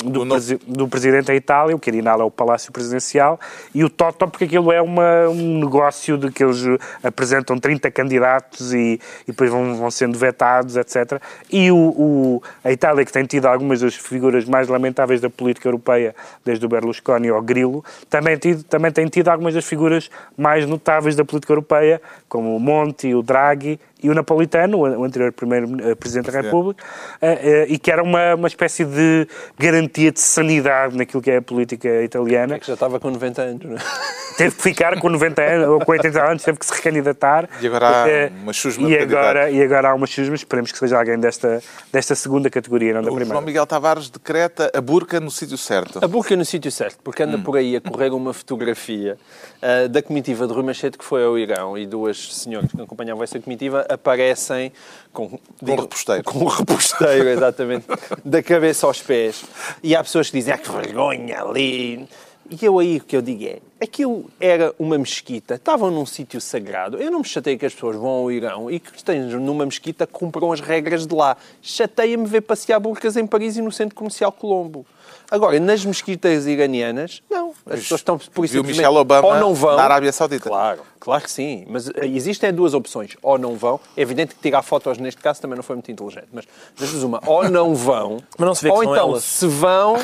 do, 0.02 0.26
presi 0.26 0.56
do 0.66 0.88
presidente 0.88 1.26
da 1.26 1.34
Itália, 1.34 1.76
o 1.76 1.78
Quirinal 1.78 2.20
é 2.20 2.24
o 2.24 2.30
Palácio 2.30 2.72
Presidencial, 2.72 3.38
e 3.74 3.84
o 3.84 3.90
Toto, 3.90 4.26
porque 4.28 4.44
aquilo 4.44 4.72
é 4.72 4.80
uma, 4.80 5.28
um 5.28 5.60
negócio 5.60 6.16
de 6.18 6.30
que 6.30 6.42
eles 6.42 6.64
apresentam 7.02 7.58
30 7.58 7.90
candidatos 7.90 8.72
e, 8.72 9.00
e 9.22 9.26
depois 9.28 9.50
vão, 9.50 9.76
vão 9.76 9.90
sendo 9.90 10.18
vetados, 10.18 10.76
etc. 10.76 11.20
E 11.50 11.70
o, 11.70 11.76
o, 11.76 12.42
a 12.64 12.72
Itália, 12.72 13.04
que 13.04 13.12
tem 13.12 13.24
tido 13.24 13.46
algumas 13.46 13.80
das 13.80 13.94
figuras 13.94 14.44
mais 14.44 14.68
lamentáveis 14.68 15.20
da 15.20 15.30
política 15.30 15.68
europeia, 15.68 16.14
desde 16.44 16.64
o 16.64 16.68
Berlusconi 16.68 17.28
ao 17.28 17.42
Grillo, 17.42 17.84
também, 18.08 18.36
tido, 18.36 18.62
também 18.64 18.90
tem 18.90 19.06
tido 19.06 19.28
algumas 19.28 19.54
das 19.54 19.64
figuras 19.64 20.10
mais 20.36 20.66
notáveis 20.66 21.14
da 21.14 21.24
política 21.24 21.52
europeia, 21.52 22.00
como 22.28 22.56
o 22.56 22.60
Monti, 22.60 23.14
o 23.14 23.22
Draghi 23.22 23.78
e 24.04 24.10
o 24.10 24.14
Napolitano, 24.14 24.80
o 24.80 25.02
anterior 25.02 25.32
primeiro 25.32 25.66
eh, 25.80 25.94
Presidente 25.94 26.30
da 26.30 26.42
República, 26.42 26.84
eh, 27.22 27.38
eh, 27.42 27.66
e 27.70 27.78
que 27.78 27.90
era 27.90 28.02
uma, 28.02 28.34
uma 28.34 28.48
espécie 28.48 28.84
de 28.84 29.26
garantia 29.58 30.12
de 30.12 30.20
sanidade 30.20 30.94
naquilo 30.94 31.22
que 31.22 31.30
é 31.30 31.38
a 31.38 31.42
política 31.42 32.02
italiana. 32.02 32.56
É 32.56 32.58
que 32.58 32.66
já 32.66 32.74
estava 32.74 33.00
com 33.00 33.10
90 33.10 33.42
anos, 33.42 33.64
não 33.64 33.76
é? 33.76 33.80
Teve 34.36 34.56
que 34.56 34.62
ficar 34.62 34.98
com 35.00 35.08
90 35.08 35.42
anos, 35.42 35.68
ou 35.68 35.78
com 35.80 35.92
80 35.92 36.22
anos, 36.22 36.42
teve 36.42 36.58
que 36.58 36.66
se 36.66 36.74
recandidatar. 36.74 37.48
E 37.60 37.66
agora 37.68 37.86
há 37.86 38.30
uma 38.42 38.52
chusma 38.52 38.88
e 38.88 38.98
agora, 38.98 39.48
e 39.48 39.62
agora 39.62 39.90
há 39.90 39.94
uma 39.94 40.06
chusma, 40.06 40.34
esperemos 40.34 40.72
que 40.72 40.78
seja 40.78 40.98
alguém 40.98 41.18
desta, 41.20 41.62
desta 41.92 42.16
segunda 42.16 42.50
categoria, 42.50 42.94
não 42.94 43.02
da 43.02 43.10
o 43.10 43.14
primeira. 43.14 43.32
João 43.32 43.42
Miguel 43.42 43.64
Tavares 43.64 44.10
decreta 44.10 44.72
a 44.74 44.80
burca 44.80 45.20
no 45.20 45.30
sítio 45.30 45.56
certo. 45.56 46.04
A 46.04 46.08
burca 46.08 46.34
no 46.34 46.44
sítio 46.44 46.72
certo, 46.72 46.98
porque 47.04 47.22
anda 47.22 47.36
hum. 47.36 47.44
por 47.44 47.56
aí 47.56 47.76
a 47.76 47.80
correr 47.80 48.12
uma 48.12 48.32
fotografia 48.32 49.16
uh, 49.62 49.88
da 49.88 50.02
comitiva 50.02 50.48
de 50.48 50.52
Rui 50.52 50.64
Machete 50.64 50.98
que 50.98 51.04
foi 51.04 51.24
ao 51.24 51.38
Irão 51.38 51.78
e 51.78 51.86
duas 51.86 52.34
senhoras 52.34 52.72
que 52.72 52.82
acompanhavam 52.82 53.22
essa 53.22 53.38
comitiva 53.38 53.86
aparecem 53.94 54.72
com, 55.12 55.30
com 55.30 55.38
digo, 55.62 55.82
reposteiro. 55.82 56.24
Com 56.24 56.44
reposteiro, 56.44 57.28
exatamente, 57.28 57.86
da 58.24 58.42
cabeça 58.42 58.86
aos 58.86 59.00
pés. 59.00 59.44
E 59.82 59.94
há 59.94 60.02
pessoas 60.02 60.30
que 60.30 60.38
dizem, 60.38 60.52
ah, 60.52 60.58
que 60.58 60.70
vergonha 60.70 61.42
ali. 61.42 62.08
E 62.50 62.62
eu 62.62 62.78
aí 62.78 62.98
o 62.98 63.00
que 63.00 63.16
eu 63.16 63.22
digo 63.22 63.44
é, 63.44 63.58
aquilo 63.82 64.30
era 64.38 64.74
uma 64.78 64.98
mesquita, 64.98 65.54
estavam 65.54 65.90
num 65.90 66.04
sítio 66.04 66.40
sagrado. 66.40 66.98
Eu 66.98 67.10
não 67.10 67.20
me 67.20 67.24
chatei 67.24 67.56
que 67.56 67.64
as 67.64 67.72
pessoas 67.72 67.96
vão 67.96 68.10
ao 68.10 68.30
Irão 68.30 68.70
e 68.70 68.78
que 68.78 68.94
estejam 68.94 69.40
numa 69.40 69.64
mesquita 69.64 70.06
cumpram 70.06 70.52
as 70.52 70.60
regras 70.60 71.06
de 71.06 71.14
lá. 71.14 71.38
Chateia-me 71.62 72.26
ver 72.26 72.42
passear 72.42 72.78
burcas 72.78 73.16
em 73.16 73.26
Paris 73.26 73.56
e 73.56 73.62
no 73.62 73.72
Centro 73.72 73.94
Comercial 73.94 74.30
Colombo. 74.30 74.84
Agora, 75.30 75.58
nas 75.58 75.84
mesquitas 75.84 76.46
iranianas, 76.46 77.22
não. 77.30 77.52
As 77.66 77.80
pessoas 77.80 78.00
estão 78.00 78.18
por 78.18 78.44
isso 78.44 78.62
Michelle 78.62 78.96
Obama 78.96 79.26
ou 79.26 79.34
não 79.36 79.54
vão. 79.54 79.76
na 79.76 79.82
Arábia 79.84 80.12
Saudita. 80.12 80.48
Claro, 80.48 80.80
claro 81.00 81.22
que 81.24 81.30
sim. 81.30 81.64
Mas 81.68 81.88
eh, 81.88 82.06
existem 82.06 82.52
duas 82.52 82.74
opções. 82.74 83.16
Ou 83.22 83.38
não 83.38 83.56
vão. 83.56 83.80
É 83.96 84.02
evidente 84.02 84.34
que 84.34 84.40
tirar 84.42 84.62
fotos 84.62 84.98
neste 84.98 85.20
caso 85.20 85.40
também 85.40 85.56
não 85.56 85.62
foi 85.62 85.76
muito 85.76 85.90
inteligente. 85.90 86.26
Mas 86.32 86.44
das 86.78 86.90
uma, 87.02 87.20
ou 87.26 87.48
não 87.48 87.74
vão. 87.74 88.18
Mas 88.38 88.46
não 88.46 88.54
se 88.54 88.62
vê 88.64 88.70
ou 88.70 88.78
que 88.80 88.84
então, 88.84 88.96
elas. 89.10 89.24
se 89.24 89.46
vão, 89.46 89.96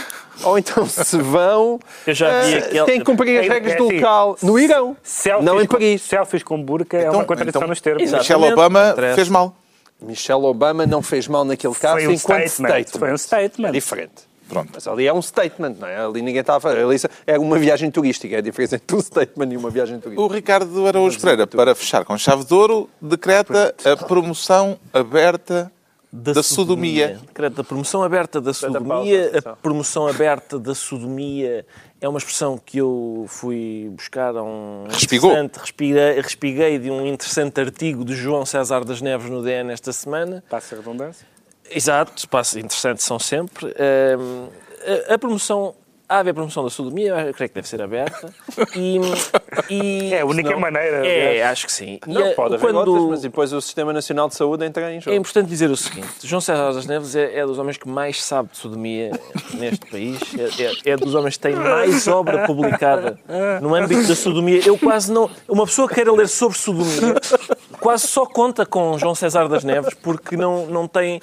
ou 0.42 0.58
então 0.58 0.86
se 0.86 1.16
vão. 1.20 1.78
Eu 2.06 2.14
já 2.14 2.40
vi 2.42 2.54
uh, 2.54 2.58
aquele... 2.58 2.84
Têm 2.86 2.98
que 2.98 3.04
cumprir 3.04 3.38
as 3.40 3.46
É- 3.46 3.48
regras 3.48 3.72
é 3.74 3.76
do 3.76 3.86
assim, 3.86 3.94
local. 3.96 4.38
No 4.42 4.58
Irão. 4.58 4.96
Selfies 5.02 5.44
não 5.44 5.60
em 5.60 5.66
com- 5.66 5.74
Paris. 5.74 6.02
Selfies 6.02 6.42
com 6.42 6.62
burca 6.62 6.96
é 6.96 7.00
Então- 7.02 7.14
uma 7.14 7.24
contradição 7.24 7.60
então- 7.60 7.68
nos 7.68 7.80
termos. 7.80 8.02
Michelle 8.02 8.24
Exatamente. 8.24 8.52
Obama 8.54 8.94
fez 9.14 9.28
mal. 9.28 9.54
Michelle 10.02 10.44
Obama 10.46 10.86
não 10.86 11.02
fez 11.02 11.28
mal 11.28 11.44
naquele 11.44 11.74
caso 11.74 11.96
Foi 11.96 12.06
um 12.08 12.12
enquanto 12.12 12.48
statement. 12.48 12.68
statement. 12.84 12.98
Foi 12.98 13.12
um 13.12 13.18
statement. 13.18 13.68
É 13.68 13.72
diferente. 13.72 14.29
Pronto. 14.50 14.70
Mas 14.74 14.86
ali 14.86 15.06
é 15.06 15.12
um 15.14 15.22
statement, 15.22 15.76
não 15.78 15.88
é? 15.88 16.04
Ali 16.04 16.20
ninguém 16.20 16.40
estava. 16.42 16.70
Ali 16.70 16.96
é 17.26 17.38
uma 17.38 17.58
viagem 17.58 17.90
turística. 17.90 18.34
É 18.34 18.38
a 18.38 18.42
diferença 18.42 18.74
entre 18.76 18.96
um 18.96 19.00
statement 19.00 19.52
e 19.52 19.56
uma 19.56 19.70
viagem 19.70 19.98
turística. 19.98 20.20
O 20.20 20.26
Ricardo 20.26 20.86
Araújo 20.86 21.18
Pereira, 21.20 21.46
para 21.46 21.74
fechar 21.74 22.04
com 22.04 22.18
chave 22.18 22.44
de 22.44 22.52
ouro, 22.52 22.90
decreta 23.00 23.74
a 23.84 23.96
promoção 23.96 24.76
aberta 24.92 25.72
da, 26.12 26.42
sodomia. 26.42 27.20
Decreto 27.28 27.54
da 27.54 27.64
promoção 27.64 28.02
aberta 28.02 28.40
da 28.40 28.52
sodomia. 28.52 29.30
A 29.44 29.54
promoção 29.56 30.08
aberta 30.08 30.58
da 30.58 30.74
sodomia 30.74 31.64
é 32.00 32.08
uma 32.08 32.18
expressão 32.18 32.58
que 32.58 32.78
eu 32.78 33.26
fui 33.28 33.88
buscar 33.94 34.36
a 34.36 34.42
um 34.42 34.86
Respigou. 34.90 35.30
interessante- 35.30 35.60
respirei- 35.60 36.20
respiguei 36.20 36.78
de 36.80 36.90
um 36.90 37.06
interessante 37.06 37.60
artigo 37.60 38.04
de 38.04 38.14
João 38.16 38.44
César 38.44 38.84
das 38.84 39.00
Neves 39.00 39.30
no 39.30 39.40
DN 39.42 39.72
esta 39.72 39.92
semana. 39.92 40.42
Passa 40.50 40.74
a 40.74 40.78
redundância. 40.78 41.24
Exato, 41.68 42.12
espaços 42.16 42.56
interessantes 42.56 43.04
são 43.04 43.18
sempre. 43.18 43.66
Hum, 44.18 44.48
a, 45.08 45.14
a 45.14 45.18
promoção, 45.18 45.74
a 46.08 46.18
haver 46.18 46.34
promoção 46.34 46.64
da 46.64 46.70
sodomia, 46.70 47.12
eu 47.28 47.34
creio 47.34 47.48
que 47.48 47.54
deve 47.54 47.68
ser 47.68 47.80
aberta. 47.82 48.32
E, 48.74 48.98
e- 49.70 50.12
É 50.14 50.20
a 50.22 50.26
única 50.26 50.48
senão- 50.48 50.60
maneira, 50.60 51.06
É, 51.06 51.44
acho 51.44 51.66
que 51.66 51.72
sim. 51.72 52.00
Não, 52.06 52.26
E, 52.26 52.34
pode 52.34 52.54
haver 52.56 52.74
outras, 52.74 53.04
mas 53.04 53.20
depois 53.22 53.52
o 53.52 53.60
Sistema 53.60 53.92
Nacional 53.92 54.28
de 54.28 54.34
Saúde 54.34 54.64
entra 54.64 54.92
em 54.92 55.00
jogo. 55.00 55.14
é 55.14 55.18
importante 55.18 55.48
dizer 55.48 55.70
o 55.70 55.76
seguinte: 55.76 56.08
João 56.24 56.40
César 56.40 56.72
das 56.72 56.86
Neves 56.86 57.14
é, 57.14 57.38
é 57.38 57.46
dos 57.46 57.58
homens 57.58 57.76
que 57.76 57.88
mais 57.88 58.20
sabe 58.24 58.48
de 58.50 58.56
sodomia 58.58 59.12
neste 59.54 59.86
país, 59.88 60.18
é, 60.36 60.64
é- 60.64 60.92
é 60.92 60.96
dos 60.96 61.14
homens 61.14 61.36
que 61.36 61.42
tem 61.42 61.54
mais 61.54 62.08
obra 62.08 62.44
publicada 62.46 63.16
no 63.62 63.72
âmbito 63.76 64.08
da 64.08 64.16
sodomia. 64.16 64.60
Eu 64.66 64.76
quase 64.76 65.12
não. 65.12 65.30
Uma 65.48 65.64
pessoa 65.66 65.86
que 65.88 65.94
queira 65.94 66.12
ler 66.12 66.26
sobre 66.28 66.58
sodomia 66.58 67.14
quase 67.90 68.06
só 68.06 68.24
conta 68.24 68.64
com 68.64 68.96
João 68.96 69.14
César 69.16 69.48
das 69.48 69.64
Neves 69.64 69.94
porque 69.94 70.36
não, 70.36 70.66
não 70.66 70.86
tem 70.86 71.20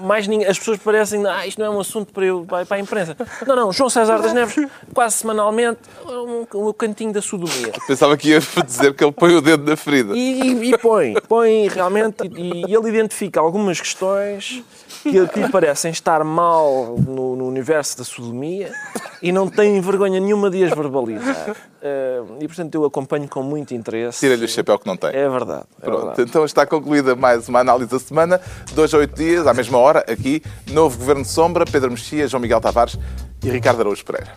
mais 0.00 0.26
ninguém. 0.26 0.48
As 0.48 0.58
pessoas 0.58 0.78
parecem, 0.78 1.26
ah, 1.26 1.46
isto 1.46 1.58
não 1.58 1.66
é 1.66 1.70
um 1.70 1.80
assunto 1.80 2.12
para, 2.12 2.24
eu, 2.24 2.46
para 2.48 2.76
a 2.76 2.80
imprensa. 2.80 3.14
Não, 3.46 3.54
não, 3.54 3.72
João 3.72 3.90
César 3.90 4.18
das 4.22 4.32
Neves, 4.32 4.56
quase 4.94 5.16
semanalmente, 5.16 5.80
um, 6.06 6.46
um 6.68 6.72
cantinho 6.72 7.12
da 7.12 7.20
sodomia. 7.20 7.72
Pensava 7.86 8.16
que 8.16 8.30
ia 8.30 8.40
dizer 8.64 8.94
que 8.94 9.04
ele 9.04 9.12
põe 9.12 9.34
o 9.34 9.42
dedo 9.42 9.68
na 9.68 9.76
ferida. 9.76 10.16
E, 10.16 10.40
e- 10.40 10.72
e 10.72 10.78
põe, 10.78 11.14
põe 11.28 11.68
realmente, 11.68 12.16
e, 12.34 12.64
e 12.70 12.74
ele 12.74 12.88
identifica 12.88 13.38
algumas 13.40 13.78
questões 13.80 14.62
que, 15.02 15.28
que 15.28 15.40
lhe 15.40 15.48
parecem 15.48 15.90
estar 15.90 16.22
mal 16.24 16.96
no, 16.98 17.36
no 17.36 17.46
universo 17.46 17.98
da 17.98 18.04
sodomia 18.04 18.72
e 19.20 19.32
não 19.32 19.48
tem 19.48 19.80
vergonha 19.80 20.20
nenhuma 20.20 20.50
de 20.50 20.64
as 20.64 20.70
verbalizar. 20.70 21.56
Eh, 21.82 22.22
e 22.40 22.46
portanto 22.46 22.74
eu 22.74 22.84
acompanho 22.84 23.28
com 23.28 23.42
muito 23.42 23.74
interesse. 23.74 24.20
Tira-lhe 24.20 24.44
o 24.44 24.48
chapéu 24.48 24.78
que 24.78 24.86
não 24.86 24.96
tem. 24.96 25.10
É 25.10 25.28
verdade. 25.28 25.64
É 25.80 25.84
Pronto, 25.84 26.06
verdade. 26.06 26.22
então 26.22 26.44
está 26.44 26.64
concluída 26.64 27.16
mais 27.16 27.48
uma 27.48 27.60
análise 27.60 27.90
da 27.90 27.98
semana. 27.98 28.40
Dois 28.72 28.94
a 28.94 28.98
oito 28.98 29.16
dias, 29.16 29.46
à 29.46 29.52
mesma 29.54 29.78
hora, 29.78 30.04
aqui, 30.08 30.42
novo 30.70 30.96
Governo 30.98 31.22
de 31.22 31.28
Sombra, 31.28 31.64
Pedro 31.64 31.90
Mexia, 31.90 32.28
João 32.28 32.40
Miguel 32.40 32.60
Tavares 32.60 32.96
e 33.42 33.50
Ricardo 33.50 33.80
Araújo 33.80 34.04
Pereira. 34.04 34.32